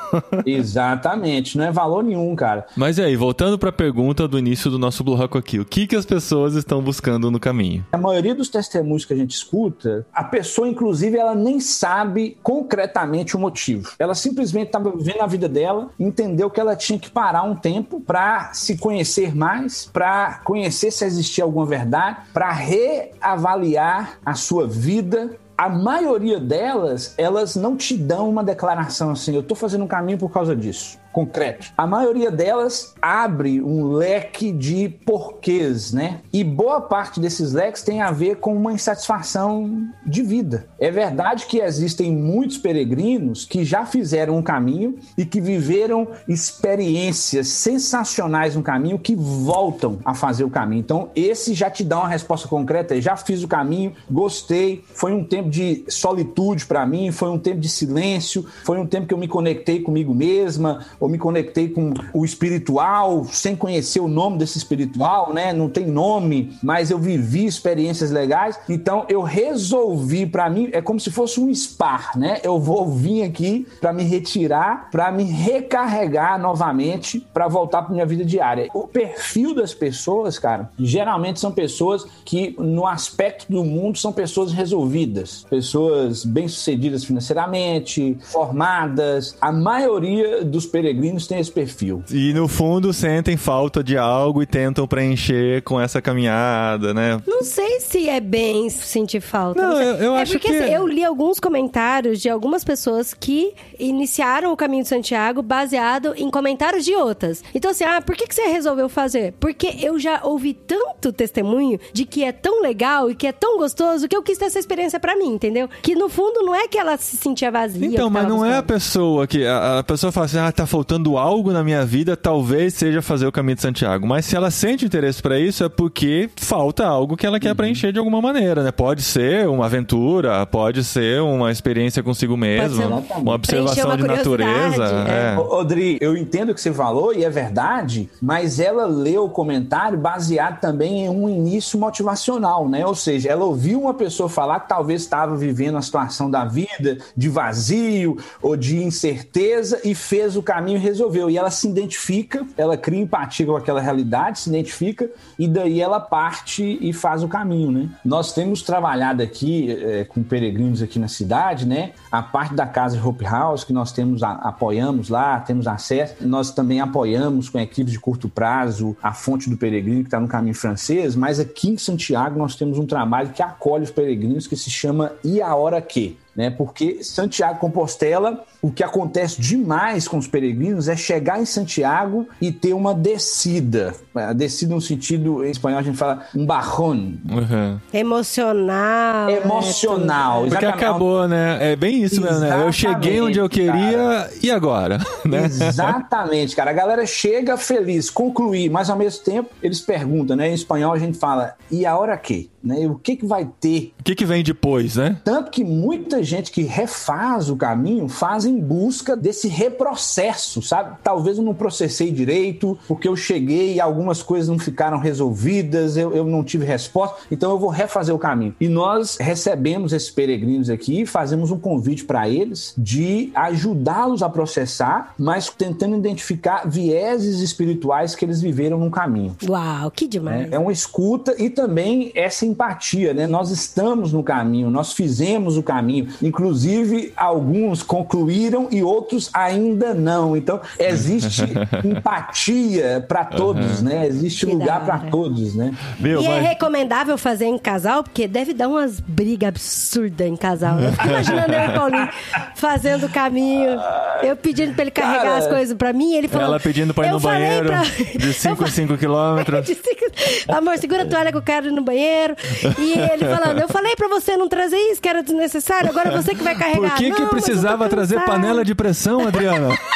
Exatamente, 0.45 1.57
não 1.57 1.65
é 1.65 1.71
valor 1.71 2.03
nenhum, 2.03 2.35
cara. 2.35 2.67
Mas 2.77 2.99
e 2.99 3.03
aí, 3.03 3.17
voltando 3.17 3.59
para 3.61 3.69
a 3.69 3.73
pergunta 3.73 4.27
do 4.27 4.39
início 4.39 4.71
do 4.71 4.79
nosso 4.79 5.05
Blue 5.05 5.15
Rock 5.15 5.37
aqui, 5.37 5.61
o 5.61 5.67
que, 5.67 5.87
que 5.87 5.95
as 5.95 6.07
pessoas 6.07 6.55
estão 6.55 6.81
buscando 6.81 7.31
no 7.31 7.39
caminho? 7.39 7.85
A 7.93 7.99
maioria 7.99 8.35
dos 8.35 8.49
testemunhos 8.49 9.05
que 9.05 9.13
a 9.13 9.17
gente 9.17 9.33
escuta, 9.33 10.07
a 10.15 10.25
pessoa, 10.25 10.67
inclusive, 10.67 11.19
ela 11.19 11.35
nem 11.35 11.61
sabe 11.61 12.39
concretamente 12.43 13.37
o 13.37 13.39
motivo. 13.39 13.93
Ela 13.99 14.15
simplesmente 14.15 14.69
estava 14.69 14.91
vivendo 14.91 15.21
a 15.21 15.27
vida 15.27 15.47
dela, 15.47 15.91
entendeu 16.01 16.49
que 16.49 16.59
ela 16.59 16.75
tinha 16.75 16.99
que 16.99 17.11
parar 17.11 17.43
um 17.43 17.55
tempo 17.55 18.01
para 18.01 18.51
se 18.55 18.79
conhecer 18.79 19.37
mais, 19.37 19.85
para 19.93 20.41
conhecer 20.43 20.91
se 20.91 21.05
existia 21.05 21.45
alguma 21.45 21.67
verdade, 21.67 22.17
para 22.33 22.51
reavaliar 22.51 24.19
a 24.25 24.33
sua 24.33 24.67
vida. 24.67 25.39
A 25.59 25.69
maioria 25.69 26.41
delas, 26.41 27.15
elas 27.19 27.55
não 27.57 27.77
te 27.77 27.95
dão 27.95 28.31
uma 28.31 28.43
declaração 28.43 29.11
assim, 29.11 29.35
eu 29.35 29.43
tô 29.43 29.55
fazendo 29.55 29.85
um 29.85 29.87
caminho 29.87 30.17
por 30.17 30.31
causa 30.31 30.57
disso 30.57 30.99
concreto. 31.13 31.73
A 31.77 31.87
maioria 31.87 32.31
delas 32.31 32.95
abre 33.01 33.61
um 33.61 33.93
leque 33.93 34.53
de 34.53 34.89
porquês, 34.89 35.93
né? 35.93 36.21
E 36.33 36.45
boa 36.45 36.81
parte 36.81 37.21
desses 37.21 37.53
leques 37.53 37.83
tem 37.83 38.01
a 38.01 38.11
ver 38.11 38.37
com 38.37 38.55
uma 38.55 38.73
insatisfação 38.73 39.89
de 40.07 40.23
vida. 40.23 40.67
É 40.79 40.91
verdade 40.91 41.47
que 41.47 41.59
existem 41.59 42.13
muitos 42.13 42.59
peregrinos 42.59 43.45
que 43.45 43.65
já 43.65 43.85
fizeram 43.85 44.37
um 44.37 44.43
caminho 44.43 44.99
e 45.17 45.25
que 45.25 45.41
viveram 45.41 46.09
experiências 46.29 47.49
sensacionais 47.49 48.55
no 48.55 48.63
caminho 48.63 48.99
que 48.99 49.15
voltam 49.15 49.99
a 50.05 50.15
fazer 50.15 50.45
o 50.45 50.51
caminho. 50.51 50.81
Então, 50.81 51.11
esse 51.15 51.55
já 51.55 51.71
te 51.71 51.85
dá 51.85 51.99
uma 51.99 52.09
resposta 52.09 52.49
concreta. 52.49 53.01
Já 53.01 53.17
fiz 53.17 53.43
o 53.43 53.49
caminho, 53.49 53.93
gostei. 54.11 54.85
Foi 54.95 55.13
um 55.13 55.25
tempo 55.25 55.51
de 55.51 55.85
solitude 55.89 56.67
para 56.67 56.87
mim, 56.87 57.11
foi 57.11 57.31
um 57.31 57.39
tempo 57.39 57.61
de 57.61 57.69
silêncio, 57.69 58.45
foi 58.65 58.79
um 58.79 58.87
tempo 58.87 59.07
que 59.07 59.15
eu 59.15 59.19
me 59.19 59.29
conectei 59.29 59.81
comigo 59.81 60.15
mesma, 60.15 60.85
ou 61.01 61.09
me 61.09 61.19
conectei 61.19 61.69
com 61.71 61.93
o 62.13 62.25
espiritual, 62.25 63.25
sem 63.25 63.57
conhecer 63.57 64.01
o 64.01 64.07
nome 64.07 64.39
desse 64.39 64.59
espiritual, 64.59 65.33
né? 65.33 65.53
Não 65.53 65.69
tem 65.69 65.87
nome, 65.87 66.53
mas 66.63 66.91
eu 66.91 66.99
vivi 66.99 67.47
experiências 67.47 68.11
legais. 68.11 68.61
Então 68.69 69.07
eu 69.09 69.23
resolvi 69.23 70.27
para 70.27 70.49
mim, 70.51 70.69
é 70.73 70.83
como 70.83 71.01
se 71.01 71.11
fosse 71.11 71.41
um 71.41 71.53
spa, 71.55 72.11
né? 72.15 72.41
Eu 72.45 72.61
vou 72.61 72.87
vir 72.89 73.23
aqui 73.23 73.67
para 73.81 73.93
me 73.93 74.03
retirar, 74.03 74.91
para 74.91 75.11
me 75.11 75.25
recarregar 75.25 76.39
novamente, 76.39 77.27
para 77.33 77.49
voltar 77.49 77.83
para 77.83 77.93
minha 77.93 78.07
vida 78.07 78.25
diária. 78.25 78.69
O 78.75 78.87
perfil 78.87 79.55
das 79.55 79.73
pessoas, 79.73 80.39
cara, 80.39 80.71
geralmente 80.79 81.41
são 81.41 81.51
pessoas 81.51 82.05
que 82.25 82.55
no 82.59 82.87
aspecto 82.87 83.51
do 83.51 83.65
mundo 83.65 83.97
são 83.97 84.13
pessoas 84.13 84.53
resolvidas, 84.53 85.47
pessoas 85.49 86.25
bem-sucedidas 86.25 87.05
financeiramente, 87.05 88.19
formadas. 88.21 89.37
A 89.41 89.51
maioria 89.51 90.45
dos 90.45 90.67
peregrinos 90.67 90.90
tem 91.29 91.39
esse 91.41 91.51
perfil. 91.51 92.03
E 92.11 92.33
no 92.33 92.47
fundo 92.49 92.93
sentem 92.93 93.37
falta 93.37 93.83
de 93.83 93.97
algo 93.97 94.43
e 94.43 94.47
tentam 94.47 94.87
preencher 94.87 95.63
com 95.63 95.81
essa 95.81 96.01
caminhada, 96.03 96.93
né? 96.95 97.21
Não 97.27 97.43
sei 97.43 97.81
se 97.81 98.09
é 98.09 98.21
bem 98.21 98.69
sentir 98.71 99.21
falta. 99.21 99.61
Não, 99.61 99.77
sei. 99.77 99.87
eu- 99.87 99.95
eu 99.97 100.15
é 100.17 100.23
acho 100.23 100.33
porque 100.33 100.49
que- 100.49 100.57
assim, 100.57 100.73
eu 100.75 100.87
li 100.87 101.05
alguns 101.05 101.39
comentários 101.41 102.21
de 102.21 102.29
algumas 102.29 102.65
pessoas 102.65 103.15
que 103.15 103.53
iniciaram 103.79 104.53
o 104.53 104.57
caminho 104.57 104.83
de 104.83 104.89
Santiago 104.89 105.43
baseado 105.43 106.15
em 106.17 106.31
comentários 106.31 106.85
de 106.85 106.95
outras. 106.95 107.43
Então, 107.55 107.71
assim, 107.71 107.85
ah, 107.85 108.01
por 108.01 108.15
que, 108.17 108.27
que 108.27 108.35
você 108.35 108.47
resolveu 108.47 108.89
fazer? 108.89 109.35
Porque 109.41 109.77
eu 109.81 109.99
já 109.99 110.21
ouvi 110.25 110.55
tanto 110.55 111.13
testemunho 111.13 111.79
de 111.93 112.05
que 112.05 112.23
é 112.25 112.33
tão 112.33 112.63
legal 112.63 113.11
e 113.11 113.15
que 113.15 113.27
é 113.27 113.33
tão 113.33 113.59
gostoso 113.59 114.09
que 114.09 114.17
eu 114.17 114.23
quis 114.23 114.39
ter 114.39 114.47
essa 114.47 114.59
experiência 114.59 114.99
pra 115.01 115.17
mim, 115.17 115.29
entendeu? 115.35 115.69
Que 115.83 115.95
no 115.95 116.09
fundo 116.09 116.43
não 116.43 116.55
é 116.55 116.69
que 116.69 116.79
ela 116.79 116.97
se 116.97 117.17
sentia 117.17 117.51
vazia. 117.51 117.87
Então, 117.87 118.09
mas 118.11 118.27
não 118.29 118.45
é 118.45 118.51
a 118.57 118.63
buscando. 118.63 118.67
pessoa 118.67 119.27
que. 119.27 119.45
A, 119.45 119.79
a 119.79 119.83
pessoa 119.83 120.13
fala 120.13 120.27
assim, 120.27 120.39
ah, 120.39 120.53
tá 120.53 120.67
faltando 120.67 120.80
algo 121.17 121.53
na 121.53 121.63
minha 121.63 121.85
vida, 121.85 122.17
talvez 122.17 122.75
seja 122.75 123.03
fazer 123.03 123.27
o 123.27 123.33
caminho 123.33 123.57
de 123.57 123.63
Santiago. 123.63 124.07
Mas 124.07 124.27
se 124.27 124.37
ela 124.37 124.51
sente 124.51 124.85
interesse 124.85 125.23
para 125.23 125.39
isso, 125.39 125.65
é 125.65 125.69
porque 125.69 126.29
falta 126.37 126.87
algo 126.87 127.17
que 127.17 127.27
ela 127.27 127.41
quer 127.41 127.51
uhum. 127.51 127.57
preencher 127.57 127.93
de 127.93 127.99
alguma 127.99 128.21
maneira, 128.21 128.63
né? 128.63 128.71
Pode 128.71 129.03
ser 129.03 129.49
uma 129.49 129.67
aventura, 129.67 130.45
pode 130.47 130.85
ser 130.85 131.21
uma 131.23 131.51
experiência 131.51 132.03
consigo 132.03 132.37
mesmo, 132.37 133.05
uma 133.17 133.35
observação 133.35 133.87
uma 133.87 133.97
de 133.97 134.05
natureza. 134.05 134.85
É. 135.09 135.35
é. 135.35 135.39
Odri, 135.39 135.99
eu 136.01 136.17
entendo 136.17 136.51
o 136.51 136.55
que 136.55 136.61
você 136.61 136.73
falou 136.73 137.15
e 137.15 137.25
é 137.25 137.31
verdade, 137.31 138.09
mas 138.21 138.61
ela 138.61 138.87
leu 138.87 139.25
o 139.25 139.31
comentário 139.31 139.99
baseado 139.99 140.61
também 140.61 141.05
em 141.05 141.09
um 141.09 141.29
início 141.29 141.79
motivacional, 141.79 142.69
né? 142.69 142.87
Ou 142.87 142.95
seja, 142.95 143.31
ela 143.31 143.45
ouviu 143.45 143.81
uma 143.81 143.95
pessoa 143.95 144.29
falar 144.29 144.61
que 144.61 144.69
talvez 144.69 145.03
estava 145.03 145.37
vivendo 145.37 145.77
a 145.77 145.83
situação 145.83 146.31
da 146.31 146.45
vida 146.45 146.99
de 147.17 147.29
vazio 147.29 148.17
ou 148.43 148.57
de 148.57 148.83
incerteza 148.83 149.81
e 149.85 149.95
fez 149.95 150.37
o 150.37 150.43
caminho 150.43 150.70
e 150.77 150.79
resolveu. 150.79 151.31
E 151.31 151.37
ela 151.37 151.51
se 151.51 151.69
identifica, 151.69 152.47
ela 152.57 152.77
cria 152.77 153.01
empatia 153.01 153.47
com 153.47 153.57
aquela 153.57 153.81
realidade, 153.81 154.41
se 154.41 154.49
identifica 154.49 155.11
e 155.39 155.49
daí 155.49 155.81
ela 155.81 156.01
parte 156.01 156.79
e 156.81 156.93
faz 156.93 157.23
o 157.23 157.29
caminho, 157.29 157.71
né? 157.71 157.89
Nós 158.05 158.33
temos 158.33 158.63
trabalhado 158.63 159.23
aqui 159.23 159.71
é, 159.71 160.05
com 160.05 160.23
peregrinos 160.23 160.83
aqui 160.83 160.99
na 160.99 161.09
cidade, 161.09 161.67
né? 161.67 161.93
A 162.11 162.23
parte 162.23 162.55
da 162.55 162.67
casa 162.67 163.01
Hope 163.03 163.25
House 163.25 163.65
que 163.65 163.73
nós 163.73 163.93
temos 163.93 164.23
a, 164.23 164.33
apoiamos 164.33 165.09
lá, 165.09 165.41
temos 165.41 165.67
acesso. 165.67 166.15
Nós 166.21 166.51
também 166.53 166.81
apoiamos 166.81 167.49
com 167.49 167.59
equipes 167.59 167.93
de 167.93 167.99
curto 167.99 168.29
prazo 168.29 168.97
a 169.03 169.13
fonte 169.13 169.49
do 169.49 169.57
peregrino 169.57 170.01
que 170.01 170.09
está 170.09 170.21
no 170.21 170.29
caminho 170.29 170.55
francês, 170.55 171.17
mas 171.17 171.41
aqui 171.41 171.71
em 171.71 171.79
Santiago 171.79 172.39
nós 172.39 172.55
temos 172.55 172.79
um 172.79 172.87
trabalho 172.87 173.31
que 173.31 173.43
acolhe 173.43 173.85
os 173.85 173.91
peregrinos 173.91 174.47
que 174.47 174.57
se 174.57 174.71
chama 174.71 175.13
E 175.25 175.41
a 175.41 175.55
Hora 175.55 175.81
Que 175.81 176.17
né? 176.35 176.51
Porque 176.51 177.03
Santiago 177.03 177.59
Compostela, 177.59 178.45
o 178.63 178.71
que 178.71 178.83
acontece 178.83 179.41
demais 179.41 180.07
com 180.07 180.19
os 180.19 180.27
peregrinos 180.27 180.89
é 180.89 180.97
chegar 180.97 181.41
em 181.41 181.45
Santiago 181.45 182.29
e 182.41 182.53
ter 182.53 182.73
uma 182.75 182.95
descida. 182.95 183.95
A 184.15 184.33
descida 184.33 184.75
no 184.75 184.81
sentido, 184.81 185.45
em 185.45 185.51
espanhol 185.51 185.79
a 185.79 185.83
gente 185.83 185.97
fala 185.97 186.27
um 186.35 186.45
barrón. 186.45 187.15
Uhum. 187.29 187.79
Emocional. 187.93 189.27
Né, 189.27 189.41
Emocional. 189.43 190.47
É, 190.47 190.49
Porque 190.49 190.67
acabou, 190.67 191.29
né? 191.29 191.73
É 191.73 191.77
bem 191.77 192.03
isso 192.03 192.21
mesmo, 192.21 192.41
né? 192.41 192.65
Eu 192.65 192.73
cheguei 192.73 193.21
onde 193.21 193.39
eu 193.39 193.49
queria 193.49 193.73
cara. 193.73 194.31
e 194.43 194.51
agora? 194.51 194.99
Né? 195.25 195.45
Exatamente, 195.45 196.57
cara. 196.57 196.71
A 196.71 196.75
galera 196.75 197.05
chega 197.07 197.57
feliz, 197.57 198.09
concluir, 198.09 198.71
mas 198.71 198.89
ao 198.89 198.97
mesmo 198.97 199.23
tempo 199.23 199.51
eles 199.63 199.81
perguntam, 199.81 200.35
né? 200.35 200.49
Em 200.49 200.55
espanhol 200.55 200.93
a 200.93 200.99
gente 200.99 201.19
fala, 201.19 201.55
e 201.71 201.85
a 201.85 201.97
hora 201.97 202.17
que? 202.17 202.51
Né? 202.63 202.87
O 202.87 202.95
que, 202.95 203.17
que 203.17 203.27
vai 203.27 203.49
ter? 203.61 203.93
O 204.01 204.03
que, 204.03 204.15
que 204.15 204.25
vem 204.25 204.43
depois, 204.43 204.97
né? 204.97 205.19
Tanto 205.25 205.51
que 205.51 205.63
muita 205.63 206.20
gente 206.23 206.51
que 206.51 206.63
refaz 206.63 207.51
o 207.51 207.57
caminho 207.57 208.09
faz 208.09 208.45
em 208.45 208.59
busca 208.59 209.17
desse 209.17 209.49
reprocesso, 209.49 210.63
sabe? 210.63 210.97
Talvez 211.03 211.39
eu 211.39 211.45
não 211.45 211.55
processei 211.55 212.11
direito, 212.11 212.79
porque 212.87 213.09
eu 213.09 213.17
cheguei 213.17 213.75
e 213.75 213.81
algumas 213.81 214.23
coisas 214.23 214.49
não 214.49 214.59
ficaram 214.59 214.99
resolvidas, 214.99 215.97
eu, 215.97 216.15
eu 216.15 216.25
não 216.25 216.43
tive 216.45 216.65
resposta, 216.65 217.17
então 217.31 217.51
eu 217.51 217.59
vou 217.59 217.71
refazer 217.71 218.15
o 218.15 218.19
caminho. 218.19 218.55
E 218.61 218.69
nós 218.69 219.17
recebemos 219.19 219.93
esses 219.93 220.11
peregrinos 220.11 220.71
aqui 220.71 221.03
e 221.03 221.07
fazemos 221.07 221.51
um 221.51 221.59
convite 221.59 222.05
para 222.05 222.29
eles 222.29 222.75
de 222.77 223.31
ajudá-los 223.35 224.23
a 224.23 224.29
processar, 224.29 225.15
mas 225.19 225.49
tentando 225.49 225.97
identificar 225.97 226.69
vieses 226.69 227.41
espirituais 227.41 228.15
que 228.15 228.25
eles 228.25 228.41
viveram 228.41 228.79
no 228.79 228.91
caminho. 228.91 229.37
Uau, 229.49 229.91
que 229.91 230.07
demais! 230.07 230.53
É, 230.53 230.57
é 230.57 230.59
uma 230.59 230.73
escuta 230.73 231.35
e 231.39 231.51
também 231.51 232.13
essa 232.15 232.47
empatia, 232.47 233.15
né? 233.15 233.27
Nós 233.27 233.51
estamos 233.51 234.13
no 234.13 234.23
caminho, 234.23 234.71
nós 234.71 234.93
fizemos 234.93 235.57
o 235.57 235.63
caminho. 235.63 236.09
Inclusive, 236.23 237.13
alguns 237.17 237.83
concluíram 237.83 238.69
e 238.71 238.83
outros 238.83 239.31
ainda 239.33 239.95
não. 239.95 240.37
Então, 240.37 240.61
existe 240.79 241.45
empatia 241.85 243.05
para 243.07 243.25
todos, 243.25 243.79
uhum. 243.79 243.85
né? 243.85 244.07
Existe 244.07 244.47
que 244.47 244.53
lugar 244.53 244.85
para 244.85 244.99
todos, 244.99 245.55
né? 245.55 245.75
Meu, 245.99 246.21
e 246.21 246.27
é 246.27 246.29
mas... 246.29 246.45
é 246.45 246.49
recomendável 246.49 247.17
fazer 247.19 247.47
em 247.47 247.59
casal, 247.59 248.03
porque 248.03 248.27
deve 248.27 248.53
dar 248.53 248.69
umas 248.69 249.01
brigas 249.01 249.49
absurdas 249.49 250.27
em 250.27 250.37
casal. 250.37 250.79
Eu 250.81 250.93
fico 250.93 251.07
imaginando 251.07 251.53
eu 251.53 251.61
e 251.61 251.73
Paulinho 251.75 252.09
fazendo 252.55 253.07
o 253.07 253.09
caminho, 253.09 253.79
eu 254.23 254.37
pedindo 254.37 254.75
para 254.75 254.83
ele 254.83 254.91
carregar 254.91 255.23
Cara, 255.23 255.39
as 255.39 255.47
coisas 255.47 255.77
para 255.77 255.93
mim, 255.93 256.15
ele 256.15 256.29
falou. 256.29 256.47
Ela 256.47 256.61
pedindo 256.61 256.95
para 256.95 257.09
ir 257.09 257.13
no 257.13 257.21
banheiro 257.21 257.67
pra... 257.67 257.83
de 257.83 258.33
5 258.35 258.65
em 258.65 258.71
5 258.71 258.99
quilômetros. 258.99 259.71
Amor, 260.49 260.79
segura 260.79 261.03
a 261.03 261.07
toalha 261.07 261.31
que 261.31 261.39
eu 261.39 261.43
quero 261.43 261.67
ir 261.69 261.73
no 261.73 261.83
banheiro. 261.83 262.35
E 262.79 262.93
ele 262.93 263.25
falando, 263.25 263.61
eu 263.61 263.69
falei 263.69 263.95
pra 263.97 264.09
você 264.09 264.37
não 264.37 264.49
trazer 264.49 264.77
isso, 264.77 265.01
que 265.01 265.09
era 265.09 265.23
desnecessário, 265.23 265.91
agora 265.91 266.00
você 266.05 266.35
que 266.35 266.43
vai 266.43 266.57
carregar. 266.57 266.91
Por 266.91 266.99
que, 266.99 267.09
não, 267.09 267.17
que 267.17 267.27
precisava 267.27 267.89
trazer 267.89 268.25
panela 268.25 268.65
de 268.65 268.75
pressão, 268.75 269.27
Adriana? 269.27 269.69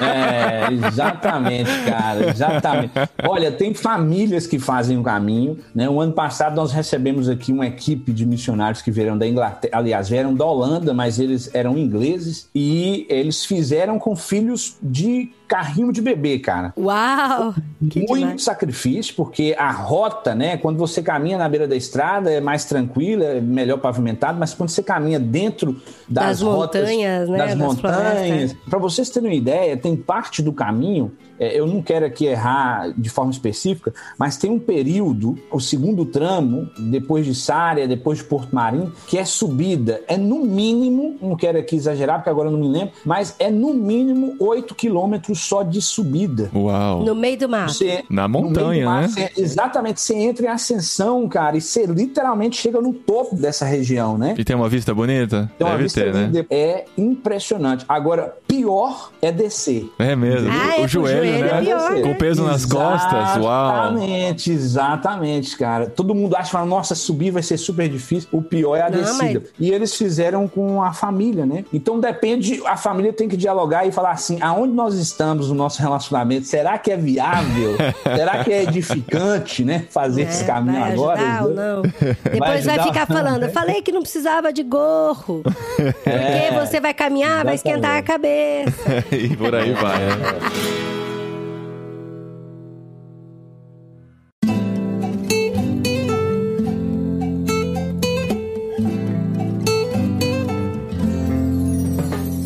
É, 0.00 0.72
exatamente, 0.72 1.70
cara, 1.84 2.30
exatamente. 2.30 2.92
Olha, 3.24 3.52
tem 3.52 3.74
famílias 3.74 4.46
que 4.46 4.58
fazem 4.58 4.96
o 4.96 5.02
caminho, 5.02 5.58
né? 5.74 5.88
O 5.88 6.00
ano 6.00 6.12
passado 6.12 6.56
nós 6.56 6.72
recebemos 6.72 7.28
aqui 7.28 7.52
uma 7.52 7.66
equipe 7.66 8.12
de 8.12 8.24
missionários 8.24 8.80
que 8.80 8.90
vieram 8.90 9.16
da 9.18 9.26
Inglaterra, 9.26 9.78
aliás, 9.78 10.08
vieram 10.08 10.34
da 10.34 10.44
Holanda, 10.44 10.94
mas 10.94 11.18
eles 11.18 11.54
eram 11.54 11.76
ingleses 11.76 12.48
e 12.54 13.06
eles 13.10 13.44
fizeram 13.44 13.98
com 13.98 14.16
filhos 14.16 14.76
de 14.82 15.30
carrinho 15.52 15.92
de 15.92 16.00
bebê, 16.00 16.38
cara. 16.38 16.72
Uau! 16.78 17.54
Muito 17.78 18.14
demais. 18.14 18.42
sacrifício, 18.42 19.14
porque 19.14 19.54
a 19.58 19.70
rota, 19.70 20.34
né? 20.34 20.56
Quando 20.56 20.78
você 20.78 21.02
caminha 21.02 21.36
na 21.36 21.46
beira 21.46 21.68
da 21.68 21.76
estrada 21.76 22.32
é 22.32 22.40
mais 22.40 22.64
tranquila, 22.64 23.22
é 23.22 23.40
melhor 23.40 23.76
pavimentado, 23.76 24.38
mas 24.40 24.54
quando 24.54 24.70
você 24.70 24.82
caminha 24.82 25.20
dentro 25.20 25.72
das, 26.08 26.24
das 26.38 26.40
rotas, 26.40 26.88
montanhas, 26.88 27.28
né? 27.28 27.36
Das, 27.36 27.48
das 27.50 27.58
montanhas, 27.58 28.56
para 28.66 28.78
vocês 28.78 29.10
terem 29.10 29.28
uma 29.28 29.34
ideia, 29.34 29.76
tem 29.76 29.94
parte 29.94 30.40
do 30.40 30.54
caminho 30.54 31.12
é, 31.42 31.58
eu 31.58 31.66
não 31.66 31.82
quero 31.82 32.06
aqui 32.06 32.26
errar 32.26 32.92
de 32.96 33.10
forma 33.10 33.32
específica, 33.32 33.92
mas 34.16 34.36
tem 34.36 34.48
um 34.48 34.60
período, 34.60 35.36
o 35.50 35.58
segundo 35.58 36.04
tramo, 36.04 36.70
depois 36.78 37.26
de 37.26 37.34
Sária, 37.34 37.88
depois 37.88 38.18
de 38.18 38.24
Porto 38.24 38.54
Marinho, 38.54 38.92
que 39.08 39.18
é 39.18 39.24
subida. 39.24 40.00
É 40.06 40.16
no 40.16 40.44
mínimo, 40.44 41.16
não 41.20 41.34
quero 41.34 41.58
aqui 41.58 41.74
exagerar, 41.74 42.18
porque 42.18 42.30
agora 42.30 42.48
eu 42.48 42.52
não 42.52 42.60
me 42.60 42.68
lembro, 42.68 42.94
mas 43.04 43.34
é 43.40 43.50
no 43.50 43.74
mínimo 43.74 44.36
8 44.38 44.72
quilômetros 44.76 45.41
só 45.42 45.62
de 45.62 45.80
subida. 45.82 46.50
Uau! 46.54 47.02
No 47.02 47.14
meio 47.14 47.38
do 47.38 47.48
mar. 47.48 47.68
Você, 47.68 48.04
Na 48.08 48.28
montanha, 48.28 48.84
mar, 48.84 49.02
né? 49.02 49.08
Você, 49.08 49.32
exatamente. 49.36 50.00
Você 50.00 50.14
entra 50.14 50.46
em 50.46 50.48
ascensão, 50.48 51.28
cara, 51.28 51.56
e 51.56 51.60
você 51.60 51.86
literalmente 51.86 52.56
chega 52.56 52.80
no 52.80 52.92
topo 52.92 53.36
dessa 53.36 53.64
região, 53.64 54.16
né? 54.16 54.34
E 54.38 54.44
tem 54.44 54.56
uma 54.56 54.68
vista 54.68 54.94
bonita? 54.94 55.50
Tem 55.58 55.66
Deve 55.66 55.88
ter, 55.88 56.12
né? 56.12 56.46
É 56.50 56.84
impressionante. 56.96 57.84
Agora, 57.88 58.36
pior 58.46 59.10
é 59.20 59.32
descer. 59.32 59.90
É 59.98 60.14
mesmo. 60.14 60.48
Ah, 60.50 60.80
o, 60.80 60.84
é 60.84 60.88
joelho, 60.88 61.16
joelho, 61.18 61.44
né? 61.44 61.58
É 61.58 61.60
pior, 61.60 62.02
Com 62.02 62.14
peso 62.14 62.44
nas 62.44 62.64
costas, 62.64 63.36
uau. 63.36 63.72
Exatamente, 63.72 64.50
exatamente, 64.50 65.56
cara. 65.56 65.86
Todo 65.86 66.14
mundo 66.14 66.36
acha, 66.36 66.50
fala, 66.50 66.66
nossa, 66.66 66.94
subir 66.94 67.30
vai 67.30 67.42
ser 67.42 67.56
super 67.56 67.88
difícil. 67.88 68.28
O 68.32 68.42
pior 68.42 68.76
é 68.76 68.82
a 68.82 68.90
Não, 68.90 68.98
descida. 68.98 69.40
Mas... 69.40 69.52
E 69.58 69.70
eles 69.70 69.94
fizeram 69.94 70.46
com 70.46 70.82
a 70.82 70.92
família, 70.92 71.46
né? 71.46 71.64
Então 71.72 71.98
depende, 71.98 72.62
a 72.66 72.76
família 72.76 73.12
tem 73.12 73.28
que 73.28 73.36
dialogar 73.36 73.86
e 73.86 73.92
falar 73.92 74.12
assim, 74.12 74.38
aonde 74.40 74.74
nós 74.74 74.94
estamos 74.94 75.31
no 75.34 75.54
nosso 75.54 75.80
relacionamento? 75.80 76.46
Será 76.46 76.78
que 76.78 76.90
é 76.90 76.96
viável? 76.96 77.76
Será 78.04 78.44
que 78.44 78.52
é 78.52 78.62
edificante, 78.64 79.64
né? 79.64 79.86
Fazer 79.90 80.22
é, 80.22 80.28
esse 80.28 80.44
caminho 80.44 80.80
vai 80.80 80.92
agora? 80.92 81.42
Ou 81.42 81.54
não? 81.54 81.82
Depois 81.82 82.64
vai, 82.64 82.76
vai 82.76 82.86
ficar 82.86 83.06
falando, 83.06 83.44
eu 83.44 83.50
falei 83.50 83.82
que 83.82 83.92
não 83.92 84.02
precisava 84.02 84.52
de 84.52 84.62
gorro. 84.62 85.42
Porque 85.42 86.08
é, 86.08 86.50
você 86.52 86.80
vai 86.80 86.94
caminhar, 86.94 87.44
exatamente. 87.44 87.46
vai 87.46 87.54
esquentar 87.54 87.96
a 87.96 88.02
cabeça. 88.02 89.04
e 89.14 89.36
por 89.36 89.54
aí 89.54 89.72
vai. 89.72 90.02
É. 90.02 91.01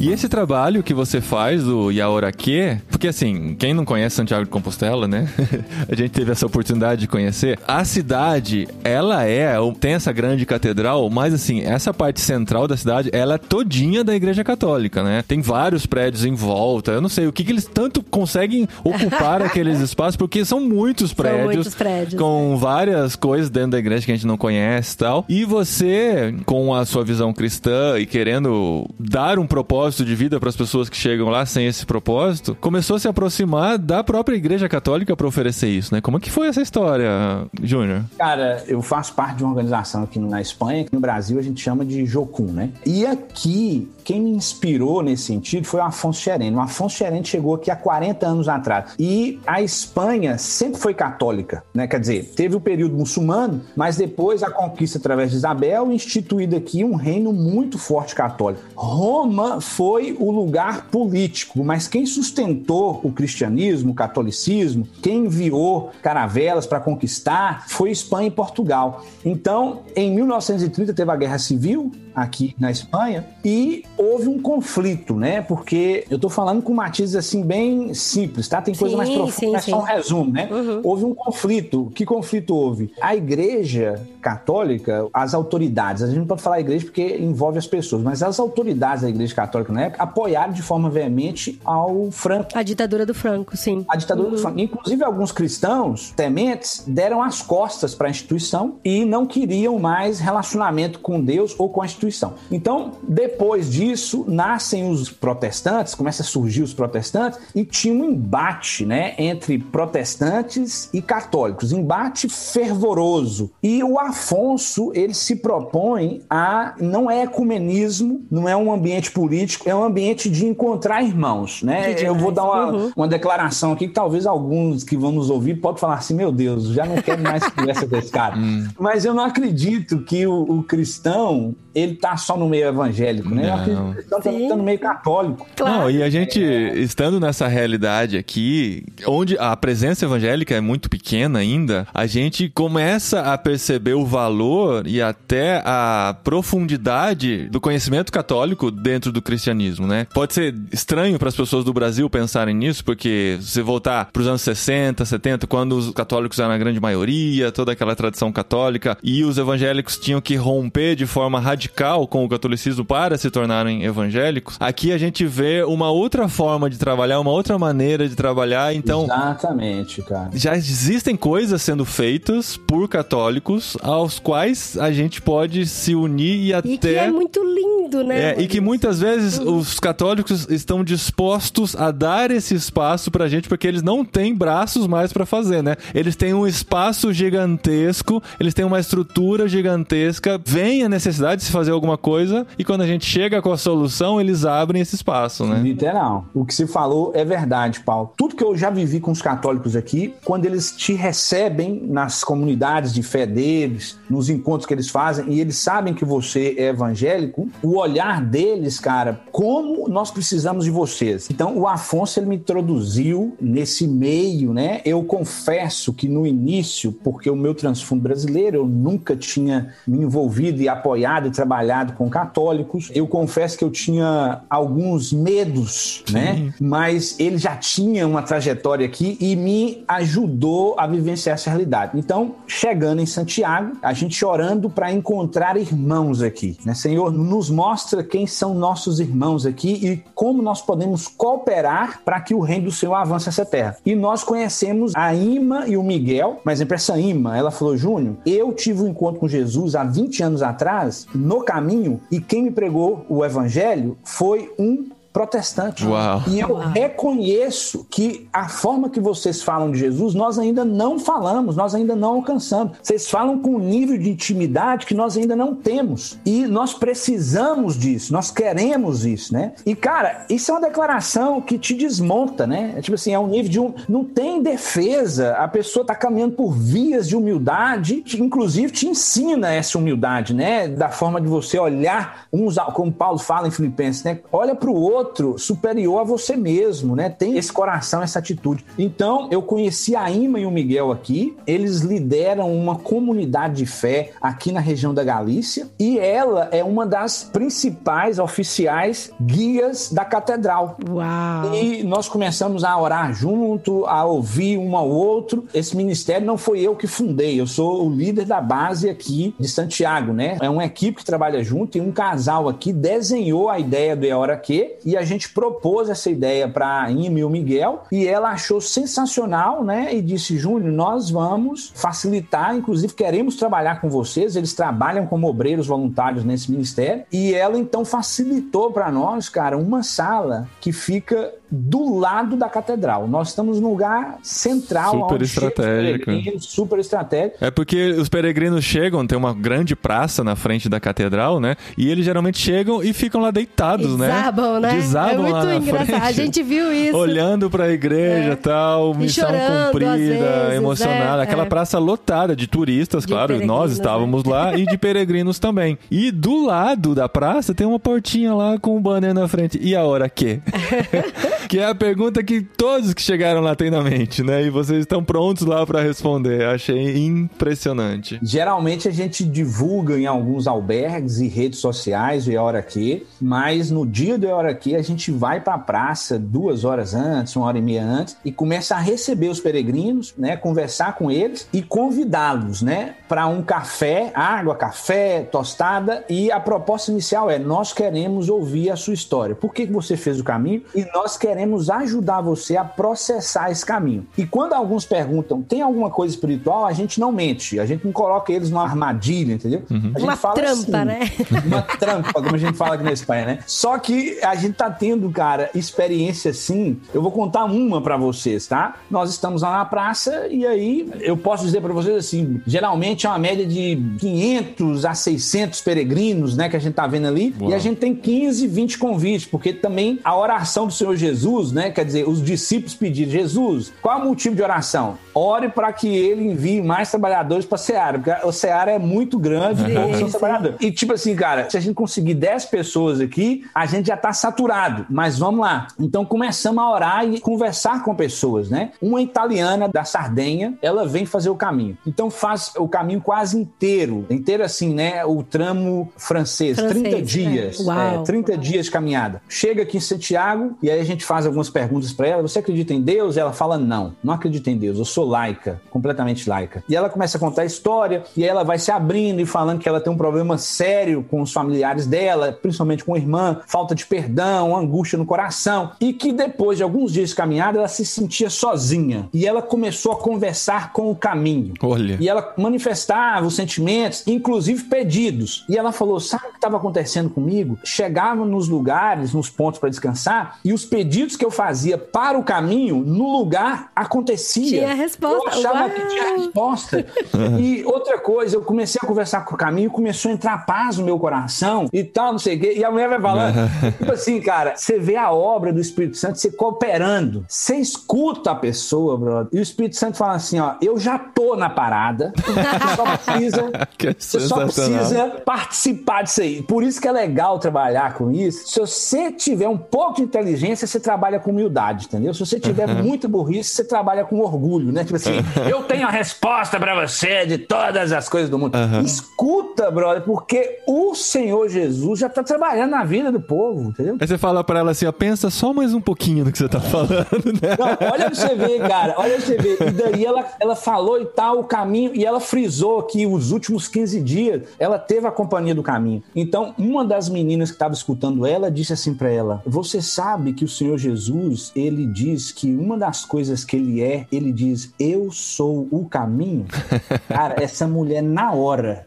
E 0.06 0.12
esse 0.12 0.28
trabalho 0.28 0.84
que 0.84 0.94
você 0.94 1.20
faz 1.20 1.64
do 1.64 1.90
Yaoraque, 1.90 2.78
porque 3.06 3.08
assim, 3.08 3.54
quem 3.56 3.72
não 3.72 3.84
conhece 3.84 4.16
Santiago 4.16 4.44
de 4.44 4.50
Compostela, 4.50 5.06
né? 5.06 5.28
a 5.88 5.94
gente 5.94 6.10
teve 6.10 6.32
essa 6.32 6.46
oportunidade 6.46 7.02
de 7.02 7.06
conhecer. 7.06 7.58
A 7.66 7.84
cidade, 7.84 8.66
ela 8.82 9.24
é, 9.24 9.54
tem 9.78 9.92
essa 9.92 10.12
grande 10.12 10.44
catedral, 10.44 11.08
mas 11.08 11.32
assim, 11.32 11.62
essa 11.62 11.94
parte 11.94 12.20
central 12.20 12.66
da 12.66 12.76
cidade, 12.76 13.10
ela 13.12 13.34
é 13.34 13.38
todinha 13.38 14.02
da 14.02 14.14
Igreja 14.14 14.42
Católica, 14.42 15.02
né? 15.04 15.22
Tem 15.26 15.40
vários 15.40 15.86
prédios 15.86 16.24
em 16.24 16.34
volta. 16.34 16.92
Eu 16.92 17.00
não 17.00 17.08
sei 17.08 17.26
o 17.26 17.32
que, 17.32 17.44
que 17.44 17.52
eles 17.52 17.66
tanto 17.66 18.02
conseguem 18.02 18.68
ocupar 18.82 19.42
aqueles 19.42 19.78
espaços, 19.80 20.16
porque 20.16 20.44
são 20.44 20.60
muitos 20.60 21.12
prédios. 21.12 21.42
São 21.42 21.54
muitos 21.54 21.74
prédios. 21.74 22.20
Com 22.20 22.54
é. 22.54 22.58
várias 22.58 23.14
coisas 23.14 23.50
dentro 23.50 23.72
da 23.72 23.78
igreja 23.78 24.04
que 24.04 24.12
a 24.12 24.16
gente 24.16 24.26
não 24.26 24.36
conhece 24.36 24.94
e 24.94 24.98
tal. 24.98 25.24
E 25.28 25.44
você, 25.44 26.34
com 26.44 26.74
a 26.74 26.84
sua 26.84 27.04
visão 27.04 27.32
cristã 27.32 27.98
e 27.98 28.06
querendo 28.06 28.88
dar 28.98 29.38
um 29.38 29.46
propósito 29.46 29.76
propósito 29.76 30.04
de 30.04 30.14
vida 30.14 30.40
para 30.40 30.48
as 30.48 30.56
pessoas 30.56 30.88
que 30.88 30.96
chegam 30.96 31.28
lá 31.28 31.44
sem 31.44 31.66
esse 31.66 31.84
propósito, 31.84 32.56
começou 32.60 32.95
começou 32.96 32.98
a 32.98 33.00
se 33.00 33.08
aproximar 33.08 33.78
da 33.78 34.02
própria 34.02 34.36
Igreja 34.36 34.68
Católica 34.68 35.14
para 35.16 35.26
oferecer 35.26 35.68
isso, 35.68 35.94
né? 35.94 36.00
Como 36.00 36.16
é 36.16 36.20
que 36.20 36.30
foi 36.30 36.48
essa 36.48 36.60
história, 36.60 37.46
Júnior? 37.62 38.04
Cara, 38.16 38.64
eu 38.66 38.80
faço 38.82 39.14
parte 39.14 39.36
de 39.36 39.44
uma 39.44 39.50
organização 39.50 40.02
aqui 40.02 40.18
na 40.18 40.40
Espanha, 40.40 40.84
que 40.84 40.92
no 40.94 41.00
Brasil 41.00 41.38
a 41.38 41.42
gente 41.42 41.60
chama 41.60 41.84
de 41.84 42.06
Jocum, 42.06 42.46
né? 42.46 42.70
E 42.84 43.06
aqui, 43.06 43.88
quem 44.04 44.20
me 44.20 44.30
inspirou 44.30 45.02
nesse 45.02 45.24
sentido 45.24 45.66
foi 45.66 45.80
o 45.80 45.84
Afonso 45.84 46.20
Xerene. 46.20 46.56
O 46.56 46.60
Afonso 46.60 46.96
Xerene 46.96 47.24
chegou 47.24 47.54
aqui 47.54 47.70
há 47.70 47.76
40 47.76 48.26
anos 48.26 48.48
atrás. 48.48 48.94
E 48.98 49.38
a 49.46 49.60
Espanha 49.60 50.38
sempre 50.38 50.80
foi 50.80 50.94
católica, 50.94 51.62
né? 51.74 51.86
Quer 51.86 52.00
dizer, 52.00 52.32
teve 52.34 52.56
o 52.56 52.60
período 52.60 52.96
muçulmano, 52.96 53.62
mas 53.76 53.96
depois 53.96 54.42
a 54.42 54.50
conquista 54.50 54.98
através 54.98 55.30
de 55.30 55.36
Isabel 55.36 55.92
instituído 55.92 56.56
aqui 56.56 56.82
um 56.84 56.94
reino 56.94 57.32
muito 57.32 57.78
forte 57.78 58.14
católico. 58.14 58.62
Roma 58.74 59.60
foi 59.60 60.16
o 60.18 60.30
lugar 60.30 60.86
político, 60.86 61.62
mas 61.62 61.88
quem 61.88 62.06
sustentou 62.06 62.75
o 63.02 63.12
cristianismo, 63.12 63.92
o 63.92 63.94
catolicismo, 63.94 64.86
quem 65.02 65.26
enviou 65.26 65.90
caravelas 66.02 66.66
para 66.66 66.80
conquistar 66.80 67.66
foi 67.68 67.90
Espanha 67.90 68.28
e 68.28 68.30
Portugal. 68.30 69.04
Então, 69.24 69.82
em 69.94 70.14
1930 70.14 70.94
teve 70.94 71.10
a 71.10 71.16
Guerra 71.16 71.38
Civil, 71.38 71.92
aqui 72.16 72.56
na 72.58 72.70
Espanha 72.70 73.26
e 73.44 73.84
houve 73.98 74.26
um 74.26 74.40
conflito, 74.40 75.14
né? 75.14 75.42
Porque 75.42 76.06
eu 76.10 76.18
tô 76.18 76.30
falando 76.30 76.62
com 76.62 76.72
matizes 76.72 77.14
assim 77.14 77.42
bem 77.42 77.92
simples, 77.92 78.48
tá? 78.48 78.62
Tem 78.62 78.74
coisa 78.74 78.92
sim, 78.92 78.96
mais 78.96 79.10
profunda, 79.10 79.52
mas 79.52 79.68
é 79.68 79.70
só 79.70 79.78
um 79.78 79.82
resumo, 79.82 80.32
né? 80.32 80.48
Uhum. 80.50 80.80
Houve 80.82 81.04
um 81.04 81.14
conflito. 81.14 81.92
Que 81.94 82.06
conflito 82.06 82.54
houve? 82.54 82.90
A 83.02 83.14
Igreja 83.14 84.00
Católica, 84.22 85.06
as 85.12 85.34
autoridades, 85.34 86.02
a 86.02 86.06
gente 86.06 86.18
não 86.18 86.26
pode 86.26 86.42
falar 86.42 86.58
igreja 86.60 86.86
porque 86.86 87.18
envolve 87.18 87.58
as 87.58 87.66
pessoas, 87.66 88.02
mas 88.02 88.22
as 88.22 88.40
autoridades 88.40 89.02
da 89.02 89.10
Igreja 89.10 89.34
Católica 89.34 89.72
na 89.72 89.82
época 89.82 90.02
apoiaram 90.02 90.52
de 90.52 90.62
forma 90.62 90.88
veemente 90.88 91.60
ao 91.64 92.10
Franco. 92.10 92.50
A 92.54 92.62
ditadura 92.62 93.04
do 93.04 93.14
Franco, 93.14 93.56
sim. 93.56 93.84
A 93.88 93.96
ditadura 93.96 94.28
uhum. 94.28 94.34
do 94.34 94.40
Franco. 94.40 94.58
Inclusive 94.58 95.04
alguns 95.04 95.32
cristãos 95.32 96.12
tementes 96.16 96.82
deram 96.86 97.22
as 97.22 97.42
costas 97.42 97.94
para 97.94 98.08
a 98.08 98.10
instituição 98.10 98.76
e 98.82 99.04
não 99.04 99.26
queriam 99.26 99.78
mais 99.78 100.18
relacionamento 100.18 100.98
com 101.00 101.20
Deus 101.20 101.54
ou 101.58 101.68
com 101.68 101.82
a 101.82 101.84
instituição 101.84 102.05
Constituição. 102.06 102.34
Então, 102.50 102.92
depois 103.02 103.70
disso, 103.70 104.24
nascem 104.28 104.88
os 104.88 105.10
protestantes, 105.10 105.94
começa 105.94 106.22
a 106.22 106.24
surgir 106.24 106.62
os 106.62 106.72
protestantes, 106.72 107.38
e 107.54 107.64
tinha 107.64 107.94
um 107.94 108.04
embate 108.04 108.86
né, 108.86 109.14
entre 109.18 109.58
protestantes 109.58 110.88
e 110.92 111.02
católicos, 111.02 111.72
embate 111.72 112.28
fervoroso. 112.28 113.50
E 113.62 113.82
o 113.82 113.98
Afonso, 113.98 114.92
ele 114.94 115.14
se 115.14 115.36
propõe 115.36 116.22
a. 116.30 116.74
não 116.80 117.10
é 117.10 117.24
ecumenismo, 117.24 118.24
não 118.30 118.48
é 118.48 118.56
um 118.56 118.72
ambiente 118.72 119.10
político, 119.10 119.68
é 119.68 119.74
um 119.74 119.82
ambiente 119.82 120.30
de 120.30 120.46
encontrar 120.46 121.02
irmãos. 121.02 121.62
Né? 121.62 121.94
Eu 122.00 122.14
vou 122.14 122.30
dar 122.30 122.44
uma, 122.44 122.92
uma 122.96 123.08
declaração 123.08 123.72
aqui 123.72 123.88
que 123.88 123.94
talvez 123.94 124.26
alguns 124.26 124.84
que 124.84 124.96
vão 124.96 125.12
nos 125.12 125.30
ouvir 125.30 125.56
podem 125.56 125.80
falar 125.80 125.94
assim: 125.94 126.14
meu 126.14 126.30
Deus, 126.30 126.68
já 126.68 126.86
não 126.86 126.96
quero 126.96 127.22
mais 127.22 127.46
conversa 127.48 127.86
com 127.86 127.96
esse 127.96 128.10
cara. 128.10 128.36
Hum. 128.46 128.68
Mas 128.78 129.04
eu 129.04 129.14
não 129.14 129.24
acredito 129.24 130.00
que 130.00 130.26
o, 130.26 130.58
o 130.58 130.62
cristão 130.62 131.54
ele 131.76 131.94
tá 131.96 132.16
só 132.16 132.36
no 132.36 132.48
meio 132.48 132.68
evangélico, 132.68 133.34
né? 133.34 133.46
Não. 133.66 133.94
Então 133.98 134.20
tá 134.20 134.30
no 134.30 134.62
meio 134.62 134.78
católico. 134.78 135.46
Claro. 135.56 135.80
Não, 135.80 135.90
e 135.90 136.02
a 136.02 136.10
gente, 136.10 136.40
estando 136.40 137.18
nessa 137.18 137.46
realidade 137.46 138.16
aqui, 138.16 138.84
onde 139.06 139.36
a 139.38 139.56
presença 139.56 140.04
evangélica 140.04 140.54
é 140.54 140.60
muito 140.60 140.88
pequena 140.88 141.38
ainda, 141.38 141.86
a 141.92 142.06
gente 142.06 142.48
começa 142.48 143.20
a 143.20 143.38
perceber 143.38 143.94
o 143.94 144.04
valor 144.04 144.86
e 144.86 145.00
até 145.00 145.62
a 145.64 146.16
profundidade 146.22 147.48
do 147.48 147.60
conhecimento 147.60 148.12
católico 148.12 148.70
dentro 148.70 149.10
do 149.12 149.22
cristianismo, 149.22 149.86
né? 149.86 150.06
Pode 150.12 150.34
ser 150.34 150.54
estranho 150.72 151.18
para 151.18 151.28
as 151.28 151.36
pessoas 151.36 151.64
do 151.64 151.72
Brasil 151.72 152.08
pensarem 152.08 152.54
nisso, 152.54 152.84
porque 152.84 153.38
se 153.40 153.62
voltar 153.62 154.06
para 154.12 154.22
os 154.22 154.28
anos 154.28 154.42
60, 154.42 155.04
70, 155.04 155.46
quando 155.46 155.76
os 155.76 155.90
católicos 155.90 156.38
eram 156.38 156.52
a 156.52 156.58
grande 156.58 156.80
maioria, 156.80 157.50
toda 157.50 157.72
aquela 157.72 157.96
tradição 157.96 158.32
católica, 158.32 158.96
e 159.02 159.24
os 159.24 159.38
evangélicos 159.38 159.96
tinham 159.96 160.20
que 160.20 160.36
romper 160.36 160.94
de 160.94 161.06
forma 161.06 161.40
radical 161.40 161.85
radical 161.86 162.06
com 162.06 162.24
o 162.24 162.28
catolicismo 162.28 162.84
para 162.84 163.16
se 163.16 163.30
tornarem 163.30 163.84
evangélicos, 163.84 164.56
aqui 164.58 164.92
a 164.92 164.98
gente 164.98 165.24
vê 165.24 165.62
uma 165.62 165.90
outra 165.90 166.28
forma 166.28 166.68
de 166.68 166.78
trabalhar, 166.78 167.20
uma 167.20 167.30
outra 167.30 167.58
maneira 167.58 168.08
de 168.08 168.14
trabalhar. 168.14 168.74
Então, 168.74 169.04
exatamente, 169.04 170.02
cara. 170.02 170.30
Já 170.34 170.56
existem 170.56 171.16
coisas 171.16 171.62
sendo 171.62 171.84
feitas 171.84 172.56
por 172.56 172.88
católicos 172.88 173.76
aos 173.82 174.18
quais 174.18 174.76
a 174.78 174.90
gente 174.90 175.22
pode 175.22 175.66
se 175.66 175.94
unir 175.94 176.46
e 176.46 176.54
até. 176.54 176.68
E 176.68 176.78
que 176.78 176.88
é 176.88 177.10
muito 177.10 177.40
lindo, 177.42 178.02
né? 178.02 178.32
É, 178.32 178.40
e 178.40 178.46
que 178.46 178.60
muitas 178.60 179.00
vezes 179.00 179.38
uhum. 179.38 179.58
os 179.58 179.78
católicos 179.78 180.48
estão 180.50 180.82
dispostos 180.82 181.76
a 181.76 181.90
dar 181.90 182.30
esse 182.30 182.54
espaço 182.54 183.10
pra 183.10 183.28
gente 183.28 183.48
porque 183.48 183.66
eles 183.66 183.82
não 183.82 184.04
têm 184.04 184.34
braços 184.34 184.86
mais 184.86 185.12
para 185.12 185.24
fazer, 185.24 185.62
né? 185.62 185.76
Eles 185.94 186.16
têm 186.16 186.34
um 186.34 186.46
espaço 186.46 187.12
gigantesco, 187.12 188.22
eles 188.40 188.54
têm 188.54 188.64
uma 188.64 188.80
estrutura 188.80 189.48
gigantesca, 189.48 190.40
vem 190.44 190.82
a 190.82 190.88
necessidade 190.88 191.40
de 191.40 191.46
se 191.46 191.52
fazer 191.52 191.65
alguma 191.70 191.98
coisa 191.98 192.46
e 192.58 192.64
quando 192.64 192.82
a 192.82 192.86
gente 192.86 193.04
chega 193.04 193.40
com 193.42 193.52
a 193.52 193.56
solução, 193.56 194.20
eles 194.20 194.44
abrem 194.44 194.82
esse 194.82 194.94
espaço, 194.94 195.44
né? 195.46 195.60
Literal. 195.60 196.26
O 196.34 196.44
que 196.44 196.54
se 196.54 196.66
falou 196.66 197.12
é 197.14 197.24
verdade, 197.24 197.80
Paulo. 197.80 198.12
Tudo 198.16 198.36
que 198.36 198.44
eu 198.44 198.56
já 198.56 198.70
vivi 198.70 199.00
com 199.00 199.10
os 199.10 199.22
católicos 199.22 199.76
aqui, 199.76 200.14
quando 200.24 200.44
eles 200.44 200.72
te 200.72 200.92
recebem 200.92 201.82
nas 201.86 202.22
comunidades 202.22 202.92
de 202.92 203.02
fé 203.02 203.26
deles, 203.26 203.98
nos 204.08 204.28
encontros 204.28 204.66
que 204.66 204.74
eles 204.74 204.88
fazem, 204.88 205.32
e 205.32 205.40
eles 205.40 205.56
sabem 205.56 205.94
que 205.94 206.04
você 206.04 206.54
é 206.58 206.68
evangélico, 206.68 207.48
o 207.62 207.78
olhar 207.78 208.22
deles, 208.22 208.78
cara, 208.78 209.20
como 209.32 209.88
nós 209.88 210.10
precisamos 210.10 210.64
de 210.64 210.70
vocês. 210.70 211.28
Então, 211.30 211.56
o 211.58 211.66
Afonso, 211.66 212.18
ele 212.18 212.26
me 212.26 212.36
introduziu 212.36 213.36
nesse 213.40 213.86
meio, 213.86 214.52
né? 214.52 214.80
Eu 214.84 215.02
confesso 215.04 215.92
que 215.92 216.08
no 216.08 216.26
início, 216.26 216.92
porque 216.92 217.30
o 217.30 217.36
meu 217.36 217.54
transfundo 217.54 218.02
brasileiro, 218.02 218.58
eu 218.58 218.66
nunca 218.66 219.16
tinha 219.16 219.74
me 219.86 219.98
envolvido 219.98 220.62
e 220.62 220.68
apoiado 220.68 221.28
e 221.28 221.30
trabalhado 221.30 221.55
trabalhado 221.56 221.94
com 221.94 222.10
católicos. 222.10 222.90
Eu 222.94 223.06
confesso 223.06 223.56
que 223.56 223.64
eu 223.64 223.70
tinha 223.70 224.42
alguns 224.50 225.12
medos, 225.12 226.04
né? 226.10 226.52
Mas 226.60 227.18
ele 227.18 227.38
já 227.38 227.56
tinha 227.56 228.06
uma 228.06 228.22
trajetória 228.22 228.84
aqui 228.84 229.16
e 229.20 229.34
me 229.34 229.82
ajudou 229.88 230.78
a 230.78 230.86
vivenciar 230.86 231.34
essa 231.34 231.48
realidade. 231.48 231.98
Então, 231.98 232.34
chegando 232.46 233.00
em 233.00 233.06
Santiago, 233.06 233.76
a 233.82 233.92
gente 233.92 234.22
orando 234.24 234.68
para 234.68 234.92
encontrar 234.92 235.56
irmãos 235.56 236.20
aqui, 236.20 236.58
né? 236.64 236.74
Senhor, 236.74 237.10
nos 237.10 237.48
mostra 237.48 238.04
quem 238.04 238.26
são 238.26 238.54
nossos 238.54 239.00
irmãos 239.00 239.46
aqui 239.46 239.72
e 239.82 240.02
como 240.14 240.42
nós 240.42 240.60
podemos 240.60 241.08
cooperar 241.08 242.02
para 242.04 242.20
que 242.20 242.34
o 242.34 242.40
reino 242.40 242.66
do 242.66 242.72
Senhor 242.72 242.94
avance 242.94 243.28
essa 243.28 243.46
terra. 243.46 243.76
E 243.86 243.94
nós 243.94 244.22
conhecemos 244.22 244.92
a 244.94 245.14
Ima 245.14 245.66
e 245.66 245.76
o 245.76 245.82
Miguel, 245.82 246.40
mas 246.44 246.60
essa 246.60 246.98
Ima, 246.98 247.36
ela 247.36 247.50
falou, 247.50 247.76
Júnior, 247.76 248.16
eu 248.26 248.52
tive 248.52 248.82
um 248.82 248.88
encontro 248.88 249.20
com 249.20 249.28
Jesus 249.28 249.74
há 249.74 249.82
20 249.82 250.22
anos 250.22 250.42
atrás, 250.42 251.06
no 251.14 251.45
caminho 251.46 252.00
e 252.10 252.20
quem 252.20 252.42
me 252.42 252.50
pregou 252.50 253.06
o 253.08 253.24
evangelho 253.24 253.96
foi 254.04 254.52
um 254.58 254.90
protestante. 255.16 255.86
Uau. 255.86 256.22
E 256.26 256.40
eu 256.40 256.50
Uau. 256.50 256.68
reconheço 256.74 257.86
que 257.88 258.28
a 258.30 258.50
forma 258.50 258.90
que 258.90 259.00
vocês 259.00 259.42
falam 259.42 259.70
de 259.70 259.78
Jesus, 259.78 260.14
nós 260.14 260.38
ainda 260.38 260.62
não 260.62 260.98
falamos, 260.98 261.56
nós 261.56 261.74
ainda 261.74 261.96
não 261.96 262.16
alcançamos. 262.16 262.76
Vocês 262.82 263.08
falam 263.08 263.38
com 263.38 263.54
um 263.54 263.58
nível 263.58 263.96
de 263.96 264.10
intimidade 264.10 264.84
que 264.84 264.92
nós 264.92 265.16
ainda 265.16 265.34
não 265.34 265.54
temos. 265.54 266.18
E 266.26 266.46
nós 266.46 266.74
precisamos 266.74 267.78
disso, 267.78 268.12
nós 268.12 268.30
queremos 268.30 269.06
isso, 269.06 269.32
né? 269.32 269.52
E, 269.64 269.74
cara, 269.74 270.26
isso 270.28 270.50
é 270.50 270.54
uma 270.54 270.60
declaração 270.60 271.40
que 271.40 271.56
te 271.56 271.72
desmonta, 271.72 272.46
né? 272.46 272.74
É 272.76 272.82
tipo 272.82 272.96
assim, 272.96 273.14
é 273.14 273.18
um 273.18 273.26
nível 273.26 273.50
de 273.50 273.58
um. 273.58 273.72
Não 273.88 274.04
tem 274.04 274.42
defesa, 274.42 275.32
a 275.36 275.48
pessoa 275.48 275.86
tá 275.86 275.94
caminhando 275.94 276.34
por 276.34 276.52
vias 276.52 277.08
de 277.08 277.16
humildade, 277.16 278.04
inclusive 278.18 278.70
te 278.70 278.86
ensina 278.86 279.50
essa 279.50 279.78
humildade, 279.78 280.34
né? 280.34 280.68
Da 280.68 280.90
forma 280.90 281.22
de 281.22 281.26
você 281.26 281.58
olhar 281.58 282.26
uns, 282.30 282.56
como 282.74 282.92
Paulo 282.92 283.18
fala 283.18 283.48
em 283.48 283.50
Filipenses, 283.50 284.04
né? 284.04 284.18
Olha 284.30 284.54
para 284.54 284.68
o 284.68 284.74
outro 284.74 285.05
outro 285.06 285.38
superior 285.38 286.00
a 286.00 286.04
você 286.04 286.36
mesmo, 286.36 286.96
né? 286.96 287.08
Tem 287.08 287.38
esse 287.38 287.52
coração, 287.52 288.02
essa 288.02 288.18
atitude. 288.18 288.64
Então, 288.78 289.28
eu 289.30 289.40
conheci 289.40 289.94
a 289.94 290.10
Ima 290.10 290.40
e 290.40 290.46
o 290.46 290.50
Miguel 290.50 290.90
aqui. 290.90 291.36
Eles 291.46 291.80
lideram 291.80 292.52
uma 292.52 292.76
comunidade 292.76 293.56
de 293.56 293.66
fé 293.66 294.10
aqui 294.20 294.52
na 294.52 294.60
região 294.60 294.92
da 294.92 295.04
Galícia 295.04 295.68
e 295.78 295.98
ela 295.98 296.48
é 296.50 296.62
uma 296.62 296.84
das 296.84 297.24
principais 297.24 298.18
oficiais 298.18 299.10
guias 299.20 299.90
da 299.92 300.04
catedral. 300.04 300.76
Uau! 300.88 301.54
E 301.54 301.82
nós 301.84 302.08
começamos 302.08 302.64
a 302.64 302.78
orar 302.78 303.14
junto, 303.14 303.86
a 303.86 304.04
ouvir 304.04 304.58
um 304.58 304.76
ao 304.76 304.88
outro. 304.88 305.44
Esse 305.54 305.76
ministério 305.76 306.26
não 306.26 306.36
foi 306.36 306.60
eu 306.60 306.74
que 306.74 306.86
fundei, 306.86 307.40
eu 307.40 307.46
sou 307.46 307.86
o 307.86 307.90
líder 307.90 308.24
da 308.24 308.40
base 308.40 308.90
aqui 308.90 309.34
de 309.38 309.48
Santiago, 309.48 310.12
né? 310.12 310.36
É 310.40 310.50
uma 310.50 310.64
equipe 310.64 310.98
que 310.98 311.04
trabalha 311.04 311.42
junto 311.42 311.78
e 311.78 311.80
um 311.80 311.92
casal 311.92 312.48
aqui 312.48 312.72
desenhou 312.72 313.48
a 313.48 313.58
ideia 313.58 313.94
do 313.94 314.06
Hora 314.16 314.36
Que 314.36 314.76
e 314.84 314.95
a 314.96 315.04
gente 315.04 315.30
propôs 315.30 315.88
essa 315.88 316.10
ideia 316.10 316.48
para 316.48 316.82
a 316.82 316.90
Ime 316.90 317.20
e 317.20 317.24
o 317.24 317.30
Miguel 317.30 317.84
e 317.90 318.06
ela 318.06 318.30
achou 318.30 318.60
sensacional, 318.60 319.64
né? 319.64 319.94
E 319.94 320.02
disse: 320.02 320.36
Júnior, 320.38 320.72
nós 320.72 321.10
vamos 321.10 321.72
facilitar, 321.74 322.56
inclusive 322.56 322.94
queremos 322.94 323.36
trabalhar 323.36 323.80
com 323.80 323.88
vocês. 323.88 324.36
Eles 324.36 324.54
trabalham 324.54 325.06
como 325.06 325.28
obreiros 325.28 325.66
voluntários 325.66 326.24
nesse 326.24 326.50
ministério 326.50 327.04
e 327.12 327.34
ela 327.34 327.58
então 327.58 327.84
facilitou 327.84 328.72
para 328.72 328.90
nós, 328.90 329.28
cara, 329.28 329.56
uma 329.56 329.82
sala 329.82 330.48
que 330.60 330.72
fica 330.72 331.32
do 331.50 331.98
lado 331.98 332.36
da 332.36 332.48
catedral. 332.48 333.06
Nós 333.06 333.28
estamos 333.28 333.60
num 333.60 333.70
lugar 333.70 334.18
central, 334.22 334.92
super 334.92 335.22
estratégico. 335.22 336.10
Super 336.40 336.78
estratégico. 336.78 337.44
É 337.44 337.50
porque 337.50 337.90
os 337.92 338.08
peregrinos 338.08 338.64
chegam, 338.64 339.06
tem 339.06 339.16
uma 339.16 339.32
grande 339.32 339.76
praça 339.76 340.24
na 340.24 340.34
frente 340.34 340.68
da 340.68 340.80
catedral, 340.80 341.40
né? 341.40 341.56
E 341.76 341.88
eles 341.88 342.04
geralmente 342.04 342.38
chegam 342.38 342.82
e 342.82 342.92
ficam 342.92 343.20
lá 343.20 343.30
deitados, 343.30 343.96
né? 343.96 344.08
Desabam, 344.08 344.60
né? 344.60 344.74
Desabam 344.74 345.12
é 345.12 345.30
muito 345.30 345.46
lá 345.46 345.54
engraçado. 345.56 345.86
Frente, 345.86 346.02
a 346.02 346.12
gente 346.12 346.42
viu 346.42 346.72
isso. 346.72 346.96
Olhando 346.96 347.48
para 347.48 347.64
a 347.64 347.70
igreja 347.70 348.32
e 348.32 348.36
tal, 348.36 348.94
missão 348.94 349.28
chorando, 349.28 349.72
cumprida, 349.72 349.96
vezes, 349.96 350.56
emocionada. 350.56 351.22
É, 351.22 351.24
Aquela 351.24 351.44
é. 351.44 351.46
praça 351.46 351.78
lotada 351.78 352.34
de 352.34 352.46
turistas, 352.46 353.04
De 353.04 353.12
claro, 353.12 353.44
nós 353.44 353.72
estávamos 353.72 354.24
né? 354.24 354.30
lá, 354.30 354.56
e 354.56 354.66
de 354.66 354.76
peregrinos 354.76 355.38
também. 355.38 355.78
E 355.90 356.10
do 356.10 356.46
lado 356.46 356.94
da 356.94 357.08
praça 357.08 357.54
tem 357.54 357.66
uma 357.66 357.78
portinha 357.78 358.34
lá 358.34 358.58
com 358.58 358.76
um 358.76 358.80
banner 358.80 359.14
na 359.14 359.28
frente. 359.28 359.58
E 359.62 359.74
a 359.74 359.84
hora 359.84 360.08
que? 360.08 360.40
que 361.48 361.58
é 361.58 361.66
a 361.66 361.74
pergunta 361.74 362.22
que 362.22 362.40
todos 362.40 362.94
que 362.94 363.02
chegaram 363.02 363.40
lá 363.40 363.54
têm 363.54 363.70
na 363.70 363.82
mente, 363.82 364.22
né? 364.22 364.44
E 364.44 364.50
vocês 364.50 364.80
estão 364.80 365.02
prontos 365.02 365.46
lá 365.46 365.66
para 365.66 365.82
responder. 365.82 366.44
Achei 366.44 367.04
impressionante. 367.04 368.18
Geralmente 368.22 368.88
a 368.88 368.90
gente 368.90 369.24
divulga 369.24 369.98
em 369.98 370.06
alguns 370.06 370.46
albergues 370.46 371.18
e 371.18 371.28
redes 371.28 371.58
sociais 371.58 372.26
o 372.26 372.36
hora 372.36 372.62
que, 372.62 373.06
mas 373.20 373.70
no 373.70 373.86
dia 373.86 374.18
do 374.18 374.28
hora 374.28 374.54
que 374.54 374.74
a 374.74 374.82
gente 374.82 375.10
vai 375.10 375.40
para 375.40 375.54
a 375.54 375.58
praça 375.58 376.18
duas 376.18 376.64
horas 376.64 376.94
antes, 376.94 377.34
uma 377.36 377.46
hora 377.46 377.58
e 377.58 377.62
meia 377.62 377.84
antes 377.84 378.16
e 378.24 378.30
começa 378.30 378.74
a 378.74 378.78
receber 378.78 379.28
os 379.28 379.40
peregrinos, 379.40 380.14
né? 380.16 380.36
Conversar 380.36 380.96
com 380.96 381.10
eles 381.10 381.48
e 381.52 381.62
convidá-los, 381.62 382.62
né? 382.62 382.96
Para 383.08 383.26
um 383.26 383.42
café, 383.42 384.12
água, 384.14 384.54
café, 384.54 385.22
tostada 385.22 386.04
e 386.08 386.30
a 386.30 386.40
proposta 386.40 386.90
inicial 386.90 387.30
é 387.30 387.38
nós 387.38 387.72
queremos 387.72 388.28
ouvir 388.28 388.70
a 388.70 388.76
sua 388.76 388.94
história. 388.94 389.34
Por 389.34 389.52
que 389.52 389.66
você 389.66 389.96
fez 389.96 390.20
o 390.20 390.24
caminho? 390.24 390.62
E 390.74 390.84
nós 390.92 391.16
queremos 391.26 391.68
ajudar 391.68 392.20
você 392.20 392.56
a 392.56 392.64
processar 392.64 393.50
esse 393.50 393.66
caminho. 393.66 394.06
E 394.16 394.24
quando 394.24 394.52
alguns 394.52 394.84
perguntam, 394.84 395.42
tem 395.42 395.60
alguma 395.60 395.90
coisa 395.90 396.14
espiritual? 396.14 396.64
A 396.64 396.72
gente 396.72 397.00
não 397.00 397.10
mente, 397.10 397.58
a 397.58 397.66
gente 397.66 397.84
não 397.84 397.92
coloca 397.92 398.32
eles 398.32 398.48
numa 398.48 398.62
armadilha, 398.62 399.34
entendeu? 399.34 399.64
Uhum. 399.68 399.90
A 399.92 399.98
gente 399.98 400.02
Uma 400.02 400.16
fala 400.16 400.34
trampa, 400.34 400.52
assim, 400.52 400.70
né? 400.70 401.00
Uma 401.44 401.62
trampa, 401.62 402.12
como 402.12 402.34
a 402.36 402.38
gente 402.38 402.56
fala 402.56 402.76
aqui 402.76 402.84
na 402.84 402.92
Espanha, 402.92 403.26
né? 403.26 403.38
Só 403.44 403.76
que 403.76 404.20
a 404.22 404.36
gente 404.36 404.54
tá 404.54 404.70
tendo, 404.70 405.10
cara, 405.10 405.50
experiência 405.52 406.30
assim. 406.30 406.78
Eu 406.94 407.02
vou 407.02 407.10
contar 407.10 407.44
uma 407.44 407.80
para 407.80 407.96
vocês, 407.96 408.46
tá? 408.46 408.76
Nós 408.88 409.10
estamos 409.10 409.42
lá 409.42 409.58
na 409.58 409.64
praça 409.64 410.28
e 410.28 410.46
aí 410.46 410.88
eu 411.00 411.16
posso 411.16 411.44
dizer 411.44 411.60
para 411.60 411.72
vocês 411.72 411.96
assim, 411.96 412.40
geralmente 412.46 413.04
é 413.04 413.08
uma 413.08 413.18
média 413.18 413.44
de 413.44 413.82
500 413.98 414.84
a 414.84 414.94
600 414.94 415.60
peregrinos, 415.60 416.36
né, 416.36 416.48
que 416.48 416.56
a 416.56 416.60
gente 416.60 416.74
tá 416.74 416.86
vendo 416.86 417.08
ali, 417.08 417.34
Uau. 417.40 417.50
e 417.50 417.54
a 417.54 417.58
gente 417.58 417.78
tem 417.78 417.94
15, 417.94 418.46
20 418.46 418.78
convites, 418.78 419.26
porque 419.26 419.52
também 419.52 419.98
a 420.04 420.16
oração 420.16 420.68
do 420.68 420.72
Senhor 420.72 420.94
Jesus, 420.94 421.15
né, 421.52 421.70
quer 421.70 421.84
dizer, 421.84 422.08
os 422.08 422.22
discípulos 422.22 422.74
pediram, 422.74 423.10
Jesus, 423.10 423.72
qual 423.80 423.98
é 423.98 424.02
o 424.02 424.06
motivo 424.06 424.34
de 424.34 424.42
oração? 424.42 424.98
Ore 425.14 425.48
para 425.48 425.72
que 425.72 425.88
ele 425.88 426.24
envie 426.24 426.60
mais 426.60 426.90
trabalhadores 426.90 427.44
para 427.44 427.58
Seara, 427.58 427.98
porque 427.98 428.26
o 428.26 428.32
Seara 428.32 428.72
é 428.72 428.78
muito 428.78 429.18
grande 429.18 429.70
e 429.70 429.74
poucos 429.74 429.98
são 429.98 430.10
trabalhadores. 430.10 430.56
E 430.60 430.70
tipo 430.70 430.92
assim, 430.92 431.14
cara, 431.14 431.48
se 431.48 431.56
a 431.56 431.60
gente 431.60 431.74
conseguir 431.74 432.14
10 432.14 432.46
pessoas 432.46 433.00
aqui, 433.00 433.44
a 433.54 433.66
gente 433.66 433.86
já 433.86 433.96
tá 433.96 434.12
saturado, 434.12 434.86
mas 434.90 435.18
vamos 435.18 435.40
lá. 435.40 435.68
Então 435.78 436.04
começamos 436.04 436.62
a 436.62 436.70
orar 436.70 437.04
e 437.06 437.20
conversar 437.20 437.82
com 437.82 437.94
pessoas, 437.94 438.50
né? 438.50 438.72
Uma 438.80 439.00
italiana 439.00 439.68
da 439.68 439.84
Sardenha, 439.84 440.54
ela 440.60 440.86
vem 440.86 441.06
fazer 441.06 441.30
o 441.30 441.36
caminho. 441.36 441.76
Então 441.86 442.10
faz 442.10 442.52
o 442.56 442.68
caminho 442.68 443.00
quase 443.00 443.38
inteiro, 443.38 444.06
inteiro 444.10 444.42
assim, 444.42 444.74
né? 444.74 445.04
O 445.04 445.22
tramo 445.22 445.90
francês, 445.96 446.58
Francês, 446.58 446.82
30 446.82 446.88
é. 446.88 447.00
dias. 447.00 447.60
Uau. 447.60 448.00
É, 448.00 448.02
30 448.04 448.36
dias 448.36 448.66
de 448.66 448.70
caminhada. 448.70 449.22
Chega 449.28 449.62
aqui 449.62 449.76
em 449.76 449.80
Santiago 449.80 450.56
e 450.62 450.70
aí 450.70 450.80
a 450.80 450.84
gente 450.84 451.04
faz 451.06 451.26
algumas 451.26 451.48
perguntas 451.48 451.92
para 451.92 452.08
ela. 452.08 452.22
Você 452.22 452.38
acredita 452.38 452.74
em 452.74 452.80
Deus? 452.80 453.16
Ela 453.16 453.32
fala 453.32 453.56
não, 453.56 453.94
não 454.02 454.14
acredito 454.14 454.48
em 454.48 454.56
Deus. 454.56 454.78
Eu 454.78 454.84
sou 454.84 455.06
laica, 455.06 455.60
completamente 455.70 456.28
laica. 456.28 456.62
E 456.68 456.74
ela 456.74 456.88
começa 456.88 457.16
a 457.16 457.20
contar 457.20 457.42
a 457.42 457.46
história 457.46 458.04
e 458.16 458.24
ela 458.24 458.42
vai 458.42 458.58
se 458.58 458.70
abrindo 458.70 459.20
e 459.20 459.26
falando 459.26 459.60
que 459.60 459.68
ela 459.68 459.80
tem 459.80 459.92
um 459.92 459.96
problema 459.96 460.36
sério 460.36 461.04
com 461.08 461.22
os 461.22 461.32
familiares 461.32 461.86
dela, 461.86 462.32
principalmente 462.32 462.84
com 462.84 462.94
a 462.94 462.98
irmã, 462.98 463.40
falta 463.46 463.74
de 463.74 463.86
perdão, 463.86 464.56
angústia 464.56 464.98
no 464.98 465.06
coração 465.06 465.72
e 465.80 465.92
que 465.92 466.12
depois 466.12 466.58
de 466.58 466.62
alguns 466.62 466.92
dias 466.92 467.10
de 467.10 467.14
caminhada 467.14 467.58
ela 467.58 467.68
se 467.68 467.84
sentia 467.86 468.28
sozinha 468.28 469.08
e 469.12 469.26
ela 469.26 469.40
começou 469.40 469.92
a 469.92 469.96
conversar 469.96 470.72
com 470.72 470.90
o 470.90 470.96
caminho. 470.96 471.54
Olha. 471.62 471.96
E 472.00 472.08
ela 472.08 472.34
manifestava 472.36 473.26
os 473.26 473.36
sentimentos, 473.36 474.02
inclusive 474.06 474.64
pedidos. 474.64 475.44
E 475.48 475.56
ela 475.56 475.72
falou: 475.72 476.00
sabe 476.00 476.26
o 476.26 476.30
que 476.30 476.36
estava 476.36 476.56
acontecendo 476.56 477.10
comigo? 477.10 477.58
Chegava 477.64 478.24
nos 478.24 478.48
lugares, 478.48 479.12
nos 479.12 479.30
pontos 479.30 479.60
para 479.60 479.68
descansar, 479.68 480.38
e 480.44 480.52
os 480.52 480.64
pedidos 480.64 480.95
que 481.04 481.24
eu 481.24 481.30
fazia 481.30 481.76
para 481.76 482.18
o 482.18 482.24
caminho, 482.24 482.76
no 482.76 483.12
lugar, 483.12 483.70
acontecia. 483.76 484.60
Tinha 484.60 484.74
resposta. 484.74 485.16
Eu 485.16 485.28
achava 485.28 485.60
Uau! 485.60 485.70
que 485.70 485.86
tinha 485.86 486.16
resposta. 486.16 486.86
e 487.38 487.64
outra 487.64 487.98
coisa, 487.98 488.36
eu 488.36 488.42
comecei 488.42 488.80
a 488.82 488.86
conversar 488.86 489.24
com 489.24 489.34
o 489.34 489.38
caminho, 489.38 489.70
começou 489.70 490.10
a 490.10 490.14
entrar 490.14 490.46
paz 490.46 490.78
no 490.78 490.84
meu 490.84 490.98
coração 490.98 491.68
e 491.72 491.84
tal, 491.84 492.12
não 492.12 492.18
sei 492.18 492.36
o 492.36 492.40
quê. 492.40 492.54
E 492.56 492.64
a 492.64 492.70
mulher 492.70 492.88
vai 492.88 493.00
falando, 493.00 493.36
tipo 493.76 493.92
assim, 493.92 494.20
cara, 494.20 494.56
você 494.56 494.78
vê 494.78 494.96
a 494.96 495.12
obra 495.12 495.52
do 495.52 495.60
Espírito 495.60 495.98
Santo, 495.98 496.18
você 496.18 496.30
cooperando. 496.30 497.24
Você 497.28 497.56
escuta 497.56 498.30
a 498.30 498.34
pessoa, 498.34 498.96
brother, 498.96 499.28
e 499.32 499.38
o 499.38 499.42
Espírito 499.42 499.76
Santo 499.76 499.98
fala 499.98 500.14
assim: 500.14 500.38
ó, 500.38 500.54
eu 500.62 500.78
já 500.78 500.98
tô 500.98 501.36
na 501.36 501.50
parada, 501.50 502.12
você 502.16 502.76
só 502.76 502.96
precisa 502.96 503.52
Que 503.76 503.94
você 503.98 504.20
só 504.20 504.40
precisa 504.42 505.22
participar 505.24 506.02
disso 506.02 506.20
aí. 506.20 506.42
Por 506.42 506.62
isso 506.62 506.80
que 506.80 506.88
é 506.88 506.92
legal 506.92 507.38
trabalhar 507.38 507.94
com 507.94 508.10
isso. 508.10 508.48
Se 508.48 508.60
você 508.60 509.12
tiver 509.12 509.48
um 509.48 509.58
pouco 509.58 509.96
de 509.96 510.02
inteligência, 510.02 510.66
você 510.66 510.80
trabalha 510.86 511.18
com 511.18 511.32
humildade, 511.32 511.86
entendeu? 511.86 512.14
Se 512.14 512.20
você 512.20 512.38
tiver 512.38 512.68
muita 512.80 513.08
burrice, 513.08 513.50
você 513.50 513.64
trabalha 513.64 514.04
com 514.04 514.20
orgulho, 514.20 514.70
né? 514.70 514.84
Tipo 514.84 514.94
assim, 514.94 515.14
eu 515.50 515.64
tenho 515.64 515.84
a 515.84 515.90
resposta 515.90 516.60
pra 516.60 516.80
você 516.80 517.26
de 517.26 517.38
todas 517.38 517.90
as 517.90 518.08
coisas 518.08 518.30
do 518.30 518.38
mundo. 518.38 518.56
Escuta, 518.84 519.68
brother, 519.68 520.04
porque 520.04 520.60
o 520.64 520.94
Senhor 520.94 521.48
Jesus 521.48 521.98
já 521.98 522.08
tá 522.08 522.22
trabalhando 522.22 522.70
na 522.70 522.84
vida 522.84 523.10
do 523.10 523.20
povo, 523.20 523.70
entendeu? 523.70 523.96
Aí 524.00 524.06
você 524.06 524.16
fala 524.16 524.44
pra 524.44 524.60
ela 524.60 524.70
assim, 524.70 524.86
ó, 524.86 524.92
pensa 524.92 525.28
só 525.28 525.52
mais 525.52 525.74
um 525.74 525.80
pouquinho 525.80 526.24
no 526.24 526.30
que 526.30 526.38
você 526.38 526.48
tá 526.48 526.60
falando, 526.60 527.32
né? 527.42 527.56
Não, 527.58 527.90
olha 527.90 528.06
pra 528.06 528.14
você 528.14 528.34
ver, 528.36 528.60
cara. 528.68 528.94
Olha 528.96 529.14
pra 529.16 529.26
você 529.26 529.36
ver. 529.36 529.58
E 529.60 529.70
daí 529.72 530.04
ela, 530.04 530.24
ela 530.38 530.54
falou 530.54 531.02
e 531.02 531.06
tal, 531.06 531.40
o 531.40 531.44
caminho, 531.44 531.90
e 531.96 532.04
ela 532.04 532.20
frisou 532.20 532.84
que 532.84 533.04
os 533.08 533.32
últimos 533.32 533.66
15 533.66 534.00
dias 534.02 534.42
ela 534.56 534.78
teve 534.78 535.04
a 535.08 535.10
companhia 535.10 535.54
do 535.54 535.64
caminho. 535.64 536.00
Então, 536.14 536.54
uma 536.56 536.84
das 536.84 537.08
meninas 537.08 537.50
que 537.50 537.56
estava 537.56 537.74
escutando 537.74 538.24
ela 538.24 538.52
disse 538.52 538.72
assim 538.72 538.94
pra 538.94 539.10
ela: 539.10 539.42
Você 539.44 539.82
sabe 539.82 540.32
que 540.32 540.44
o 540.44 540.48
Senhor 540.48 540.75
Jesus, 540.76 541.52
ele 541.54 541.86
diz 541.86 542.32
que 542.32 542.54
uma 542.54 542.76
das 542.76 543.04
coisas 543.04 543.44
que 543.44 543.56
ele 543.56 543.82
é, 543.82 544.06
ele 544.10 544.32
diz: 544.32 544.72
Eu 544.78 545.10
sou 545.10 545.68
o 545.70 545.86
caminho. 545.88 546.46
Cara, 547.08 547.42
essa 547.42 547.66
mulher, 547.66 548.02
na 548.02 548.32
hora, 548.32 548.86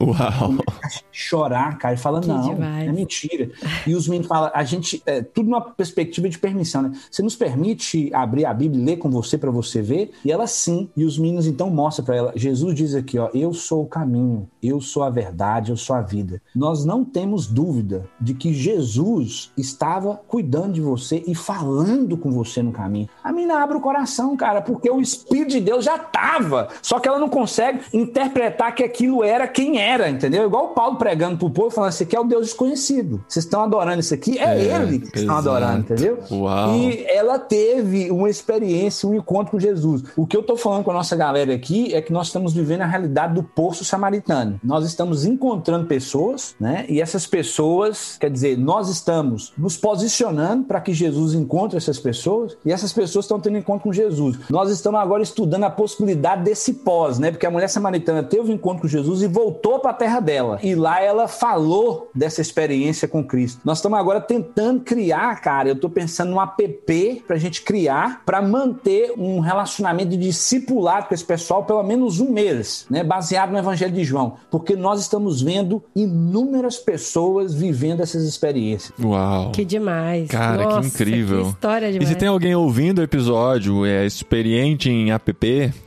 Uau. 0.00 0.54
chorar, 1.10 1.78
cara, 1.78 1.94
e 1.94 1.98
fala, 1.98 2.20
Que 2.20 2.28
não, 2.28 2.54
demais. 2.54 2.88
é 2.88 2.92
mentira. 2.92 3.50
E 3.86 3.94
os 3.94 4.06
meninos 4.08 4.26
falam, 4.28 4.50
a 4.54 4.64
gente, 4.64 5.02
é, 5.06 5.22
tudo 5.22 5.48
numa 5.48 5.60
perspectiva 5.60 6.28
de 6.28 6.38
permissão, 6.38 6.82
né? 6.82 6.92
Você 7.10 7.22
nos 7.22 7.36
permite 7.36 8.10
abrir 8.12 8.44
a 8.46 8.54
Bíblia 8.54 8.80
e 8.82 8.84
ler 8.84 8.96
com 8.96 9.10
você 9.10 9.36
para 9.38 9.50
você 9.50 9.80
ver? 9.82 10.12
E 10.24 10.30
ela 10.32 10.46
sim. 10.46 10.88
E 10.96 11.04
os 11.04 11.18
meninos 11.18 11.46
então 11.46 11.70
mostram 11.70 12.04
para 12.04 12.16
ela, 12.16 12.32
Jesus 12.36 12.74
diz 12.74 12.94
aqui, 12.94 13.18
ó, 13.18 13.28
eu 13.34 13.52
sou 13.52 13.82
o 13.82 13.86
caminho, 13.86 14.48
eu 14.62 14.80
sou 14.80 15.02
a 15.02 15.10
verdade, 15.10 15.70
eu 15.70 15.76
sou 15.76 15.96
a 15.96 16.00
vida. 16.02 16.40
Nós 16.54 16.84
não 16.84 17.04
temos 17.04 17.46
dúvida 17.46 18.06
de 18.20 18.34
que 18.34 18.52
Jesus 18.52 19.52
estava 19.56 20.20
cuidando 20.26 20.72
de 20.74 20.80
você 20.80 20.93
e 21.26 21.34
falando 21.34 22.16
com 22.16 22.30
você 22.30 22.62
no 22.62 22.72
caminho. 22.72 23.08
A 23.22 23.32
mina 23.32 23.62
abre 23.62 23.76
o 23.76 23.80
coração, 23.80 24.36
cara, 24.36 24.62
porque 24.62 24.90
o 24.90 25.00
Espírito 25.00 25.50
de 25.50 25.60
Deus 25.60 25.84
já 25.84 25.98
tava. 25.98 26.68
Só 26.82 26.98
que 26.98 27.08
ela 27.08 27.18
não 27.18 27.28
consegue 27.28 27.80
interpretar 27.92 28.74
que 28.74 28.82
aquilo 28.82 29.22
era 29.22 29.46
quem 29.46 29.80
era, 29.80 30.08
entendeu? 30.08 30.44
Igual 30.46 30.66
o 30.66 30.68
Paulo 30.68 30.96
pregando 30.96 31.38
pro 31.38 31.50
povo, 31.50 31.70
falando: 31.70 31.90
esse 31.90 32.02
aqui 32.04 32.16
é 32.16 32.20
o 32.20 32.24
Deus 32.24 32.46
desconhecido. 32.46 33.24
Vocês 33.28 33.44
estão 33.44 33.62
adorando 33.62 34.00
isso 34.00 34.14
aqui? 34.14 34.38
É, 34.38 34.44
É, 34.44 34.82
ele 34.82 34.98
que 35.00 35.18
estão 35.18 35.36
adorando, 35.36 35.80
entendeu? 35.80 36.18
Uau. 36.30 36.74
E 36.74 37.04
ela 37.06 37.38
teve 37.38 38.10
uma 38.10 38.28
experiência, 38.28 39.08
um 39.08 39.14
encontro 39.14 39.52
com 39.52 39.58
Jesus. 39.58 40.04
O 40.16 40.26
que 40.26 40.36
eu 40.36 40.42
tô 40.42 40.56
falando 40.56 40.84
com 40.84 40.90
a 40.90 40.94
nossa 40.94 41.16
galera 41.16 41.54
aqui 41.54 41.94
é 41.94 42.00
que 42.00 42.12
nós 42.12 42.28
estamos 42.28 42.52
vivendo 42.52 42.82
a 42.82 42.86
realidade 42.86 43.34
do 43.34 43.42
poço 43.42 43.84
samaritano. 43.84 44.60
Nós 44.62 44.84
estamos 44.84 45.24
encontrando 45.24 45.86
pessoas, 45.86 46.54
né? 46.58 46.84
E 46.88 47.00
essas 47.00 47.26
pessoas, 47.26 48.16
quer 48.20 48.30
dizer, 48.30 48.58
nós 48.58 48.88
estamos 48.88 49.52
nos 49.56 49.76
posicionando 49.76 50.64
para 50.74 50.80
que 50.80 50.92
Jesus 50.92 51.34
encontre 51.34 51.76
essas 51.76 52.00
pessoas 52.00 52.56
e 52.64 52.72
essas 52.72 52.92
pessoas 52.92 53.26
estão 53.26 53.38
tendo 53.38 53.56
encontro 53.56 53.84
com 53.84 53.92
Jesus. 53.92 54.36
Nós 54.50 54.70
estamos 54.70 54.98
agora 54.98 55.22
estudando 55.22 55.62
a 55.62 55.70
possibilidade 55.70 56.42
desse 56.42 56.74
pós, 56.74 57.16
né? 57.16 57.30
Porque 57.30 57.46
a 57.46 57.50
mulher 57.50 57.68
samaritana 57.68 58.24
teve 58.24 58.50
um 58.50 58.54
encontro 58.54 58.82
com 58.82 58.88
Jesus 58.88 59.22
e 59.22 59.28
voltou 59.28 59.78
para 59.78 59.92
a 59.92 59.94
terra 59.94 60.18
dela. 60.18 60.58
E 60.64 60.74
lá 60.74 61.00
ela 61.00 61.28
falou 61.28 62.10
dessa 62.12 62.40
experiência 62.40 63.06
com 63.06 63.22
Cristo. 63.22 63.60
Nós 63.64 63.78
estamos 63.78 63.96
agora 63.96 64.20
tentando 64.20 64.80
criar, 64.80 65.40
cara, 65.40 65.68
eu 65.68 65.76
tô 65.76 65.88
pensando 65.88 66.32
num 66.32 66.40
app 66.40 67.22
pra 67.24 67.36
gente 67.36 67.62
criar 67.62 68.24
para 68.26 68.42
manter 68.42 69.12
um 69.16 69.38
relacionamento 69.38 70.08
de 70.08 70.16
discipulado 70.16 71.06
com 71.06 71.14
esse 71.14 71.24
pessoal 71.24 71.62
pelo 71.62 71.84
menos 71.84 72.18
um 72.18 72.32
mês, 72.32 72.84
né? 72.90 73.04
Baseado 73.04 73.52
no 73.52 73.58
Evangelho 73.58 73.92
de 73.92 74.02
João, 74.02 74.38
porque 74.50 74.74
nós 74.74 75.00
estamos 75.00 75.40
vendo 75.40 75.80
inúmeras 75.94 76.78
pessoas 76.78 77.54
vivendo 77.54 78.00
essas 78.00 78.24
experiências. 78.24 78.92
Uau. 79.00 79.52
Que 79.52 79.64
demais. 79.64 80.28
Cara, 80.28 80.63
Nossa. 80.64 80.80
Que 80.80 80.86
incrível. 80.86 81.42
que 81.44 81.48
história 81.50 81.88
E 81.88 81.92
demais. 81.92 82.08
se 82.08 82.14
tem 82.14 82.28
alguém 82.28 82.54
ouvindo 82.54 82.98
o 82.98 83.02
episódio, 83.02 83.84
é 83.86 84.04
experiente 84.06 84.88
em 84.90 85.10
app 85.12 85.34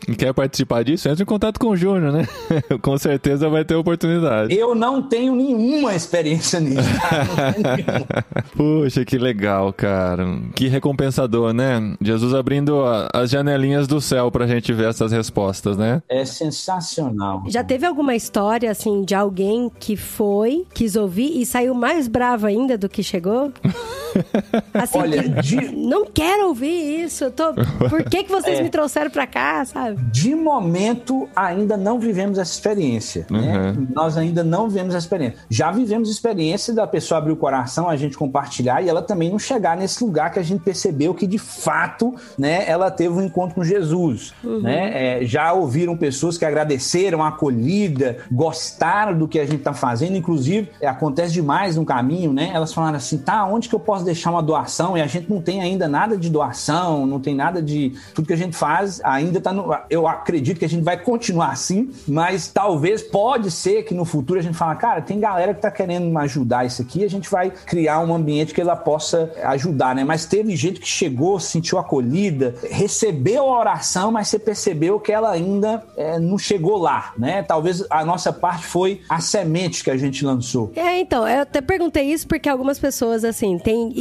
e 0.08 0.16
quer 0.16 0.34
participar 0.34 0.84
disso, 0.84 1.08
entre 1.10 1.24
em 1.24 1.26
contato 1.26 1.60
com 1.60 1.68
o 1.70 1.76
Júnior, 1.78 2.12
né? 2.14 2.28
com 2.82 2.98
certeza 2.98 3.50
vai 3.50 3.64
ter 3.66 3.76
oportunidade. 3.76 4.54
Eu 4.56 4.74
não 4.76 5.02
tenho 5.02 5.36
nenhuma 5.36 5.96
experiência 5.96 6.60
nisso. 6.60 6.78
Puxa, 8.56 9.06
que 9.06 9.18
legal, 9.18 9.72
cara. 9.74 10.26
Que 10.56 10.68
recompensador, 10.68 11.54
né? 11.54 11.96
Jesus 12.02 12.34
abrindo 12.34 12.82
a- 12.84 13.10
as 13.14 13.30
janelinhas 13.30 13.88
do 13.88 14.00
céu 14.02 14.32
pra 14.32 14.48
gente 14.48 14.72
ver 14.74 14.90
essas 14.90 15.12
respostas, 15.12 15.78
né? 15.78 16.02
É 16.10 16.26
sensacional. 16.26 17.44
Já 17.48 17.64
teve 17.64 17.86
alguma 17.86 18.16
história, 18.16 18.70
assim, 18.72 19.04
de 19.04 19.16
alguém 19.16 19.72
que 19.80 19.96
foi, 19.96 20.66
quis 20.74 20.96
ouvir 20.96 21.40
e 21.40 21.46
saiu 21.46 21.74
mais 21.74 22.08
bravo 22.08 22.46
ainda 22.48 22.78
do 22.78 22.90
que 22.90 23.04
chegou? 23.04 23.52
Assim, 24.74 24.98
Olha, 25.00 25.24
que, 25.24 25.30
de- 25.42 25.76
não 25.76 26.06
quero 26.06 26.48
ouvir 26.48 27.04
isso. 27.04 27.26
Eu 27.26 27.32
tô... 27.32 27.54
Por 27.54 28.04
que, 28.04 28.24
que 28.24 28.32
vocês 28.32 28.60
É. 28.60 28.64
me 28.64 28.70
trouxeram 28.70 29.12
pra 29.12 29.28
cá, 29.28 29.64
sabe? 29.66 29.98
De 30.12 30.34
momento, 30.36 31.28
ainda 31.36 31.78
não 31.78 32.00
vivemos 32.00 32.38
essa 32.40 32.52
experiência. 32.52 33.26
Né? 33.30 33.74
Uhum. 33.78 33.88
Nós 33.94 34.18
ainda 34.18 34.44
não 34.44 34.68
vivemos 34.68 34.96
essa 34.96 35.06
experiência. 35.06 35.38
Já 35.50 35.72
vivemos 35.72 36.10
experiência 36.10 36.74
da 36.74 36.88
pessoa 36.88 37.18
abrir 37.20 37.32
o 37.34 37.36
coração, 37.36 37.88
a 37.90 37.96
gente 37.96 38.18
compartilhar 38.18 38.82
e 38.84 38.90
ela 38.90 39.02
também 39.02 39.30
não 39.30 39.38
chegar 39.40 39.78
nesse 39.78 40.04
lugar 40.04 40.32
que 40.32 40.40
a 40.40 40.44
gente 40.44 40.62
percebeu 40.64 41.14
que 41.14 41.28
de 41.28 41.38
fato 41.38 42.16
né, 42.38 42.64
ela 42.68 42.90
teve 42.90 43.14
um 43.14 43.22
encontro 43.22 43.56
com 43.56 43.64
Jesus. 43.64 44.34
Né? 44.44 45.22
É, 45.22 45.26
já 45.26 45.54
ouviram 45.54 45.96
pessoas 45.98 46.38
que 46.38 46.46
agradeceram 46.46 47.24
a 47.24 47.28
acolhida, 47.30 48.18
gostaram 48.32 49.18
do 49.18 49.28
que 49.28 49.40
a 49.40 49.46
gente 49.46 49.58
está 49.58 49.74
fazendo, 49.74 50.16
inclusive 50.16 50.70
é, 50.82 50.88
acontece 50.88 51.34
demais 51.34 51.76
no 51.76 51.86
caminho, 51.86 52.34
né? 52.34 52.52
Elas 52.54 52.74
falaram 52.74 52.98
assim: 52.98 53.18
tá, 53.18 53.46
onde 53.46 53.70
que 53.70 53.76
eu 53.76 53.80
posso 53.80 54.04
deixar 54.06 54.32
uma 54.32 54.42
doação? 54.42 54.57
E 54.98 55.02
a 55.02 55.08
gente 55.08 55.30
não 55.30 55.42
tem 55.42 55.62
ainda 55.62 55.88
nada 55.88 56.18
de 56.18 56.30
doação, 56.30 57.06
não 57.06 57.20
tem 57.20 57.36
nada 57.36 57.62
de. 57.62 57.94
Tudo 58.14 58.28
que 58.28 58.34
a 58.34 58.38
gente 58.38 58.56
faz 58.56 59.02
ainda 59.04 59.42
tá 59.42 59.52
no. 59.52 59.76
Eu 59.90 60.08
acredito 60.08 60.58
que 60.60 60.66
a 60.66 60.70
gente 60.70 60.84
vai 60.84 60.98
continuar 60.98 61.52
assim, 61.52 61.92
mas 62.08 62.48
talvez 62.48 63.02
pode 63.02 63.52
ser 63.52 63.84
que 63.84 63.94
no 63.94 64.06
futuro 64.06 64.40
a 64.40 64.44
gente 64.44 64.58
fala, 64.58 64.76
cara, 64.76 65.02
tem 65.02 65.20
galera 65.20 65.54
que 65.54 65.62
tá 65.62 65.72
querendo 65.72 66.18
ajudar 66.20 66.66
isso 66.66 66.82
aqui, 66.82 67.04
a 67.04 67.10
gente 67.10 67.30
vai 67.30 67.52
criar 67.52 68.00
um 68.00 68.14
ambiente 68.14 68.54
que 68.54 68.62
ela 68.62 68.76
possa 68.76 69.32
ajudar, 69.44 69.96
né? 69.96 70.04
Mas 70.04 70.26
teve 70.26 70.56
gente 70.56 70.80
que 70.80 70.88
chegou, 70.88 71.40
se 71.40 71.58
sentiu 71.58 71.78
acolhida, 71.78 72.56
recebeu 72.70 73.44
a 73.44 73.60
oração, 73.60 74.12
mas 74.12 74.28
você 74.28 74.40
percebeu 74.40 75.00
que 75.00 75.12
ela 75.12 75.32
ainda 75.32 75.84
é, 75.96 76.20
não 76.20 76.38
chegou 76.38 76.78
lá, 76.78 77.14
né? 77.18 77.44
Talvez 77.44 77.84
a 77.90 78.06
nossa 78.06 78.32
parte 78.32 78.66
foi 78.66 79.02
a 79.10 79.20
semente 79.20 79.84
que 79.84 79.90
a 79.90 79.98
gente 79.98 80.24
lançou. 80.24 80.72
É, 80.76 81.00
então, 81.00 81.28
eu 81.28 81.42
até 81.42 81.62
perguntei 81.62 82.12
isso 82.12 82.28
porque 82.28 82.48
algumas 82.48 82.80
pessoas, 82.80 83.24
assim, 83.24 83.58
têm 83.58 83.92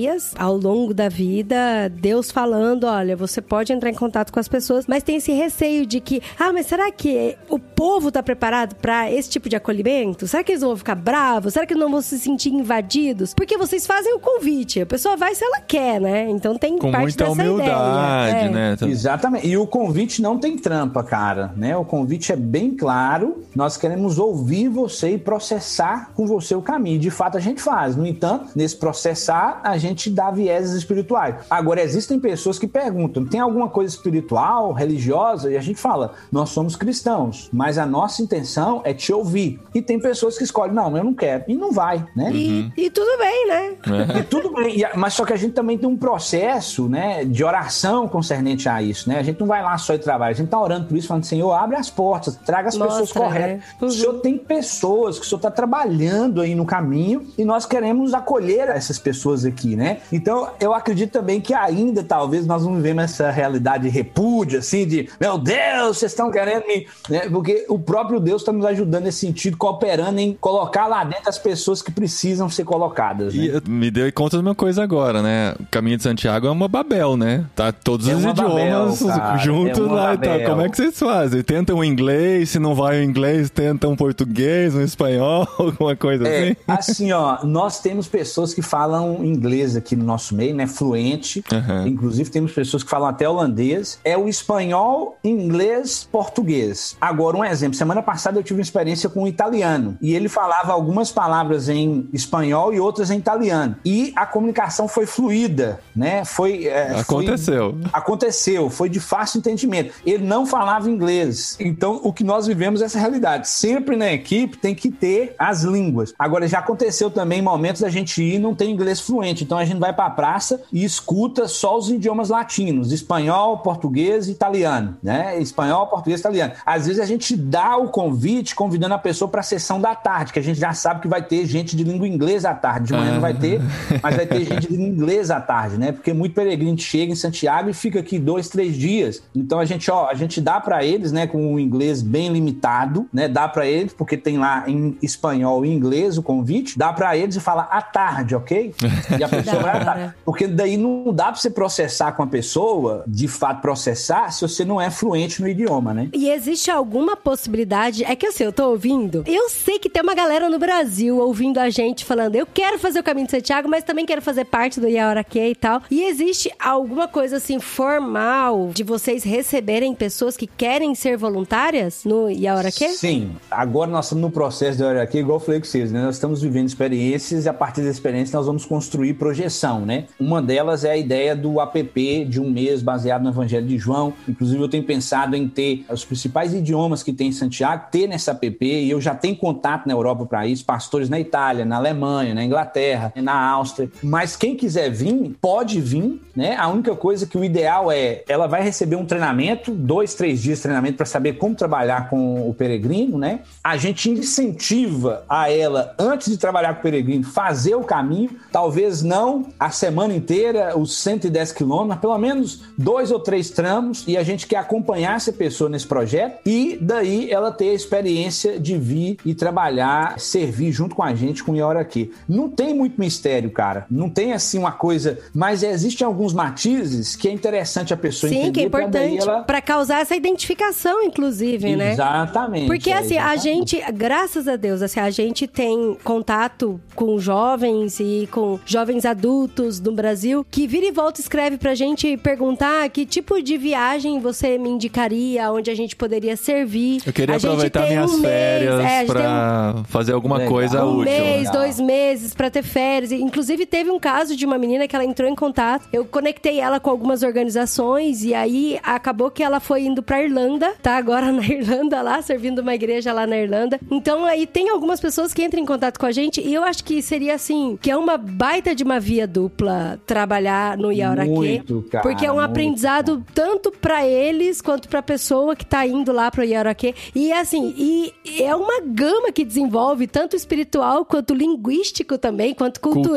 ideias 0.00 0.32
ao 0.38 0.56
longo 0.56 0.94
da 0.94 1.08
vida, 1.08 1.88
Deus 1.90 2.30
falando, 2.30 2.84
olha, 2.84 3.16
você 3.16 3.40
pode 3.40 3.72
entrar 3.72 3.90
em 3.90 3.94
contato 3.94 4.32
com 4.32 4.40
as 4.40 4.48
pessoas, 4.48 4.86
mas 4.86 5.02
tem 5.02 5.16
esse 5.16 5.32
receio 5.32 5.84
de 5.84 6.00
que, 6.00 6.22
ah, 6.38 6.52
mas 6.52 6.66
será 6.66 6.90
que 6.90 7.36
o 7.48 7.58
povo 7.58 8.10
tá 8.10 8.22
preparado 8.22 8.74
pra 8.76 9.10
esse 9.10 9.28
tipo 9.28 9.48
de 9.48 9.56
acolhimento? 9.56 10.26
Será 10.26 10.42
que 10.42 10.52
eles 10.52 10.62
vão 10.62 10.76
ficar 10.76 10.94
bravos? 10.94 11.52
Será 11.52 11.66
que 11.66 11.74
não 11.74 11.90
vão 11.90 12.00
se 12.00 12.18
sentir 12.18 12.50
invadidos? 12.50 13.34
Porque 13.34 13.56
vocês 13.56 13.86
fazem 13.86 14.14
o 14.14 14.18
convite, 14.18 14.80
a 14.80 14.86
pessoa 14.86 15.16
vai 15.16 15.34
se 15.34 15.44
ela 15.44 15.60
quer, 15.60 16.00
né? 16.00 16.28
Então 16.30 16.56
tem 16.56 16.78
Com 16.78 16.90
parte 16.90 17.02
muita 17.02 17.24
dessa 17.24 17.42
humildade, 17.42 18.30
ideia. 18.30 18.44
É. 18.44 18.48
né? 18.48 18.76
Exatamente. 18.82 19.46
E 19.46 19.56
o 19.56 19.66
convite 19.66 20.22
não 20.22 20.38
tem 20.38 20.56
trampa, 20.56 21.02
cara, 21.02 21.52
né? 21.56 21.76
O 21.76 21.84
convite 21.84 22.32
é 22.32 22.36
bem 22.36 22.74
claro. 22.74 23.42
Nós 23.54 23.76
queremos 23.76 24.18
ouvir 24.18 24.68
você 24.68 25.10
e 25.10 25.18
processar 25.18 26.10
com 26.14 26.26
você 26.26 26.54
o 26.54 26.62
caminho. 26.62 26.98
De 26.98 27.10
fato, 27.10 27.36
a 27.36 27.40
gente 27.40 27.60
faz. 27.60 27.96
No 27.96 28.06
entanto, 28.06 28.50
nesse 28.54 28.76
processar, 28.76 29.60
a 29.62 29.76
gente 29.76 29.89
dá 30.10 30.30
vieses 30.30 30.72
espirituais. 30.74 31.34
Agora, 31.50 31.80
existem 31.82 32.20
pessoas 32.20 32.58
que 32.58 32.66
perguntam: 32.68 33.24
tem 33.26 33.40
alguma 33.40 33.68
coisa 33.68 33.94
espiritual, 33.94 34.72
religiosa? 34.72 35.50
E 35.50 35.56
a 35.56 35.60
gente 35.60 35.80
fala: 35.80 36.12
nós 36.30 36.50
somos 36.50 36.76
cristãos, 36.76 37.48
mas 37.52 37.78
a 37.78 37.86
nossa 37.86 38.22
intenção 38.22 38.80
é 38.84 38.92
te 38.94 39.12
ouvir. 39.12 39.60
E 39.74 39.82
tem 39.82 39.98
pessoas 39.98 40.36
que 40.38 40.44
escolhem: 40.44 40.74
não, 40.74 40.96
eu 40.96 41.04
não 41.04 41.14
quero. 41.14 41.44
E 41.48 41.54
não 41.56 41.72
vai, 41.72 42.04
né? 42.14 42.30
E, 42.32 42.72
e 42.76 42.90
tudo 42.90 43.18
bem, 43.18 43.48
né? 43.48 43.70
E 44.20 44.22
tudo 44.24 44.52
bem, 44.54 44.76
e 44.78 44.84
a- 44.84 44.92
mas 44.96 45.14
só 45.14 45.24
que 45.24 45.32
a 45.32 45.36
gente 45.36 45.52
também 45.52 45.76
tem 45.78 45.88
um 45.88 45.96
processo, 45.96 46.88
né, 46.88 47.24
de 47.24 47.42
oração 47.42 48.06
concernente 48.08 48.68
a 48.68 48.82
isso, 48.82 49.08
né? 49.08 49.18
A 49.18 49.22
gente 49.22 49.40
não 49.40 49.46
vai 49.46 49.62
lá 49.62 49.76
só 49.78 49.94
e 49.94 49.98
trabalha, 49.98 50.30
a 50.30 50.34
gente 50.34 50.48
tá 50.48 50.60
orando 50.60 50.86
por 50.86 50.96
isso, 50.96 51.08
falando, 51.08 51.24
Senhor, 51.24 51.52
abre 51.52 51.76
as 51.76 51.88
portas, 51.90 52.36
traga 52.44 52.68
as 52.68 52.76
Mostra, 52.76 53.00
pessoas 53.00 53.12
corretas. 53.12 53.48
né? 53.58 53.62
Uhum. 53.80 53.88
O 53.88 53.90
Senhor 53.90 54.12
tem 54.20 54.36
pessoas 54.38 55.18
que 55.18 55.24
o 55.24 55.28
Senhor 55.28 55.40
tá 55.40 55.50
trabalhando 55.50 56.40
aí 56.40 56.54
no 56.54 56.64
caminho 56.66 57.26
e 57.38 57.44
nós 57.44 57.64
queremos 57.66 58.12
acolher 58.14 58.68
essas 58.68 58.98
pessoas 58.98 59.44
aqui, 59.44 59.74
né? 59.76 59.79
Então, 60.12 60.50
eu 60.60 60.74
acredito 60.74 61.12
também 61.12 61.40
que 61.40 61.54
ainda, 61.54 62.02
talvez, 62.02 62.46
nós 62.46 62.64
não 62.64 62.76
vivemos 62.76 63.04
essa 63.04 63.30
realidade 63.30 63.84
de 63.84 63.88
repúdio, 63.88 64.58
assim, 64.58 64.86
de, 64.86 65.08
meu 65.20 65.38
Deus, 65.38 65.98
vocês 65.98 66.12
estão 66.12 66.30
querendo 66.30 66.66
me... 66.66 66.86
Né? 67.08 67.28
Porque 67.28 67.64
o 67.68 67.78
próprio 67.78 68.20
Deus 68.20 68.42
está 68.42 68.52
nos 68.52 68.64
ajudando 68.64 69.04
nesse 69.04 69.20
sentido, 69.20 69.56
cooperando 69.56 70.18
em 70.18 70.36
colocar 70.40 70.86
lá 70.86 71.04
dentro 71.04 71.28
as 71.28 71.38
pessoas 71.38 71.80
que 71.82 71.90
precisam 71.90 72.48
ser 72.48 72.64
colocadas, 72.64 73.34
né? 73.34 73.44
E 73.44 73.50
eh, 73.50 73.60
me 73.68 73.90
deu 73.90 74.10
conta 74.12 74.36
de 74.36 74.42
uma 74.42 74.54
coisa 74.54 74.82
agora, 74.82 75.22
né? 75.22 75.54
O 75.58 75.66
caminho 75.70 75.96
de 75.96 76.02
Santiago 76.02 76.46
é 76.46 76.50
uma 76.50 76.68
Babel, 76.68 77.16
né? 77.16 77.46
Tá 77.54 77.72
todos 77.72 78.08
É 78.08 78.14
os 78.14 78.24
idiomas 78.24 79.00
Babel, 79.00 79.08
cara, 79.18 79.36
juntos 79.38 79.86
é 79.86 79.90
lá 79.90 80.14
e 80.14 80.18
tal. 80.18 80.40
Como 80.40 80.62
é 80.62 80.68
que 80.68 80.76
vocês 80.76 80.98
fazem? 80.98 81.42
Tentam 81.42 81.78
o 81.78 81.84
inglês, 81.84 82.50
se 82.50 82.58
não 82.58 82.74
vai 82.74 83.00
o 83.00 83.02
inglês, 83.02 83.50
tentam 83.50 83.94
português, 83.96 84.74
um 84.74 84.82
espanhol, 84.82 85.46
alguma 85.58 85.96
coisa 85.96 86.26
É, 86.26 86.50
assim? 86.50 86.56
assim, 86.66 87.12
ó, 87.12 87.38
nós 87.44 87.80
temos 87.80 88.08
pessoas 88.08 88.52
que 88.52 88.62
falam 88.62 89.24
inglês 89.24 89.69
aqui 89.76 89.94
no 89.96 90.04
nosso 90.04 90.34
meio, 90.34 90.54
né? 90.54 90.66
Fluente. 90.66 91.42
Aham. 91.52 91.86
Inclusive, 91.88 92.30
temos 92.30 92.52
pessoas 92.52 92.82
que 92.82 92.90
falam 92.90 93.08
até 93.08 93.28
holandês. 93.28 93.98
É 94.04 94.16
o 94.16 94.28
espanhol, 94.28 95.16
inglês, 95.24 96.08
português. 96.10 96.96
Agora, 97.00 97.36
um 97.36 97.44
exemplo. 97.44 97.76
Semana 97.76 98.02
passada 98.02 98.38
eu 98.38 98.42
tive 98.42 98.58
uma 98.60 98.62
experiência 98.62 99.08
com 99.08 99.22
um 99.22 99.26
italiano. 99.26 99.96
E 100.00 100.14
ele 100.14 100.28
falava 100.28 100.72
algumas 100.72 101.10
palavras 101.12 101.68
em 101.68 102.08
espanhol 102.12 102.72
e 102.72 102.80
outras 102.80 103.10
em 103.10 103.18
italiano. 103.18 103.76
E 103.84 104.12
a 104.16 104.26
comunicação 104.26 104.86
foi 104.88 105.06
fluida, 105.06 105.80
né? 105.94 106.24
Foi. 106.24 106.66
é, 106.66 106.90
foi- 107.04 107.24
Aconteceu. 107.24 107.78
Aconteceu, 107.92 108.70
foi 108.70 108.88
de 108.88 109.00
fácil 109.00 109.38
entendimento. 109.38 109.92
Ele 110.04 110.24
não 110.24 110.46
falava 110.46 110.90
inglês. 110.90 111.56
Então, 111.60 112.00
o 112.02 112.12
que 112.12 112.24
nós 112.24 112.46
vivemos 112.46 112.82
é 112.82 112.84
essa 112.86 112.98
realidade. 112.98 113.48
Sempre 113.48 113.96
na 113.96 114.12
equipe 114.12 114.56
tem 114.56 114.74
que 114.74 114.90
ter 114.90 115.34
as 115.38 115.62
línguas. 115.62 116.12
Agora, 116.18 116.46
já 116.48 116.58
aconteceu 116.58 117.10
também 117.10 117.40
momentos 117.42 117.80
da 117.82 117.88
gente 117.88 118.22
ir 118.22 118.34
e 118.34 118.38
não 118.38 118.54
ter 118.54 118.68
inglês 118.68 119.00
fluente. 119.00 119.44
Então, 119.50 119.58
a 119.58 119.64
gente 119.64 119.80
vai 119.80 119.92
para 119.92 120.06
a 120.06 120.10
praça 120.10 120.62
e 120.72 120.84
escuta 120.84 121.48
só 121.48 121.76
os 121.76 121.90
idiomas 121.90 122.28
latinos: 122.28 122.92
espanhol, 122.92 123.58
português 123.58 124.28
e 124.28 124.30
italiano. 124.30 124.96
Né? 125.02 125.40
Espanhol, 125.42 125.88
português 125.88 126.20
italiano. 126.20 126.52
Às 126.64 126.86
vezes, 126.86 127.02
a 127.02 127.04
gente 127.04 127.36
dá 127.36 127.76
o 127.76 127.88
convite 127.88 128.54
convidando 128.54 128.94
a 128.94 128.98
pessoa 128.98 129.28
para 129.28 129.40
a 129.40 129.42
sessão 129.42 129.80
da 129.80 129.92
tarde, 129.92 130.32
que 130.32 130.38
a 130.38 130.42
gente 130.42 130.60
já 130.60 130.72
sabe 130.72 131.00
que 131.00 131.08
vai 131.08 131.20
ter 131.20 131.44
gente 131.46 131.74
de 131.74 131.82
língua 131.82 132.06
inglesa 132.06 132.50
à 132.50 132.54
tarde. 132.54 132.86
De 132.86 132.92
manhã 132.92 133.14
não 133.14 133.20
vai 133.20 133.34
ter, 133.34 133.60
mas 134.00 134.14
vai 134.14 134.24
ter 134.24 134.44
gente 134.44 134.68
de 134.68 134.76
língua 134.76 134.86
inglesa 134.86 135.34
à 135.34 135.40
tarde, 135.40 135.78
né? 135.78 135.90
Porque 135.90 136.12
muito 136.12 136.32
peregrino 136.32 136.78
chega 136.78 137.10
em 137.10 137.16
Santiago 137.16 137.68
e 137.70 137.74
fica 137.74 137.98
aqui 137.98 138.20
dois, 138.20 138.48
três 138.48 138.76
dias. 138.76 139.20
Então 139.34 139.58
a 139.58 139.64
gente, 139.64 139.90
ó, 139.90 140.08
a 140.08 140.14
gente 140.14 140.40
dá 140.40 140.60
para 140.60 140.84
eles, 140.84 141.10
né, 141.10 141.26
com 141.26 141.54
o 141.54 141.58
inglês 141.58 142.02
bem 142.02 142.32
limitado, 142.32 143.08
né? 143.12 143.26
Dá 143.26 143.48
para 143.48 143.66
eles 143.66 143.92
porque 143.92 144.16
tem 144.16 144.38
lá 144.38 144.62
em 144.68 144.96
espanhol 145.02 145.66
e 145.66 145.72
inglês 145.72 146.16
o 146.16 146.22
convite. 146.22 146.78
Dá 146.78 146.92
para 146.92 147.16
eles 147.16 147.34
e 147.34 147.40
fala 147.40 147.62
à 147.62 147.82
tarde, 147.82 148.36
ok? 148.36 148.72
E 149.18 149.24
a 149.24 149.39
pessoa 149.42 149.62
vai 149.62 149.84
tarde. 149.84 150.14
Porque 150.24 150.46
daí 150.46 150.76
não 150.76 151.12
dá 151.12 151.24
para 151.26 151.36
você 151.36 151.50
processar 151.50 152.12
com 152.12 152.22
a 152.22 152.26
pessoa, 152.26 153.04
de 153.06 153.28
fato 153.28 153.60
processar, 153.60 154.30
se 154.30 154.42
você 154.42 154.64
não 154.64 154.80
é 154.80 154.90
fluente 154.90 155.40
no 155.40 155.48
idioma, 155.48 155.92
né? 155.94 156.08
E 156.12 156.30
existe 156.30 156.70
alguma 156.70 157.16
possibilidade? 157.16 158.04
É 158.04 158.14
que 158.16 158.26
assim, 158.26 158.44
eu 158.44 158.52
tô 158.52 158.70
ouvindo. 158.70 159.24
Eu 159.26 159.48
sei 159.48 159.78
que 159.78 159.88
tem 159.88 160.02
uma 160.02 160.14
galera 160.14 160.48
no 160.48 160.58
Brasil 160.58 161.18
ouvindo 161.18 161.58
a 161.58 161.70
gente 161.70 162.04
falando: 162.04 162.36
eu 162.36 162.46
quero 162.46 162.78
fazer 162.78 163.00
o 163.00 163.02
caminho 163.02 163.26
de 163.26 163.32
Santiago, 163.32 163.68
mas 163.68 163.84
também 163.84 164.06
quero 164.06 164.22
fazer 164.22 164.44
parte 164.44 164.80
do 164.80 164.88
Iaoraquê 164.88 165.48
e 165.48 165.54
tal. 165.54 165.82
E 165.90 166.04
existe 166.04 166.50
alguma 166.58 167.08
coisa 167.08 167.36
assim 167.36 167.58
formal 167.58 168.70
de 168.72 168.82
vocês 168.82 169.22
receberem 169.24 169.94
pessoas 169.94 170.36
que 170.36 170.46
querem 170.46 170.94
ser 170.94 171.16
voluntárias 171.16 172.04
no 172.04 172.30
Iaoraquê? 172.30 172.88
Sim. 172.90 173.36
Agora 173.50 173.90
nós 173.90 174.06
estamos 174.06 174.22
no 174.22 174.30
processo 174.30 174.78
de 174.78 174.84
olha 174.84 175.02
aqui, 175.02 175.18
igual 175.18 175.38
eu 175.38 175.44
falei 175.44 175.60
com 175.60 175.66
vocês, 175.66 175.92
né? 175.92 176.02
Nós 176.02 176.16
estamos 176.16 176.42
vivendo 176.42 176.68
experiências 176.68 177.44
e 177.44 177.48
a 177.48 177.54
partir 177.54 177.82
da 177.82 177.90
experiência 177.90 178.36
nós 178.36 178.46
vamos 178.46 178.64
construir 178.64 179.14
projeção, 179.30 179.86
né? 179.86 180.06
Uma 180.18 180.42
delas 180.42 180.84
é 180.84 180.90
a 180.90 180.96
ideia 180.96 181.36
do 181.36 181.60
app 181.60 182.24
de 182.24 182.40
um 182.40 182.50
mês 182.50 182.82
baseado 182.82 183.22
no 183.22 183.30
Evangelho 183.30 183.64
de 183.64 183.78
João. 183.78 184.12
Inclusive 184.28 184.60
eu 184.60 184.68
tenho 184.68 184.82
pensado 184.82 185.36
em 185.36 185.46
ter 185.46 185.84
os 185.88 186.04
principais 186.04 186.52
idiomas 186.52 187.04
que 187.04 187.12
tem 187.12 187.28
em 187.28 187.32
Santiago, 187.32 187.84
ter 187.92 188.08
nessa 188.08 188.32
app, 188.32 188.56
e 188.60 188.90
eu 188.90 189.00
já 189.00 189.14
tenho 189.14 189.36
contato 189.36 189.86
na 189.86 189.92
Europa 189.92 190.26
para 190.26 190.48
isso, 190.48 190.64
pastores 190.64 191.08
na 191.08 191.20
Itália, 191.20 191.64
na 191.64 191.76
Alemanha, 191.76 192.34
na 192.34 192.44
Inglaterra, 192.44 193.12
na 193.14 193.32
Áustria. 193.32 193.88
Mas 194.02 194.34
quem 194.34 194.56
quiser 194.56 194.90
vir, 194.90 195.36
pode 195.40 195.80
vir, 195.80 196.20
né? 196.34 196.56
A 196.56 196.66
única 196.66 196.96
coisa 196.96 197.24
que 197.24 197.38
o 197.38 197.44
ideal 197.44 197.92
é, 197.92 198.24
ela 198.28 198.48
vai 198.48 198.64
receber 198.64 198.96
um 198.96 199.06
treinamento, 199.06 199.70
dois, 199.70 200.14
três 200.14 200.42
dias 200.42 200.58
de 200.58 200.62
treinamento 200.62 200.96
para 200.96 201.06
saber 201.06 201.34
como 201.34 201.54
trabalhar 201.54 202.10
com 202.10 202.48
o 202.48 202.52
peregrino, 202.52 203.16
né? 203.16 203.40
A 203.62 203.76
gente 203.76 204.10
incentiva 204.10 205.22
a 205.28 205.48
ela, 205.48 205.94
antes 205.96 206.28
de 206.28 206.36
trabalhar 206.36 206.74
com 206.74 206.80
o 206.80 206.82
peregrino, 206.82 207.22
fazer 207.22 207.76
o 207.76 207.84
caminho, 207.84 208.30
talvez 208.50 209.02
não 209.02 209.19
a 209.58 209.70
semana 209.70 210.14
inteira, 210.14 210.78
os 210.78 210.96
110 210.96 211.52
quilômetros, 211.52 212.00
pelo 212.00 212.18
menos 212.18 212.62
dois 212.76 213.10
ou 213.10 213.20
três 213.20 213.50
tramos, 213.50 214.04
e 214.06 214.16
a 214.16 214.22
gente 214.22 214.46
quer 214.46 214.56
acompanhar 214.56 215.16
essa 215.16 215.32
pessoa 215.32 215.70
nesse 215.70 215.86
projeto, 215.86 216.40
e 216.46 216.78
daí 216.80 217.30
ela 217.30 217.50
ter 217.50 217.70
a 217.70 217.74
experiência 217.74 218.58
de 218.58 218.76
vir 218.76 219.18
e 219.24 219.34
trabalhar, 219.34 220.18
servir 220.18 220.72
junto 220.72 220.94
com 220.94 221.02
a 221.02 221.14
gente 221.14 221.42
com 221.42 221.54
Iora 221.54 221.80
aqui. 221.80 222.12
Não 222.28 222.48
tem 222.48 222.74
muito 222.74 223.00
mistério, 223.00 223.50
cara. 223.50 223.86
Não 223.90 224.08
tem 224.08 224.32
assim 224.32 224.58
uma 224.58 224.72
coisa, 224.72 225.18
mas 225.34 225.62
existem 225.62 226.06
alguns 226.06 226.32
matizes 226.32 227.16
que 227.16 227.28
é 227.28 227.32
interessante 227.32 227.92
a 227.92 227.96
pessoa 227.96 228.30
Sim, 228.30 228.38
entender. 228.38 228.52
que 228.52 228.60
é 228.60 228.64
importante 228.64 229.22
ela... 229.22 229.42
para 229.42 229.60
causar 229.60 230.00
essa 230.00 230.16
identificação, 230.16 231.02
inclusive, 231.02 231.76
né? 231.76 231.92
Exatamente. 231.92 232.66
Porque 232.66 232.90
é, 232.90 232.98
assim, 232.98 233.18
a 233.18 233.34
exatamente. 233.34 233.76
gente, 233.76 233.92
graças 233.92 234.48
a 234.48 234.56
Deus, 234.56 234.82
assim, 234.82 235.00
a 235.00 235.10
gente 235.10 235.46
tem 235.46 235.96
contato 236.02 236.80
com 236.94 237.18
jovens 237.18 238.00
e 238.00 238.28
com 238.30 238.58
jovens 238.64 239.04
adultos 239.10 239.80
no 239.80 239.92
Brasil 239.92 240.44
que 240.50 240.66
vira 240.66 240.86
e 240.86 240.92
volta 240.92 241.20
escreve 241.20 241.56
pra 241.58 241.74
gente 241.74 242.16
perguntar 242.16 242.88
que 242.90 243.04
tipo 243.04 243.42
de 243.42 243.56
viagem 243.56 244.18
você 244.20 244.56
me 244.58 244.68
indicaria, 244.70 245.50
onde 245.52 245.70
a 245.70 245.74
gente 245.74 245.94
poderia 245.96 246.36
servir. 246.36 247.02
Eu 247.06 247.12
queria 247.12 247.34
A 247.34 247.38
gente 247.38 247.46
aproveitar 247.48 247.80
tem 247.82 247.90
minhas 247.90 248.10
um 248.10 248.18
mês, 248.18 248.22
férias 248.32 248.80
é, 248.80 248.84
a 248.84 249.00
gente 249.00 249.06
tem 249.12 249.16
um- 249.16 249.20
pra 249.20 249.74
fazer 249.88 250.12
alguma 250.12 250.36
Legal. 250.38 250.52
coisa 250.52 250.84
um 250.84 250.98
útil. 250.98 251.12
mês, 251.12 251.38
legal. 251.38 251.52
dois 251.52 251.80
meses 251.80 252.34
pra 252.34 252.50
ter 252.50 252.62
férias. 252.62 253.12
Inclusive, 253.12 253.66
teve 253.66 253.90
um 253.90 253.98
caso 253.98 254.34
de 254.36 254.46
uma 254.46 254.56
menina 254.58 254.86
que 254.86 254.94
ela 254.94 255.04
entrou 255.04 255.28
em 255.28 255.34
contato. 255.34 255.86
Eu 255.92 256.04
conectei 256.04 256.60
ela 256.60 256.78
com 256.78 256.90
algumas 256.90 257.22
organizações 257.22 258.22
e 258.24 258.32
aí 258.34 258.78
acabou 258.82 259.30
que 259.30 259.42
ela 259.42 259.60
foi 259.60 259.82
indo 259.82 260.02
pra 260.02 260.22
Irlanda, 260.22 260.72
tá 260.82 260.96
agora 260.96 261.30
na 261.32 261.44
Irlanda 261.44 262.00
lá, 262.02 262.22
servindo 262.22 262.60
uma 262.60 262.74
igreja 262.74 263.12
lá 263.12 263.26
na 263.26 263.36
Irlanda. 263.36 263.78
Então 263.90 264.24
aí 264.24 264.46
tem 264.46 264.68
algumas 264.70 265.00
pessoas 265.00 265.34
que 265.34 265.42
entram 265.42 265.60
em 265.62 265.66
contato 265.66 265.98
com 265.98 266.06
a 266.06 266.12
gente 266.12 266.40
e 266.40 266.54
eu 266.54 266.62
acho 266.62 266.84
que 266.84 267.02
seria 267.02 267.34
assim, 267.34 267.78
que 267.80 267.90
é 267.90 267.96
uma 267.96 268.16
baita 268.16 268.74
de 268.74 268.84
uma 268.84 268.99
via 269.00 269.26
dupla 269.26 269.98
trabalhar 270.06 270.76
no 270.76 270.92
Yauraquê. 270.92 271.62
Cara, 271.90 272.02
porque 272.02 272.26
é 272.26 272.30
um 272.30 272.34
muito, 272.36 272.44
aprendizado 272.46 273.24
tanto 273.34 273.70
pra 273.72 274.06
eles 274.06 274.60
quanto 274.60 274.88
pra 274.88 275.02
pessoa 275.02 275.56
que 275.56 275.64
tá 275.64 275.86
indo 275.86 276.12
lá 276.12 276.30
pro 276.30 276.44
Yauraquê. 276.44 276.94
E 277.14 277.32
assim, 277.32 277.74
e 277.76 278.12
é 278.42 278.54
uma 278.54 278.80
gama 278.80 279.32
que 279.32 279.44
desenvolve 279.44 280.06
tanto 280.06 280.36
espiritual 280.36 281.04
quanto 281.04 281.34
linguístico 281.34 282.18
também, 282.18 282.54
quanto 282.54 282.80
cultural, 282.80 283.08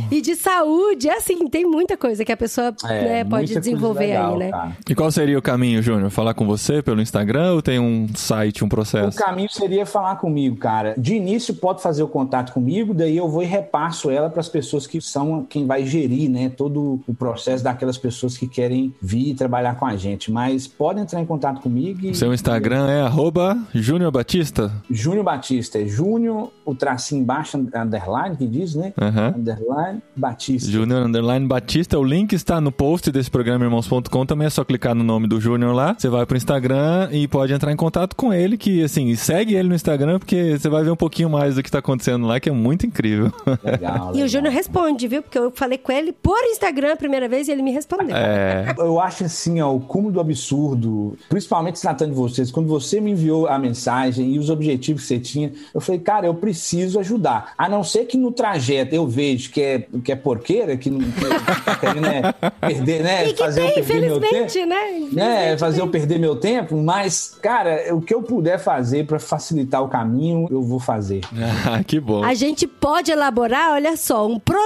Cultural. 0.00 0.02
e 0.10 0.20
de 0.20 0.34
saúde. 0.34 1.08
É 1.08 1.16
assim, 1.18 1.46
tem 1.48 1.64
muita 1.64 1.96
coisa 1.96 2.24
que 2.24 2.32
a 2.32 2.36
pessoa 2.36 2.74
É, 2.84 3.02
né, 3.04 3.24
pode 3.24 3.54
desenvolver 3.54 4.06
legal, 4.06 4.32
aí, 4.32 4.38
né? 4.38 4.50
cara. 4.50 4.76
E 4.88 4.94
qual 4.94 5.10
seria 5.10 5.38
o 5.38 5.42
caminho, 5.42 5.82
Júnior? 5.82 6.10
Falar 6.10 6.34
com 6.34 6.46
você 6.46 6.82
pelo 6.82 7.00
Instagram 7.00 7.52
ou 7.54 7.62
tem 7.62 7.78
um 7.78 8.06
site, 8.14 8.62
um 8.64 8.66
O 8.66 8.70
processo? 8.70 9.18
caminho 9.18 9.48
seria 9.50 9.84
falar 9.86 10.16
comigo, 10.16 10.56
cara. 10.56 10.94
De 10.96 11.14
início 11.14 11.54
pode 11.54 11.82
fazer 11.82 12.02
o 12.02 12.08
contato 12.08 12.52
comigo, 12.52 12.94
daí 12.94 13.16
eu 13.16 13.28
vou 13.28 13.42
e 13.42 13.46
repasso 13.46 14.10
ela 14.10 14.30
para 14.30 14.40
as 14.40 14.48
pessoas 14.48 14.86
que 14.86 14.93
são 15.00 15.44
quem 15.48 15.66
vai 15.66 15.84
gerir, 15.84 16.30
né, 16.30 16.48
todo 16.48 17.00
o 17.06 17.14
processo 17.14 17.62
daquelas 17.62 17.98
pessoas 17.98 18.36
que 18.36 18.46
querem 18.46 18.94
vir 19.00 19.34
trabalhar 19.34 19.76
com 19.76 19.86
a 19.86 19.96
gente. 19.96 20.30
Mas 20.30 20.66
pode 20.66 21.00
entrar 21.00 21.20
em 21.20 21.26
contato 21.26 21.60
comigo. 21.60 22.06
E... 22.06 22.14
Seu 22.14 22.32
Instagram 22.32 22.88
é 22.88 23.02
arroba 23.02 23.58
Júnior 23.74 24.10
Batista? 24.10 24.72
Júnior 24.90 25.24
Batista, 25.24 25.78
é 25.78 25.86
Júnior, 25.86 26.50
o 26.64 26.74
tracinho 26.74 27.22
embaixo, 27.22 27.56
underline, 27.56 28.36
que 28.36 28.46
diz, 28.46 28.74
né? 28.74 28.92
Aham. 29.00 29.34
Underline 29.36 30.02
Batista. 30.16 30.70
Júnior 30.70 31.06
Underline 31.06 31.46
Batista. 31.46 31.98
O 31.98 32.04
link 32.04 32.32
está 32.32 32.60
no 32.60 32.72
post 32.72 33.10
desse 33.10 33.30
programa 33.30 33.64
irmãos.com. 33.64 34.26
Também 34.26 34.46
é 34.46 34.50
só 34.50 34.64
clicar 34.64 34.94
no 34.94 35.04
nome 35.04 35.26
do 35.26 35.40
Júnior 35.40 35.74
lá. 35.74 35.94
Você 35.96 36.08
vai 36.08 36.24
pro 36.26 36.36
Instagram 36.36 37.08
e 37.12 37.26
pode 37.28 37.52
entrar 37.52 37.72
em 37.72 37.76
contato 37.76 38.14
com 38.16 38.32
ele. 38.32 38.56
Que 38.56 38.82
assim, 38.82 39.14
segue 39.14 39.54
ele 39.54 39.68
no 39.68 39.74
Instagram, 39.74 40.18
porque 40.18 40.58
você 40.58 40.68
vai 40.68 40.82
ver 40.84 40.90
um 40.90 40.96
pouquinho 40.96 41.30
mais 41.30 41.54
do 41.56 41.62
que 41.62 41.70
tá 41.70 41.78
acontecendo 41.78 42.26
lá, 42.26 42.38
que 42.40 42.48
é 42.48 42.52
muito 42.52 42.86
incrível. 42.86 43.32
Legal, 43.62 44.08
E 44.08 44.10
o 44.10 44.12
legal. 44.12 44.28
Júnior 44.28 44.52
responde, 44.52 44.83
viu? 45.08 45.22
Porque 45.22 45.38
eu 45.38 45.50
falei 45.50 45.78
com 45.78 45.92
ele 45.92 46.12
por 46.12 46.38
Instagram 46.44 46.92
a 46.92 46.96
primeira 46.96 47.28
vez 47.28 47.48
e 47.48 47.52
ele 47.52 47.62
me 47.62 47.72
respondeu. 47.72 48.16
É. 48.16 48.74
Eu 48.78 49.00
acho 49.00 49.24
assim, 49.24 49.60
ó, 49.60 49.74
o 49.74 49.80
cúmulo 49.80 50.12
do 50.12 50.20
absurdo, 50.20 51.16
principalmente 51.28 51.78
se 51.78 51.82
tratando 51.82 52.10
de 52.10 52.16
vocês, 52.16 52.50
quando 52.50 52.68
você 52.68 53.00
me 53.00 53.12
enviou 53.12 53.46
a 53.46 53.58
mensagem 53.58 54.34
e 54.34 54.38
os 54.38 54.50
objetivos 54.50 55.02
que 55.02 55.08
você 55.08 55.18
tinha, 55.18 55.52
eu 55.72 55.80
falei, 55.80 56.00
cara, 56.00 56.26
eu 56.26 56.34
preciso 56.34 56.98
ajudar. 57.00 57.52
A 57.56 57.68
não 57.68 57.82
ser 57.82 58.06
que 58.06 58.16
no 58.16 58.30
trajeto 58.30 58.94
eu 58.94 59.06
vejo 59.06 59.50
que 59.50 59.60
é, 59.60 59.86
que 60.02 60.12
é 60.12 60.16
porqueira, 60.16 60.76
que 60.76 60.90
não 60.90 61.00
que 61.00 61.10
querendo 61.80 62.00
né, 62.00 62.34
perder, 62.60 63.02
né? 63.02 63.28
E 63.28 63.32
que 63.32 63.38
fazer 63.38 63.62
eu 63.62 63.66
tem, 63.72 63.84
perder 63.84 64.00
meu 64.00 64.20
tempo. 64.20 64.34
infelizmente, 64.34 64.66
né? 64.66 65.08
Né, 65.12 65.58
fazer 65.58 65.76
tem. 65.76 65.86
eu 65.86 65.90
perder 65.90 66.18
meu 66.18 66.36
tempo, 66.36 66.76
mas, 66.76 67.36
cara, 67.40 67.94
o 67.94 68.00
que 68.00 68.14
eu 68.14 68.22
puder 68.22 68.58
fazer 68.58 69.06
para 69.06 69.18
facilitar 69.18 69.82
o 69.82 69.88
caminho, 69.88 70.48
eu 70.50 70.62
vou 70.62 70.80
fazer. 70.80 71.20
Ah, 71.66 71.82
que 71.82 72.00
bom. 72.00 72.22
A 72.22 72.34
gente 72.34 72.66
pode 72.66 73.10
elaborar, 73.10 73.72
olha 73.72 73.96
só, 73.96 74.26
um 74.26 74.38
projeto, 74.38 74.63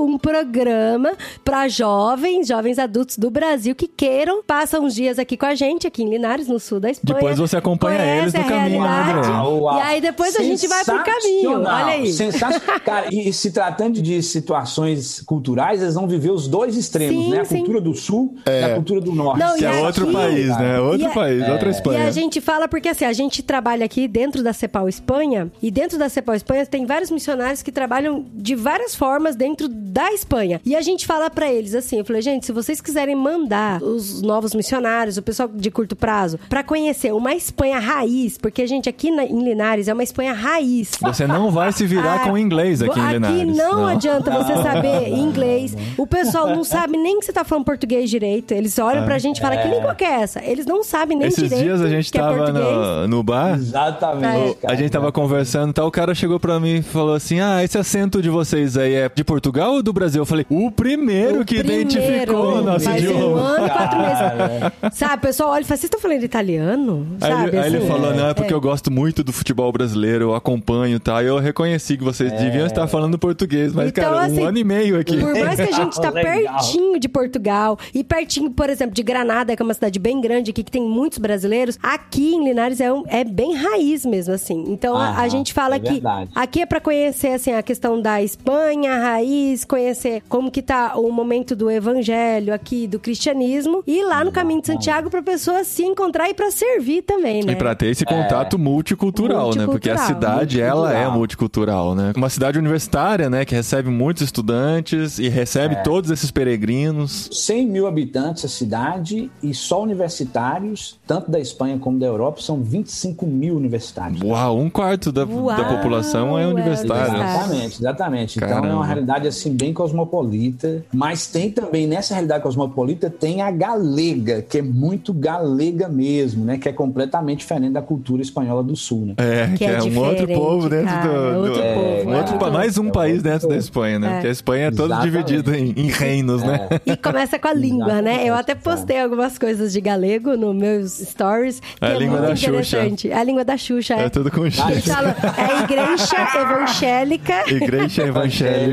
um 0.00 0.18
programa 0.18 1.12
para 1.44 1.68
jovens, 1.68 2.48
jovens 2.48 2.78
adultos 2.78 3.16
do 3.18 3.30
Brasil 3.30 3.74
que 3.74 3.86
queiram, 3.88 4.42
passam 4.42 4.84
uns 4.84 4.94
dias 4.94 5.18
aqui 5.18 5.36
com 5.36 5.46
a 5.46 5.54
gente, 5.54 5.86
aqui 5.86 6.02
em 6.02 6.08
Linares, 6.10 6.46
no 6.48 6.58
sul 6.60 6.78
da 6.80 6.90
Espanha. 6.90 7.14
Depois 7.14 7.38
você 7.38 7.56
acompanha 7.56 7.98
conhece 7.98 8.20
eles 8.20 8.34
no 8.34 8.44
caminho, 8.44 8.80
né, 8.82 8.88
realidade, 8.88 9.18
André? 9.18 9.30
Uau, 9.30 9.60
uau. 9.62 9.78
E 9.78 9.80
aí 9.82 10.00
depois 10.00 10.36
a 10.36 10.42
gente 10.42 10.66
vai 10.68 10.84
pro 10.84 11.02
caminho. 11.04 11.50
Olha 11.60 11.84
aí. 11.86 12.12
sensacional. 12.12 12.80
Cara, 12.84 13.14
e 13.14 13.32
se 13.32 13.50
tratando 13.50 14.00
de 14.00 14.22
situações 14.22 15.20
culturais, 15.22 15.82
eles 15.82 15.94
vão 15.94 16.06
viver 16.06 16.30
os 16.30 16.46
dois 16.48 16.76
extremos, 16.76 17.24
Sim, 17.24 17.30
né? 17.30 17.40
A 17.40 17.44
sim. 17.44 17.56
cultura 17.58 17.80
do 17.80 17.94
sul 17.94 18.36
e 18.46 18.64
a 18.64 18.74
cultura 18.74 19.00
do 19.00 19.12
norte. 19.12 19.40
Não, 19.40 19.54
Que 19.56 19.62
e 19.62 19.66
é 19.66 19.68
aqui- 19.70 19.82
outro 19.84 20.12
país, 20.12 20.48
né? 20.58 20.80
Outro 20.80 21.00
E 21.02 21.06
a- 21.06 21.10
país, 21.10 21.48
outra 21.48 21.68
E 21.68 21.72
Espanha. 21.72 22.06
a 22.06 22.10
gente 22.10 22.40
fala 22.40 22.68
porque 22.68 22.88
assim, 22.88 23.04
a 23.04 23.12
gente 23.12 23.42
trabalha 23.42 23.84
aqui 23.84 24.06
dentro 24.08 24.42
da 24.42 24.52
Cepal 24.52 24.88
Espanha, 24.88 25.50
e 25.62 25.70
dentro 25.70 25.98
da 25.98 26.08
Cepal 26.08 26.34
Espanha 26.34 26.64
tem 26.66 26.86
vários 26.86 27.10
missionários 27.10 27.62
que 27.62 27.72
trabalham 27.72 28.24
de 28.34 28.54
várias 28.54 28.94
formas 28.94 29.07
dentro 29.36 29.68
da 29.68 30.12
Espanha. 30.12 30.60
E 30.64 30.76
a 30.76 30.80
gente 30.82 31.06
fala 31.06 31.30
pra 31.30 31.50
eles 31.50 31.74
assim, 31.74 31.98
eu 31.98 32.04
falei, 32.04 32.20
gente, 32.22 32.46
se 32.46 32.52
vocês 32.52 32.80
quiserem 32.80 33.14
mandar 33.16 33.82
os 33.82 34.20
novos 34.22 34.54
missionários, 34.54 35.16
o 35.16 35.22
pessoal 35.22 35.48
de 35.52 35.70
curto 35.70 35.96
prazo, 35.96 36.38
pra 36.48 36.62
conhecer 36.62 37.12
uma 37.14 37.34
Espanha 37.34 37.78
raiz, 37.78 38.36
porque 38.38 38.62
a 38.62 38.66
gente 38.66 38.88
aqui 38.88 39.10
na- 39.10 39.24
em 39.24 39.42
Linares 39.42 39.88
é 39.88 39.92
uma 39.92 40.02
Espanha 40.02 40.32
raiz. 40.32 40.92
Você 41.00 41.26
não 41.26 41.50
vai 41.50 41.72
se 41.72 41.86
virar 41.86 42.16
Ah, 42.16 42.18
com 42.28 42.36
inglês 42.38 42.82
aqui 42.82 42.98
em 42.98 43.08
Linares. 43.12 43.40
Aqui 43.42 43.44
não, 43.52 43.86
adianta 43.86 44.30
você 44.30 44.54
saber 44.62 45.08
inglês. 45.08 45.74
O 45.96 46.06
pessoal 46.06 46.48
não 46.48 46.64
sabe 46.64 46.96
nem 46.96 47.18
que 47.18 47.26
você 47.26 47.32
tá 47.32 47.44
falando 47.44 47.64
português 47.64 48.08
direito. 48.10 48.52
Eles 48.52 48.78
olham 48.78 49.04
pra 49.04 49.18
gente 49.18 49.38
e 49.38 49.40
falam, 49.40 49.58
que 49.62 49.68
língua 49.68 49.94
que 49.94 50.04
é 50.04 50.20
essa? 50.22 50.42
Eles 50.44 50.66
não 50.66 50.82
sabem 50.84 51.16
nem 51.16 51.28
Esses 51.28 51.42
direito 51.44 51.62
dias 51.64 51.80
a 51.80 51.88
gente 51.88 52.10
que 52.10 52.18
é 52.18 52.20
tava 52.20 52.36
português. 52.36 52.64
no, 52.64 53.08
no 53.08 53.22
bar. 53.22 53.54
Exatamente. 53.56 54.58
A 54.64 54.74
gente 54.74 54.90
tava 54.90 55.10
conversando 55.12 55.70
e 55.70 55.72
tal, 55.72 55.86
o 55.86 55.90
cara 55.90 56.14
chegou 56.14 56.38
pra 56.40 56.58
mim 56.60 56.76
e 56.76 56.82
falou 56.82 57.14
assim: 57.14 57.40
Ah, 57.40 57.62
esse 57.62 57.78
acento 57.78 58.20
de 58.22 58.28
vocês 58.30 58.76
aí 58.76 58.94
é 58.98 59.10
de 59.14 59.24
Portugal 59.24 59.74
ou 59.74 59.82
do 59.82 59.92
Brasil? 59.92 60.20
Eu 60.22 60.26
falei, 60.26 60.44
o 60.48 60.70
primeiro 60.70 61.40
O 61.40 61.44
que 61.44 61.58
primeiro, 61.58 61.82
identificou 61.90 62.54
o 62.58 62.62
nosso 62.62 62.84
faz 62.84 63.02
um 63.02 63.10
idioma. 63.10 63.40
ano 63.40 63.66
e 63.66 63.70
quatro 63.70 63.98
meses. 63.98 64.98
Sabe, 64.98 65.14
o 65.16 65.20
pessoal 65.20 65.50
olha 65.50 65.62
e 65.62 65.64
fala, 65.64 65.76
vocês 65.76 65.84
estão 65.84 66.00
falando 66.00 66.22
italiano? 66.22 67.06
Aí, 67.20 67.30
Sabe, 67.30 67.48
ele, 67.48 67.58
aí 67.58 67.66
ele 67.68 67.76
assim? 67.78 67.86
falou, 67.86 68.14
não, 68.14 68.28
é 68.30 68.34
porque 68.34 68.52
É. 68.52 68.56
eu 68.56 68.60
gosto 68.60 68.90
muito 68.90 69.22
do 69.24 69.32
futebol 69.32 69.70
brasileiro, 69.72 70.24
eu 70.26 70.34
acompanho 70.34 70.96
e 70.96 71.00
tal. 71.00 71.22
E 71.22 71.26
eu 71.26 71.38
reconheci 71.38 71.96
que 71.96 72.04
vocês 72.04 72.32
deviam 72.32 72.66
estar 72.66 72.86
falando 72.86 73.18
português, 73.18 73.72
mas, 73.72 73.88
Então, 73.88 74.04
cara, 74.04 74.26
assim, 74.26 74.40
um 74.40 74.46
ano 74.46 74.58
e 74.58 74.64
meio 74.64 74.98
aqui. 74.98 75.16
Por 75.18 75.34
mais 75.38 75.56
que 75.56 75.62
a 75.62 75.72
gente 75.72 76.00
tá 76.00 76.10
Legal. 76.18 76.32
pertinho 76.54 76.98
de 76.98 77.08
Portugal 77.08 77.78
e 77.94 78.02
pertinho, 78.04 78.50
por 78.50 78.68
exemplo, 78.70 78.94
de 78.94 79.02
Granada, 79.02 79.54
que 79.54 79.62
é 79.62 79.64
uma 79.64 79.74
cidade 79.74 79.98
bem 79.98 80.20
grande 80.20 80.50
aqui, 80.50 80.62
que 80.62 80.70
tem 80.70 80.82
muitos 80.82 81.18
brasileiros, 81.18 81.78
aqui 81.82 82.34
em 82.34 82.44
Linares 82.44 82.80
é, 82.80 82.92
um- 82.92 83.04
é 83.08 83.24
bem 83.24 83.54
raiz 83.54 84.04
mesmo, 84.06 84.34
assim. 84.34 84.64
Então 84.68 84.96
a- 84.96 85.28
gente 85.28 85.52
fala 85.52 85.76
é 85.76 85.78
que 85.78 85.92
verdade. 85.92 86.30
aqui 86.34 86.62
é 86.62 86.66
pra 86.66 86.80
conhecer, 86.80 87.28
assim, 87.34 87.52
a 87.52 87.62
questão 87.62 88.00
da 88.00 88.22
Espanha, 88.22 88.87
a 88.88 88.98
raiz, 88.98 89.64
conhecer 89.64 90.22
como 90.28 90.50
que 90.50 90.62
tá 90.62 90.94
o 90.96 91.10
momento 91.12 91.54
do 91.54 91.70
evangelho 91.70 92.52
aqui, 92.52 92.86
do 92.86 92.98
cristianismo, 92.98 93.82
e 93.86 94.02
lá 94.04 94.24
no 94.24 94.32
Caminho 94.32 94.60
de 94.60 94.66
Santiago 94.68 95.10
pra 95.10 95.22
pessoa 95.22 95.64
se 95.64 95.82
encontrar 95.84 96.28
e 96.30 96.34
pra 96.34 96.50
servir 96.50 97.02
também, 97.02 97.42
né? 97.44 97.52
E 97.52 97.56
pra 97.56 97.74
ter 97.74 97.86
esse 97.86 98.04
contato 98.04 98.58
multicultural, 98.58 99.54
né? 99.54 99.66
Porque 99.66 99.90
a 99.90 99.94
Multicultural. 99.94 100.32
cidade, 100.38 100.60
ela 100.60 100.92
é 100.92 101.08
Multicultural. 101.08 101.18
multicultural, 101.18 101.94
né? 101.94 102.12
Uma 102.16 102.28
cidade 102.28 102.58
universitária, 102.58 103.28
né? 103.30 103.44
Que 103.44 103.54
recebe 103.54 103.90
muitos 103.90 104.22
estudantes 104.22 105.18
e 105.18 105.28
recebe 105.28 105.74
É. 105.74 105.82
todos 105.82 106.10
esses 106.10 106.30
peregrinos. 106.30 107.28
100 107.32 107.66
mil 107.66 107.86
habitantes 107.86 108.44
a 108.44 108.48
cidade 108.48 109.30
e 109.42 109.52
só 109.54 109.82
universitários, 109.82 110.98
tanto 111.06 111.30
da 111.30 111.38
Espanha 111.40 111.78
como 111.78 111.98
da 111.98 112.06
Europa, 112.06 112.40
são 112.40 112.62
25 112.62 113.26
mil 113.26 113.56
universitários. 113.56 114.20
Uau, 114.22 114.58
um 114.58 114.70
quarto 114.70 115.10
da, 115.12 115.24
Uau, 115.24 115.56
da 115.56 115.64
população 115.64 116.38
é 116.38 116.42
é 116.42 116.46
universitária. 116.46 117.08
universitário. 117.08 117.38
Exatamente, 117.38 117.78
exatamente. 117.80 118.36
Então 118.38 118.48
Caramba. 118.48 118.68
é 118.68 118.74
uma 118.78 118.86
realidade 118.86 119.26
assim 119.28 119.54
bem 119.54 119.72
cosmopolita, 119.72 120.84
mas 120.92 121.26
tem 121.26 121.50
também, 121.50 121.86
nessa 121.86 122.14
realidade 122.14 122.42
cosmopolita, 122.42 123.10
tem 123.10 123.42
a 123.42 123.50
galega, 123.50 124.42
que 124.42 124.58
é 124.58 124.62
muito 124.62 125.12
galega 125.12 125.88
mesmo, 125.88 126.44
né? 126.44 126.58
Que 126.58 126.68
é 126.68 126.72
completamente 126.72 127.40
diferente 127.40 127.72
da 127.72 127.82
cultura 127.82 128.22
espanhola 128.22 128.62
do 128.62 128.74
sul, 128.76 129.06
né? 129.06 129.14
É, 129.18 129.46
que, 129.48 129.58
Que 129.58 129.64
é 129.64 129.74
é, 129.74 129.82
um 129.82 129.98
outro 129.98 130.26
povo 130.28 130.68
dentro 130.68 130.86
cara, 130.86 131.08
do. 131.08 131.38
outro 131.40 131.52
do- 131.54 131.74
povo, 131.74 132.10
um 132.10 132.14
é. 132.14 132.18
outro 132.18 132.38
pa- 132.38 132.50
mais 132.50 132.78
um 132.78 132.88
É 132.88 132.90
país 132.92 133.16
outro 133.16 133.30
dentro 133.30 133.48
da 133.48 133.54
povo. 133.54 133.58
Espanha, 133.60 133.98
né? 133.98 134.08
É. 134.08 134.12
Porque 134.14 134.26
a 134.28 134.30
Espanha 134.30 134.66
é 134.66 134.70
todo 134.70 134.92
Exatamente. 134.92 135.10
dividido 135.26 135.54
em, 135.54 135.74
em 135.76 135.86
reinos, 135.90 136.42
né? 136.42 136.68
E 136.86 136.96
começa 136.96 137.38
com 137.38 137.48
a 137.48 137.52
língua, 137.52 138.00
né? 138.02 138.22
Eu 138.28 138.34
até 138.34 138.54
postei 138.54 139.00
algumas 139.00 139.38
coisas 139.38 139.72
de 139.72 139.80
galego 139.80 140.36
nos 140.36 140.54
meus 140.54 140.92
stories. 140.98 141.60
Que 141.60 141.84
A 141.84 141.88
é 141.90 141.98
língua 141.98 142.18
muito 142.18 142.28
da 142.30 142.36
Xuxa. 142.36 142.48
interessante. 142.48 143.12
A 143.12 143.24
língua 143.24 143.44
da 143.44 143.56
Xuxa, 143.56 143.94
é. 143.94 144.04
É 144.04 144.08
tudo 144.08 144.30
com 144.30 144.42
Eles 144.42 144.56
X. 144.56 144.84
falam, 144.86 145.14
é 145.36 145.62
igreja 145.64 146.16
evangélica. 146.40 147.44
Igreja 147.50 148.02
evangélica. 148.04 148.67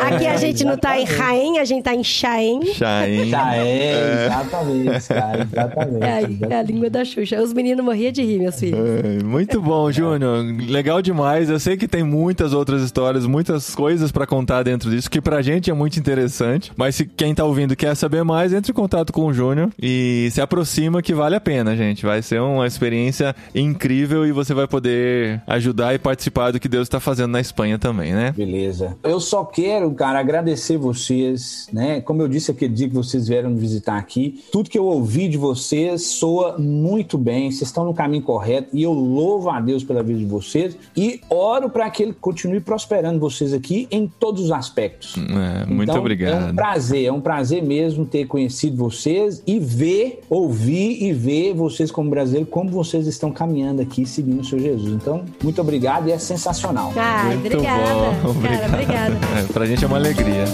Aqui 0.00 0.26
a 0.26 0.36
gente 0.36 0.64
não 0.64 0.76
tá 0.76 0.98
em 0.98 1.04
Raém, 1.04 1.58
a 1.58 1.64
gente 1.64 1.82
tá 1.82 1.94
em 1.94 2.04
Chaém. 2.04 2.64
Chain. 2.74 3.28
Já 3.28 3.56
é, 3.56 4.26
exatamente, 4.26 5.08
cara, 5.08 5.42
exatamente. 5.50 6.04
É, 6.04 6.46
a- 6.50 6.54
é 6.56 6.58
a 6.60 6.62
língua 6.62 6.90
da 6.90 7.04
Xuxa. 7.04 7.40
Os 7.42 7.52
meninos 7.52 7.84
morriam 7.84 8.12
de 8.12 8.22
rir, 8.22 8.38
meus 8.38 8.58
filhos. 8.58 8.78
É, 8.78 9.22
Muito 9.24 9.60
bom, 9.60 9.90
Júnior. 9.90 10.44
Legal 10.68 11.02
demais. 11.02 11.50
Eu 11.50 11.58
sei 11.60 11.76
que 11.76 11.86
tem 11.88 12.02
muitas 12.02 12.52
outras 12.52 12.82
histórias, 12.82 13.26
muitas 13.26 13.74
coisas 13.74 14.10
pra 14.12 14.26
contar 14.26 14.62
dentro 14.62 14.90
disso, 14.90 15.10
que 15.10 15.20
pra 15.20 15.42
gente 15.42 15.70
é 15.70 15.74
muito 15.74 15.98
interessante. 15.98 16.72
Mas 16.76 16.94
se 16.94 17.04
quem 17.06 17.34
tá 17.34 17.44
ouvindo 17.44 17.76
quer 17.76 17.94
saber 17.94 18.22
mais, 18.24 18.52
entre 18.52 18.72
em 18.72 18.74
contato 18.74 19.12
com 19.12 19.26
o 19.26 19.32
Júnior 19.32 19.70
e 19.80 20.28
se 20.32 20.40
aproxima 20.40 21.02
que 21.02 21.12
vale 21.14 21.34
a 21.34 21.40
pena, 21.40 21.76
gente. 21.76 22.04
Vai 22.06 22.22
ser 22.22 22.40
uma 22.40 22.66
experiência 22.66 23.34
incrível 23.54 24.26
e 24.26 24.32
você 24.32 24.54
vai 24.54 24.66
poder 24.66 25.40
ajudar 25.46 25.94
e 25.94 25.98
participar 25.98 26.50
do 26.50 26.60
que 26.60 26.68
Deus 26.68 26.88
tá 26.88 27.00
fazendo 27.00 27.30
na 27.32 27.40
Espanha 27.40 27.78
também, 27.78 28.12
né? 28.12 28.32
Beleza. 28.36 28.96
Eu 29.02 29.20
só 29.28 29.44
quero, 29.44 29.90
cara, 29.92 30.18
agradecer 30.18 30.76
vocês, 30.78 31.68
né? 31.72 32.00
Como 32.00 32.22
eu 32.22 32.28
disse 32.28 32.50
aquele 32.50 32.72
dia 32.72 32.88
que 32.88 32.94
vocês 32.94 33.28
vieram 33.28 33.50
me 33.50 33.58
visitar 33.58 33.96
aqui, 33.96 34.42
tudo 34.50 34.70
que 34.70 34.78
eu 34.78 34.84
ouvi 34.86 35.28
de 35.28 35.36
vocês 35.36 36.06
soa 36.06 36.56
muito 36.58 37.18
bem, 37.18 37.50
vocês 37.50 37.68
estão 37.68 37.84
no 37.84 37.92
caminho 37.94 38.22
correto 38.22 38.68
e 38.72 38.82
eu 38.82 38.92
louvo 38.92 39.50
a 39.50 39.60
Deus 39.60 39.84
pela 39.84 40.02
vida 40.02 40.18
de 40.18 40.24
vocês 40.24 40.76
e 40.96 41.20
oro 41.28 41.68
para 41.68 41.88
que 41.90 42.02
Ele 42.02 42.12
continue 42.18 42.60
prosperando 42.60 43.20
vocês 43.20 43.52
aqui 43.52 43.86
em 43.90 44.06
todos 44.18 44.44
os 44.44 44.50
aspectos. 44.52 45.14
É, 45.16 45.66
muito 45.66 45.82
Então, 45.84 45.96
É 45.96 45.98
um 45.98 46.00
obrigado. 46.00 46.54
prazer, 46.54 47.04
é 47.04 47.12
um 47.12 47.20
prazer 47.20 47.62
mesmo 47.62 48.04
ter 48.06 48.26
conhecido 48.26 48.76
vocês 48.76 49.42
e 49.46 49.58
ver, 49.58 50.20
ouvir 50.30 51.02
e 51.02 51.12
ver 51.12 51.52
vocês 51.54 51.90
como 51.90 52.08
brasileiro, 52.10 52.46
como 52.46 52.70
vocês 52.70 53.06
estão 53.06 53.30
caminhando 53.30 53.82
aqui 53.82 54.06
seguindo 54.06 54.40
o 54.40 54.44
Senhor 54.44 54.62
Jesus. 54.62 54.92
Então, 54.94 55.24
muito 55.42 55.60
obrigado 55.60 56.08
e 56.08 56.12
é 56.12 56.18
sensacional. 56.18 56.92
Ai, 56.96 57.36
Muito 57.36 57.46
obrigada. 57.56 57.82
bom. 58.22 58.34
Cara, 58.42 58.66
obrigada. 58.68 59.17
É, 59.38 59.52
pra 59.52 59.66
gente 59.66 59.84
é 59.84 59.86
uma 59.86 59.96
alegria. 59.96 60.44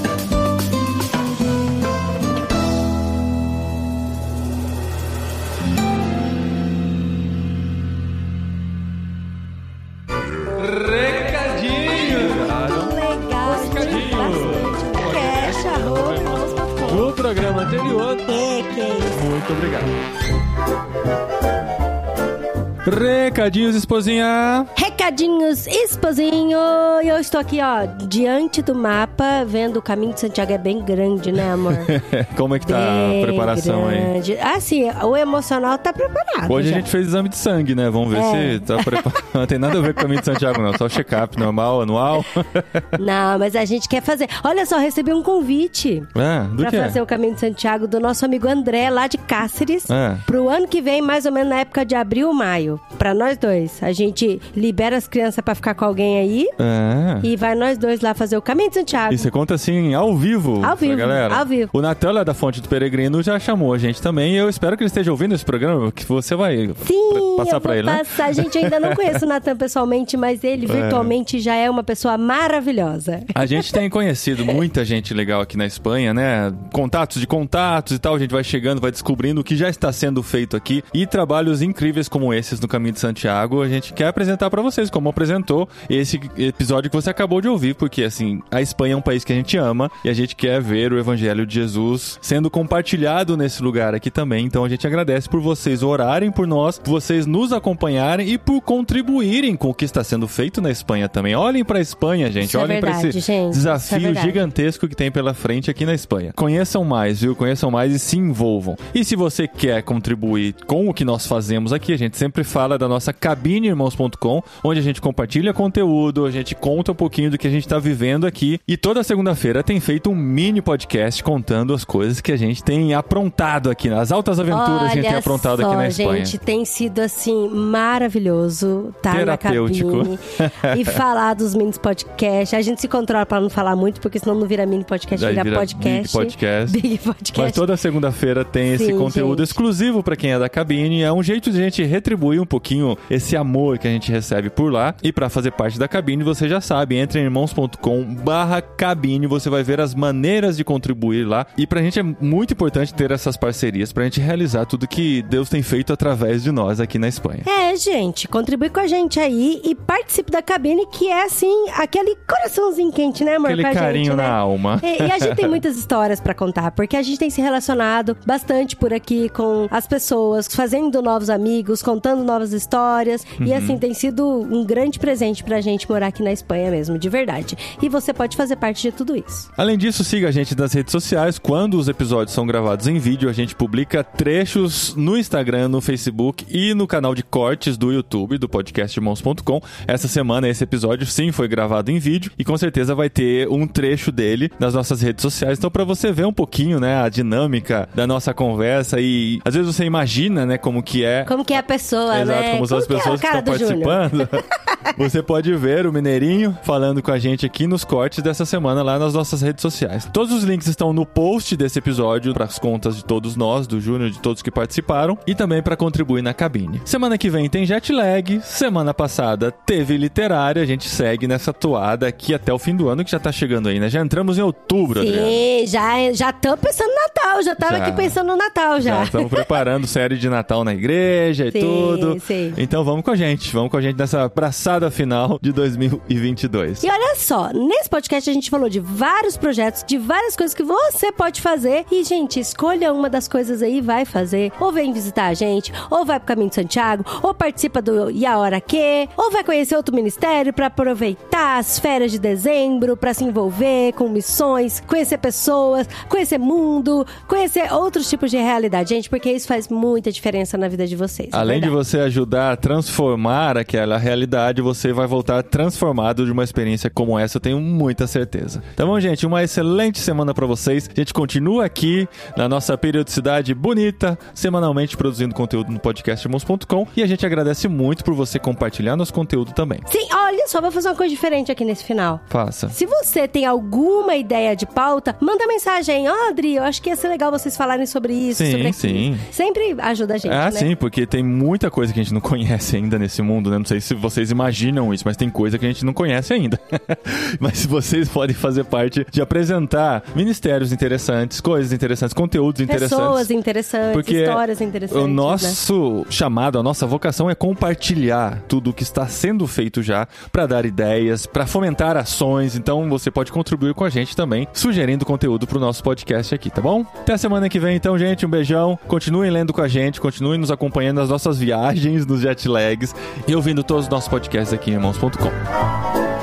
Recadinhos, 23.45 23.77
esposinha. 23.77 24.67
Recadinhos, 24.75 25.67
esposinho! 25.67 26.59
E 27.03 27.09
Eu 27.09 27.19
estou 27.19 27.39
aqui, 27.39 27.59
ó, 27.61 27.85
diante 28.07 28.63
do 28.63 28.75
mapa, 28.75 29.45
vendo 29.47 29.77
o 29.77 29.83
caminho 29.83 30.15
de 30.15 30.21
Santiago 30.21 30.51
é 30.51 30.57
bem 30.57 30.83
grande, 30.83 31.31
né, 31.31 31.53
amor? 31.53 31.77
Como 32.39 32.55
é 32.57 32.59
que 32.59 32.67
tá 32.67 32.79
Bem 32.79 33.23
a 33.23 33.27
preparação 33.27 33.87
aí? 33.87 34.01
grande. 34.01 34.39
Ah, 34.41 34.59
sim, 34.59 34.91
o 34.91 35.15
emocional 35.15 35.77
tá 35.77 35.93
preparado. 35.93 36.51
Hoje 36.51 36.71
já. 36.71 36.77
a 36.77 36.79
gente 36.79 36.91
fez 36.91 37.07
exame 37.09 37.29
de 37.29 37.37
sangue, 37.37 37.75
né? 37.75 37.91
Vamos 37.91 38.09
ver 38.15 38.19
É. 38.21 38.55
se 38.55 38.61
tá 38.61 38.79
preparado. 38.79 39.23
Não 39.35 39.47
tem 39.47 39.59
nada 39.59 39.79
a 39.79 39.83
ver 39.83 39.93
com 39.93 40.01
o 40.01 40.03
caminho 40.05 40.21
de 40.21 40.25
Santiago, 40.27 40.63
não. 40.63 40.73
Só 40.79 40.89
check-up 40.89 41.39
normal, 41.39 41.83
anual. 41.83 42.25
Não, 42.99 43.39
mas 43.39 43.55
a 43.55 43.67
gente 43.67 43.87
quer 43.91 44.01
fazer. 44.01 44.27
Olha 44.43 44.65
só, 44.65 44.79
recebi 44.79 45.13
um 45.13 45.23
convite 45.23 46.03
Ah, 46.15 46.47
pra 46.57 46.71
que? 46.71 46.79
fazer 46.79 47.03
o 47.03 47.07
caminho 47.07 47.35
de 47.35 47.41
Santiago 47.41 47.87
do 47.87 48.01
nosso 48.01 48.25
amigo 48.25 48.49
André, 48.49 48.89
lá 48.89 49.07
de 49.07 49.19
Cáceres. 49.19 49.91
Ah. 49.91 50.17
Pro 50.25 50.49
ano 50.49 50.67
que 50.67 50.81
vem, 50.81 51.03
mais 51.03 51.27
ou 51.27 51.33
menos 51.33 51.51
na 51.51 51.57
época 51.61 51.85
de 51.85 51.95
abril 51.95 52.33
maio. 52.33 52.81
Pra 52.97 53.13
nós 53.13 53.34
dois. 53.39 53.83
A 53.83 53.93
gente 53.93 54.41
libera 54.57 54.97
as 54.97 55.07
crianças 55.07 55.43
pra 55.43 55.55
ficar 55.55 55.75
com 55.75 55.85
alguém 55.85 56.19
aí. 56.19 56.49
Ah. 56.59 57.21
E 57.23 57.37
vai 57.37 57.55
nós 57.55 57.79
dois 57.79 58.01
lá 58.01 58.15
fazer 58.15 58.37
o 58.37 58.43
caminho 58.43 58.69
de 58.69 58.77
Santiago. 58.77 59.15
E 59.15 59.19
você 59.19 59.31
conta 59.31 59.55
assim, 59.55 59.95
ao 59.95 60.17
vivo. 60.17 60.65
Ao 60.65 60.77
vivo, 60.77 60.97
galera. 60.97 61.37
ao 61.37 61.47
vivo. 61.47 61.71
O 61.73 61.81
Natan 61.81 62.13
lá 62.13 62.25
da 62.25 62.35
Fonte 62.35 62.61
do 62.61 62.69
Peregrino 62.69 63.23
já 63.23 63.39
chamou 63.39 63.73
a 63.73 63.79
gente 63.79 64.01
também. 64.01 64.35
E 64.35 64.37
eu 64.37 64.49
espero 64.49 64.77
que 64.77 64.83
ele 64.83 64.89
esteja 64.89 65.11
ouvindo 65.11 65.35
esse 65.35 65.45
programa, 65.45 65.91
que 65.91 66.05
você 66.05 66.35
vai 66.35 66.71
Sim, 66.85 67.37
passar 67.37 67.59
vou 67.59 67.75
ele, 67.75 67.87
né? 67.87 67.99
passar. 67.99 68.27
A 68.27 68.33
gente 68.33 68.57
ainda 68.59 68.79
não 68.81 68.95
conhece 68.95 69.25
o 69.25 69.29
Natan 69.29 69.57
pessoalmente, 69.57 70.17
mas 70.17 70.45
ele 70.45 70.67
virtualmente 70.71 71.41
já 71.41 71.55
é 71.55 71.69
uma 71.69 71.83
pessoa 71.83 72.17
maravilhosa. 72.19 73.23
A 73.35 73.47
gente 73.47 73.73
tem 73.73 73.89
conhecido 73.89 74.45
muita 74.45 74.85
gente 74.85 75.13
legal 75.15 75.41
aqui 75.41 75.57
na 75.57 75.67
Espanha, 75.67 76.13
né? 76.15 76.53
Contatos 76.73 77.21
de 77.21 77.27
contatos 77.27 77.97
e 77.97 77.99
tal. 77.99 78.15
A 78.15 78.19
gente 78.19 78.31
vai 78.31 78.45
chegando, 78.45 78.81
vai 78.81 78.91
descobrindo 78.91 79.41
o 79.41 79.45
que 79.45 79.57
já 79.57 79.69
está 79.69 79.93
sendo 79.93 80.23
feito 80.23 80.57
aqui. 80.57 80.83
E 80.93 81.07
trabalhos 81.07 81.63
incríveis 81.63 82.09
como 82.09 82.33
esses 82.33 82.61
no 82.61 82.69
Caminho 82.69 82.93
de 82.95 83.01
Santiago, 83.01 83.24
a 83.29 83.69
gente 83.69 83.93
quer 83.93 84.09
apresentar 84.09 84.51
pra 84.51 84.63
vocês, 84.63 84.91
como 84.91 85.09
apresentou 85.09 85.69
esse 85.89 86.21
episódio 86.37 86.91
que 86.91 86.97
você 86.97 87.11
acabou 87.11 87.41
de 87.41 87.49
ouvir, 87.49 87.75
porque 87.75 88.03
assim, 88.03 88.43
a 88.51 88.61
Espanha 88.61 88.95
é 88.95 88.97
um 88.97 89.03
país 89.03 89.25
que 89.25 89.33
a 89.33 89.37
gente 89.37 89.57
ama 89.57 89.91
e 90.05 90.09
a 90.09 90.13
gente 90.13 90.37
quer 90.37 90.61
ver 90.61 90.93
o 90.93 90.99
Evangelho 90.99 91.47
de 91.47 91.55
Jesus 91.55 92.19
sendo 92.21 92.51
compartilhado 92.51 93.37
nesse 93.37 93.63
lugar 93.63 93.95
aqui 93.95 94.11
também. 94.11 94.45
Então 94.45 94.65
a 94.65 94.69
gente 94.69 94.87
agradece 94.87 95.29
por 95.29 95.41
vocês 95.41 95.83
orarem 95.83 96.31
por 96.31 96.47
nós, 96.47 96.79
por 96.79 96.91
vocês 96.91 97.27
nos 97.27 97.53
acompanharem 97.53 98.29
e 98.29 98.39
por 98.39 98.61
contribuírem 98.61 99.57
com 99.57 99.71
o 99.71 99.75
que 99.75 99.85
está 99.85 100.05
sendo 100.05 100.29
feito 100.29 100.61
na 100.61 100.71
Espanha 100.71 101.09
também. 101.09 101.35
Olhem 101.35 101.65
pra 101.65 101.81
Espanha, 101.81 102.31
gente. 102.31 102.49
Isso 102.49 102.59
é 102.59 102.61
Olhem 102.61 102.81
pra 102.81 102.93
verdade, 102.93 103.19
esse 103.19 103.21
gente. 103.21 103.49
É 103.49 103.51
desafio 103.51 104.01
verdade. 104.01 104.27
gigantesco 104.27 104.89
que 104.89 104.95
tem 104.95 105.11
pela 105.11 105.33
frente 105.33 105.71
aqui 105.71 105.87
na 105.87 105.95
Espanha. 105.95 106.33
Conheçam 106.35 106.85
mais, 106.85 107.21
viu? 107.21 107.35
Conheçam 107.35 107.71
mais 107.71 107.93
e 107.93 107.99
se 107.99 108.19
envolvam. 108.19 108.77
E 108.95 109.05
se 109.05 109.17
você 109.17 109.47
quer 109.49 109.83
contribuir 109.83 110.55
com 110.67 110.89
o 110.89 110.95
que 110.95 111.05
nós 111.05 111.27
fazemos 111.27 111.73
aqui, 111.73 111.93
a 111.93 111.99
gente 111.99 112.17
sempre 112.17 112.45
fala 112.45 112.77
da 112.77 112.89
nossa 112.89 113.13
cabineirmãos.com, 113.15 114.43
onde 114.63 114.81
a 114.81 114.83
gente 114.83 115.01
compartilha 115.01 115.53
conteúdo, 115.53 116.25
a 116.27 116.31
gente 116.31 116.55
conta 116.55 116.93
um 116.93 116.95
pouquinho 116.95 117.31
do 117.31 117.39
que 117.39 117.47
a 117.47 117.51
gente 117.51 117.67
tá 117.67 117.79
vivendo 117.79 118.27
aqui. 118.27 118.59
E 118.67 118.77
toda 118.77 119.03
segunda-feira 119.03 119.63
tem 119.63 119.81
feito 119.81 120.11
um 120.11 120.15
mini 120.15 120.61
podcast 120.61 121.23
contando 121.23 121.73
as 121.73 121.85
coisas 121.85 122.21
que 122.21 122.33
a 122.33 122.37
gente 122.37 122.63
tem 122.63 122.95
aprontado 122.95 123.71
aqui, 123.71 123.89
as 123.89 124.13
altas 124.13 124.39
aventuras 124.39 124.93
que 124.93 124.99
a 124.99 125.03
gente 125.03 125.09
tem 125.09 125.17
aprontado 125.17 125.61
só, 125.61 125.67
aqui 125.69 125.77
na 125.77 125.89
Espanha. 125.89 126.25
gente, 126.25 126.39
tem 126.39 126.65
sido 126.65 127.01
assim 127.01 127.49
maravilhoso 127.49 128.95
tá 129.03 129.13
na 129.13 129.37
Terapêutico. 129.37 129.91
cabine 129.91 130.19
e 130.81 130.85
falar 130.85 131.35
dos 131.35 131.55
mini 131.55 131.73
podcasts. 131.73 132.55
A 132.55 132.63
gente 132.63 132.81
se 132.81 132.89
controla 132.89 133.25
pra 133.27 133.41
não 133.41 133.51
falar 133.51 133.77
muito, 133.77 134.01
porque 134.01 134.19
senão 134.19 134.35
não 134.35 134.47
vira 134.47 134.67
mini 134.67 134.85
podcast, 134.85 135.27
vira, 135.27 135.43
vira 135.43 135.57
podcast. 135.57 136.03
Big 136.03 136.13
Podcast. 136.13 136.81
Big 136.81 136.99
podcast. 136.99 137.41
Mas 137.41 137.53
toda 137.53 137.77
segunda-feira 137.77 138.45
tem 138.45 138.75
esse 138.75 138.87
Sim, 138.87 138.99
conteúdo 138.99 139.39
gente. 139.39 139.49
exclusivo 139.49 140.03
pra 140.03 140.17
quem 140.17 140.33
é 140.33 140.39
da 140.39 140.49
cabine. 140.49 141.03
É 141.03 141.13
um 141.13 141.23
jeito 141.23 141.51
de 141.51 141.59
a 141.61 141.63
gente 141.65 141.83
retribuir 141.83 142.41
um 142.41 142.47
pouquinho 142.47 142.97
esse 143.11 143.37
amor 143.37 143.79
que 143.79 143.87
a 143.87 143.91
gente 143.91 144.11
recebe 144.11 144.51
por 144.51 144.73
lá. 144.73 144.95
E 145.03 145.13
pra 145.13 145.29
fazer 145.29 145.51
parte 145.53 145.79
da 145.79 145.89
cabine, 145.89 146.23
você 146.23 146.49
já 146.49 146.61
sabe, 146.61 146.97
entre 146.97 147.21
em 147.21 147.25
irmãos.com/barra 147.25 148.63
cabine. 148.63 149.27
Você 149.27 149.51
vai 149.51 149.63
ver 149.63 149.81
as 149.81 149.95
maneiras 149.95 150.57
de 150.57 150.65
contribuir 150.65 151.25
lá. 151.25 151.47
E 151.57 151.67
pra 151.67 151.83
gente 151.83 151.99
é 151.99 152.03
muito 152.03 152.53
importante 152.53 152.95
ter 152.95 153.11
essas 153.11 153.37
parcerias 153.37 153.93
pra 153.93 154.05
gente 154.05 154.21
realizar 154.21 154.65
tudo 154.67 154.87
que 154.89 155.23
Deus 155.23 155.49
tem 155.49 155.63
feito 155.63 155.93
através 155.93 156.43
de 156.43 156.51
nós 156.51 156.81
aqui 156.81 156.99
na 156.99 157.09
Espanha. 157.09 157.43
É, 157.47 157.77
gente, 157.77 158.29
contribui 158.29 158.71
com 158.71 158.81
a 158.81 158.87
gente 158.87 159.21
aí 159.21 159.61
e 159.65 159.75
participe 159.75 160.31
da 160.31 160.43
cabine, 160.43 160.87
que 160.87 161.09
é 161.09 161.25
assim, 161.25 161.69
aquele 161.77 162.17
coraçãozinho 162.27 162.93
quente, 162.93 163.25
né, 163.25 163.37
amor? 163.37 163.51
Aquele 163.51 163.63
carinho 163.63 164.05
gente, 164.07 164.17
na 164.17 164.23
né? 164.23 164.29
alma. 164.29 164.81
E, 164.83 165.03
e 165.03 165.11
a 165.11 165.19
gente 165.19 165.37
tem 165.37 165.49
muitas 165.49 165.77
histórias 165.77 166.21
pra 166.21 166.35
contar, 166.35 166.71
porque 166.73 166.97
a 166.97 167.03
gente 167.03 167.19
tem 167.19 167.31
se 167.31 167.41
relacionado 167.41 168.17
bastante 168.27 168.77
por 168.77 168.93
aqui 168.93 169.29
com 169.29 169.67
as 169.71 169.87
pessoas, 169.87 170.47
fazendo 170.49 171.03
novos 171.03 171.29
amigos, 171.31 171.83
contando 171.83 172.23
novas 172.23 172.53
histórias. 172.53 172.94
E 173.41 173.51
Uhum. 173.51 173.57
assim, 173.57 173.79
tem 173.79 173.93
sido 173.95 174.27
um 174.27 174.65
grande 174.65 174.99
presente 174.99 175.43
pra 175.45 175.61
gente 175.61 175.89
morar 175.89 176.09
aqui 176.09 176.23
na 176.23 176.33
Espanha 176.33 176.71
mesmo, 176.71 176.99
de 176.99 177.09
verdade. 177.09 177.57
E 177.83 177.89
você 177.89 178.13
pode 178.13 178.37
fazer 178.37 178.57
parte 178.57 178.83
de 178.83 178.93
tudo 178.93 179.17
isso. 179.17 179.51
Além 179.57 179.77
disso, 179.79 180.05
siga 180.05 180.29
a 180.29 180.31
gente 180.31 180.57
nas 180.57 180.73
redes 180.73 180.93
sociais. 180.93 181.39
Quando 181.39 181.79
os 181.79 181.89
episódios 181.89 182.35
são 182.35 182.47
gravados 182.47 182.87
em 182.87 182.99
vídeo, 182.99 183.29
a 183.29 183.33
gente 183.33 183.55
publica 183.55 184.03
trechos 184.05 184.95
no 184.97 185.17
Instagram, 185.17 185.69
no 185.69 185.81
Facebook 185.81 186.45
e 186.49 186.75
no 186.75 186.87
canal 186.87 187.15
de 187.15 187.23
cortes 187.23 187.77
do 187.77 187.93
YouTube, 187.93 188.39
do 188.39 188.49
podcast 188.49 188.99
irmãos.com. 188.99 189.61
Essa 189.87 190.09
semana, 190.09 190.49
esse 190.49 190.65
episódio 190.65 191.07
sim 191.07 191.31
foi 191.33 191.47
gravado 191.49 191.91
em 191.91 191.99
vídeo 191.99 192.33
e 192.39 192.45
com 192.45 192.57
certeza 192.57 192.95
vai 192.95 193.09
ter 193.11 193.49
um 193.49 193.67
trecho 193.67 194.11
dele 194.11 194.51
nas 194.59 194.75
nossas 194.75 195.01
redes 195.01 195.23
sociais. 195.23 195.59
Então, 195.59 195.71
para 195.71 195.85
você 195.85 196.11
ver 196.13 196.27
um 196.27 196.33
pouquinho, 196.33 196.81
né, 196.81 197.01
a 197.03 197.09
dinâmica 197.09 197.89
da 197.95 198.07
nossa 198.07 198.33
conversa 198.35 199.01
e 199.01 199.41
às 199.45 199.55
vezes 199.55 199.75
você 199.75 199.85
imagina, 199.85 200.45
né, 200.47 200.59
como 200.59 200.83
que 200.83 201.05
é. 201.05 201.25
Como 201.25 201.45
que 201.45 201.53
é 201.55 201.59
a 201.59 201.63
pessoa, 201.63 202.21
Exato, 202.21 202.41
né? 202.41 202.53
como 202.53 202.67
são 202.67 202.79
as 202.85 202.99
pessoas 202.99 203.21
que 203.21 203.27
estão 203.27 203.43
participando. 203.43 204.29
Você 204.99 205.23
pode 205.23 205.53
ver 205.57 205.87
o 205.87 205.93
Mineirinho 205.93 206.57
falando 206.63 207.03
com 207.03 207.11
a 207.11 207.19
gente 207.19 207.47
aqui 207.47 207.67
nos 207.67 207.85
cortes 207.85 208.23
dessa 208.23 208.45
semana 208.45 208.83
lá 208.83 208.99
nas 208.99 209.15
nossas 209.15 209.41
redes 209.41 209.63
sociais. 209.63 210.09
Todos 210.13 210.33
os 210.33 210.45
links 210.45 210.67
estão 210.69 210.93
no 210.93 211.07
post 211.07 211.57
desse 211.57 211.79
episódio 211.79 212.33
para 212.35 212.45
as 212.45 212.59
contas 212.59 212.97
de 212.97 213.05
todos 213.05 213.35
nós, 213.35 213.67
do 213.67 213.81
Júnior, 213.81 214.11
de 214.11 214.21
todos 214.21 214.43
que 214.43 214.51
participaram 214.51 215.19
e 215.27 215.35
também 215.35 215.63
para 215.63 215.75
contribuir 215.77 216.23
na 216.23 216.35
cabine. 216.35 216.83
Semana 216.85 217.17
que 217.17 217.31
vem 217.31 217.49
tem 217.49 217.65
jet 217.65 217.91
lag, 217.93 218.41
semana 218.45 218.93
passada 218.93 219.51
teve 219.51 219.97
literária, 219.97 220.63
a 220.63 220.67
gente 220.67 220.89
segue 220.89 221.27
nessa 221.27 221.53
toada 221.53 222.07
aqui 222.07 222.35
até 222.35 222.53
o 222.53 222.59
fim 222.59 222.77
do 222.77 222.89
ano 222.89 223.05
que 223.05 223.11
já 223.11 223.19
tá 223.19 223.33
chegando 223.33 223.69
aí, 223.69 223.81
né? 223.81 223.89
Já 223.89 224.01
entramos 224.03 224.39
em 224.39 224.43
outubro, 224.43 225.01
Sim, 225.03 225.67
já, 225.67 226.13
já 226.13 226.33
tô 226.33 226.57
pensando 226.57 226.89
no 226.89 226.95
Natal, 226.95 227.43
já 227.43 227.55
tava 227.57 227.79
Já. 227.79 227.85
aqui 227.85 227.97
pensando 227.97 228.27
no 228.29 228.37
Natal 228.37 228.81
já. 228.81 228.97
Já 228.99 229.05
estamos 229.05 229.31
preparando 229.31 229.87
série 229.87 230.19
de 230.19 230.29
Natal 230.29 230.63
na 230.63 230.75
igreja 230.75 231.47
e 231.47 231.51
Sim, 231.53 231.61
tudo. 231.61 232.21
sim. 232.21 232.53
Então 232.65 232.83
vamos 232.83 233.05
com 233.05 233.11
a 233.11 233.15
gente, 233.15 233.53
vamos 233.53 233.71
com 233.71 233.77
a 233.77 233.81
gente 233.83 233.99
nessa 233.99 234.23
abraçada 234.23 234.91
final 234.91 235.39
de 235.41 235.53
2022. 235.53 236.83
E 236.83 236.89
olha 236.89 237.15
só, 237.15 237.51
nesse 237.53 237.91
podcast 237.91 238.31
a 238.31 238.33
gente 238.33 238.49
falou 238.49 238.71
de 238.71 238.81
vários 238.81 239.37
projetos, 239.37 239.85
de 239.87 239.99
várias 239.99 240.35
coisas 240.35 240.55
que 240.55 240.63
você 240.63 241.13
pode 241.13 241.43
fazer. 241.43 241.85
E, 241.93 242.03
gente, 242.03 242.41
escolha 242.41 242.91
uma 242.91 243.11
das 243.11 243.29
coisas 243.29 243.61
aí 243.61 243.77
e 243.77 243.81
vai 243.83 244.07
fazer. 244.07 244.51
Ou 244.59 244.73
vem 244.73 244.95
visitar 244.95 245.27
a 245.27 245.35
gente, 245.35 245.71
ou 245.91 246.07
vai 246.07 246.19
pro 246.19 246.29
Caminho 246.29 246.49
de 246.49 246.55
Santiago, 246.55 247.05
ou 247.23 247.35
participa 247.35 247.83
do 247.83 248.11
E 248.11 248.25
a 248.25 248.39
Hora 248.39 248.63
Que, 248.63 249.11
ou 249.15 249.31
vai 249.31 249.45
conhecer 249.45 249.77
outro 249.77 249.95
ministério 249.95 250.51
pra 250.51 250.69
aproveitar 250.69 251.59
as 251.59 251.79
férias 251.79 252.13
de 252.13 252.19
dezembro, 252.19 252.97
pra 252.97 253.13
se 253.13 253.25
envolver 253.25 253.93
com 253.93 254.09
missões, 254.09 254.83
conhecer 254.87 255.19
pessoas, 255.19 255.87
conhecer 256.09 256.39
mundo, 256.39 257.07
conhecer 257.29 257.71
outros 257.75 258.09
tipos 258.09 258.31
de 258.31 258.39
realidade, 258.39 258.89
gente, 258.89 259.11
porque 259.11 259.31
isso 259.31 259.47
faz 259.47 259.69
muita 259.69 260.11
diferença 260.11 260.57
na 260.57 260.67
vida 260.67 260.87
de 260.87 260.97
vocês. 260.97 261.29
é 261.31 261.37
Além 261.37 261.61
de 261.61 261.69
verdade. 261.69 261.85
você 261.91 261.99
ajudar 261.99 262.54
transformar 262.57 263.57
aquela 263.59 263.97
realidade, 263.99 264.61
você 264.63 264.93
vai 264.93 265.07
voltar 265.07 265.43
transformado 265.43 266.25
de 266.25 266.33
uma 266.33 266.45
experiência 266.45 266.89
como 266.91 267.19
essa, 267.19 267.37
eu 267.37 267.41
tenho 267.41 267.61
muita 267.61 268.07
certeza. 268.07 268.63
Tá 268.77 268.85
bom, 268.87 268.99
gente? 269.01 269.27
Uma 269.27 269.43
excelente 269.43 269.99
semana 269.99 270.33
pra 270.35 270.47
vocês. 270.47 270.89
A 270.91 271.01
gente 271.01 271.13
continua 271.13 271.65
aqui 271.65 272.09
na 272.37 272.49
nossa 272.49 272.77
periodicidade 272.77 273.55
bonita, 273.55 274.19
semanalmente 274.35 274.97
produzindo 274.97 275.35
conteúdo 275.35 275.71
no 275.73 275.79
podcastirmãos.com 275.81 276.87
e 276.97 277.03
a 277.03 277.07
gente 277.07 277.25
agradece 277.27 277.69
muito 277.69 278.05
por 278.05 278.15
você 278.15 278.39
compartilhar 278.39 278.97
nosso 278.97 279.13
conteúdo 279.13 279.53
também. 279.53 279.81
Sim, 279.87 280.07
olha 280.13 280.47
só, 280.49 280.61
vou 280.61 280.71
fazer 280.71 280.89
uma 280.89 280.95
coisa 280.97 281.13
diferente 281.15 281.51
aqui 281.51 281.65
nesse 281.65 281.85
final. 281.85 282.21
Faça. 282.27 282.69
Se 282.69 282.87
você 282.87 283.27
tem 283.29 283.47
alguma 283.47 284.17
ideia 284.17 284.55
de 284.55 284.67
pauta, 284.67 285.17
manda 285.21 285.47
mensagem. 285.47 286.09
Ó, 286.09 286.29
Adri, 286.31 286.57
eu 286.57 286.63
acho 286.65 286.81
que 286.83 286.91
ia 286.91 286.97
ser 286.97 287.09
legal 287.09 287.31
vocês 287.31 287.57
falarem 287.57 287.87
sobre 287.87 288.13
isso, 288.13 288.45
Sim, 288.45 288.51
sobre 288.53 288.73
sim. 288.73 289.19
Sempre 289.31 289.75
ajuda 289.79 290.15
a 290.15 290.19
gente, 290.19 290.33
Ah, 290.33 290.45
né? 290.51 290.53
sim, 290.53 290.77
porque 290.77 291.07
tem 291.07 291.23
muita 291.23 291.71
coisa 291.71 291.93
que 291.93 292.01
a 292.01 292.03
gente 292.03 292.13
não 292.15 292.21
conhece 292.21 292.44
ainda 292.77 292.99
nesse 292.99 293.23
mundo, 293.23 293.51
né? 293.51 293.59
Não 293.59 293.65
sei 293.65 293.81
se 293.81 293.95
vocês 293.95 294.31
imaginam 294.31 294.93
isso, 294.93 295.05
mas 295.07 295.17
tem 295.17 295.31
coisa 295.31 295.59
que 295.59 295.65
a 295.65 295.69
gente 295.69 295.85
não 295.85 295.93
conhece 295.93 296.33
ainda. 296.33 296.61
mas 297.41 297.65
vocês 297.67 298.09
podem 298.09 298.35
fazer 298.35 298.65
parte 298.65 299.07
de 299.11 299.21
apresentar 299.21 300.03
ministérios 300.15 300.73
interessantes, 300.73 301.41
coisas 301.41 301.73
interessantes, 301.73 302.15
conteúdos 302.15 302.61
interessantes. 302.61 302.97
Pessoas 302.97 303.31
interessantes, 303.31 303.93
Porque 303.93 304.23
histórias 304.23 304.61
interessantes. 304.61 305.05
o 305.05 305.09
né? 305.09 305.15
nosso 305.15 306.07
chamado, 306.11 306.59
a 306.59 306.63
nossa 306.63 306.87
vocação 306.87 307.31
é 307.31 307.35
compartilhar 307.35 308.43
tudo 308.49 308.71
o 308.71 308.73
que 308.73 308.83
está 308.83 309.07
sendo 309.07 309.47
feito 309.47 309.83
já 309.83 310.07
para 310.31 310.47
dar 310.47 310.65
ideias, 310.65 311.27
para 311.27 311.47
fomentar 311.47 311.97
ações. 311.97 312.57
Então 312.57 312.89
você 312.89 313.11
pode 313.11 313.33
contribuir 313.33 313.75
com 313.75 313.85
a 313.85 313.91
gente 313.91 314.17
também, 314.17 314.47
sugerindo 314.53 315.05
conteúdo 315.05 315.47
para 315.47 315.59
o 315.59 315.61
nosso 315.61 315.83
podcast 315.83 316.35
aqui, 316.35 316.51
tá 316.51 316.61
bom? 316.61 316.85
Até 317.01 317.15
a 317.15 317.19
semana 317.19 317.49
que 317.49 317.59
vem, 317.59 317.77
então, 317.77 317.99
gente. 317.99 318.27
Um 318.27 318.31
beijão. 318.31 318.79
Continuem 318.87 319.31
lendo 319.31 319.53
com 319.53 319.61
a 319.61 319.69
gente, 319.69 320.01
continuem 320.01 320.39
nos 320.39 320.51
acompanhando 320.51 320.99
nas 320.99 321.09
nossas 321.09 321.39
viagens, 321.39 322.07
nos 322.07 322.23
jet 322.35 322.49
lags 322.49 322.95
e 323.27 323.35
ouvindo 323.35 323.63
todos 323.63 323.85
os 323.85 323.91
nossos 323.91 324.09
podcasts 324.09 324.53
aqui 324.53 324.71
em 324.71 324.75
irmãos.com. 324.75 326.14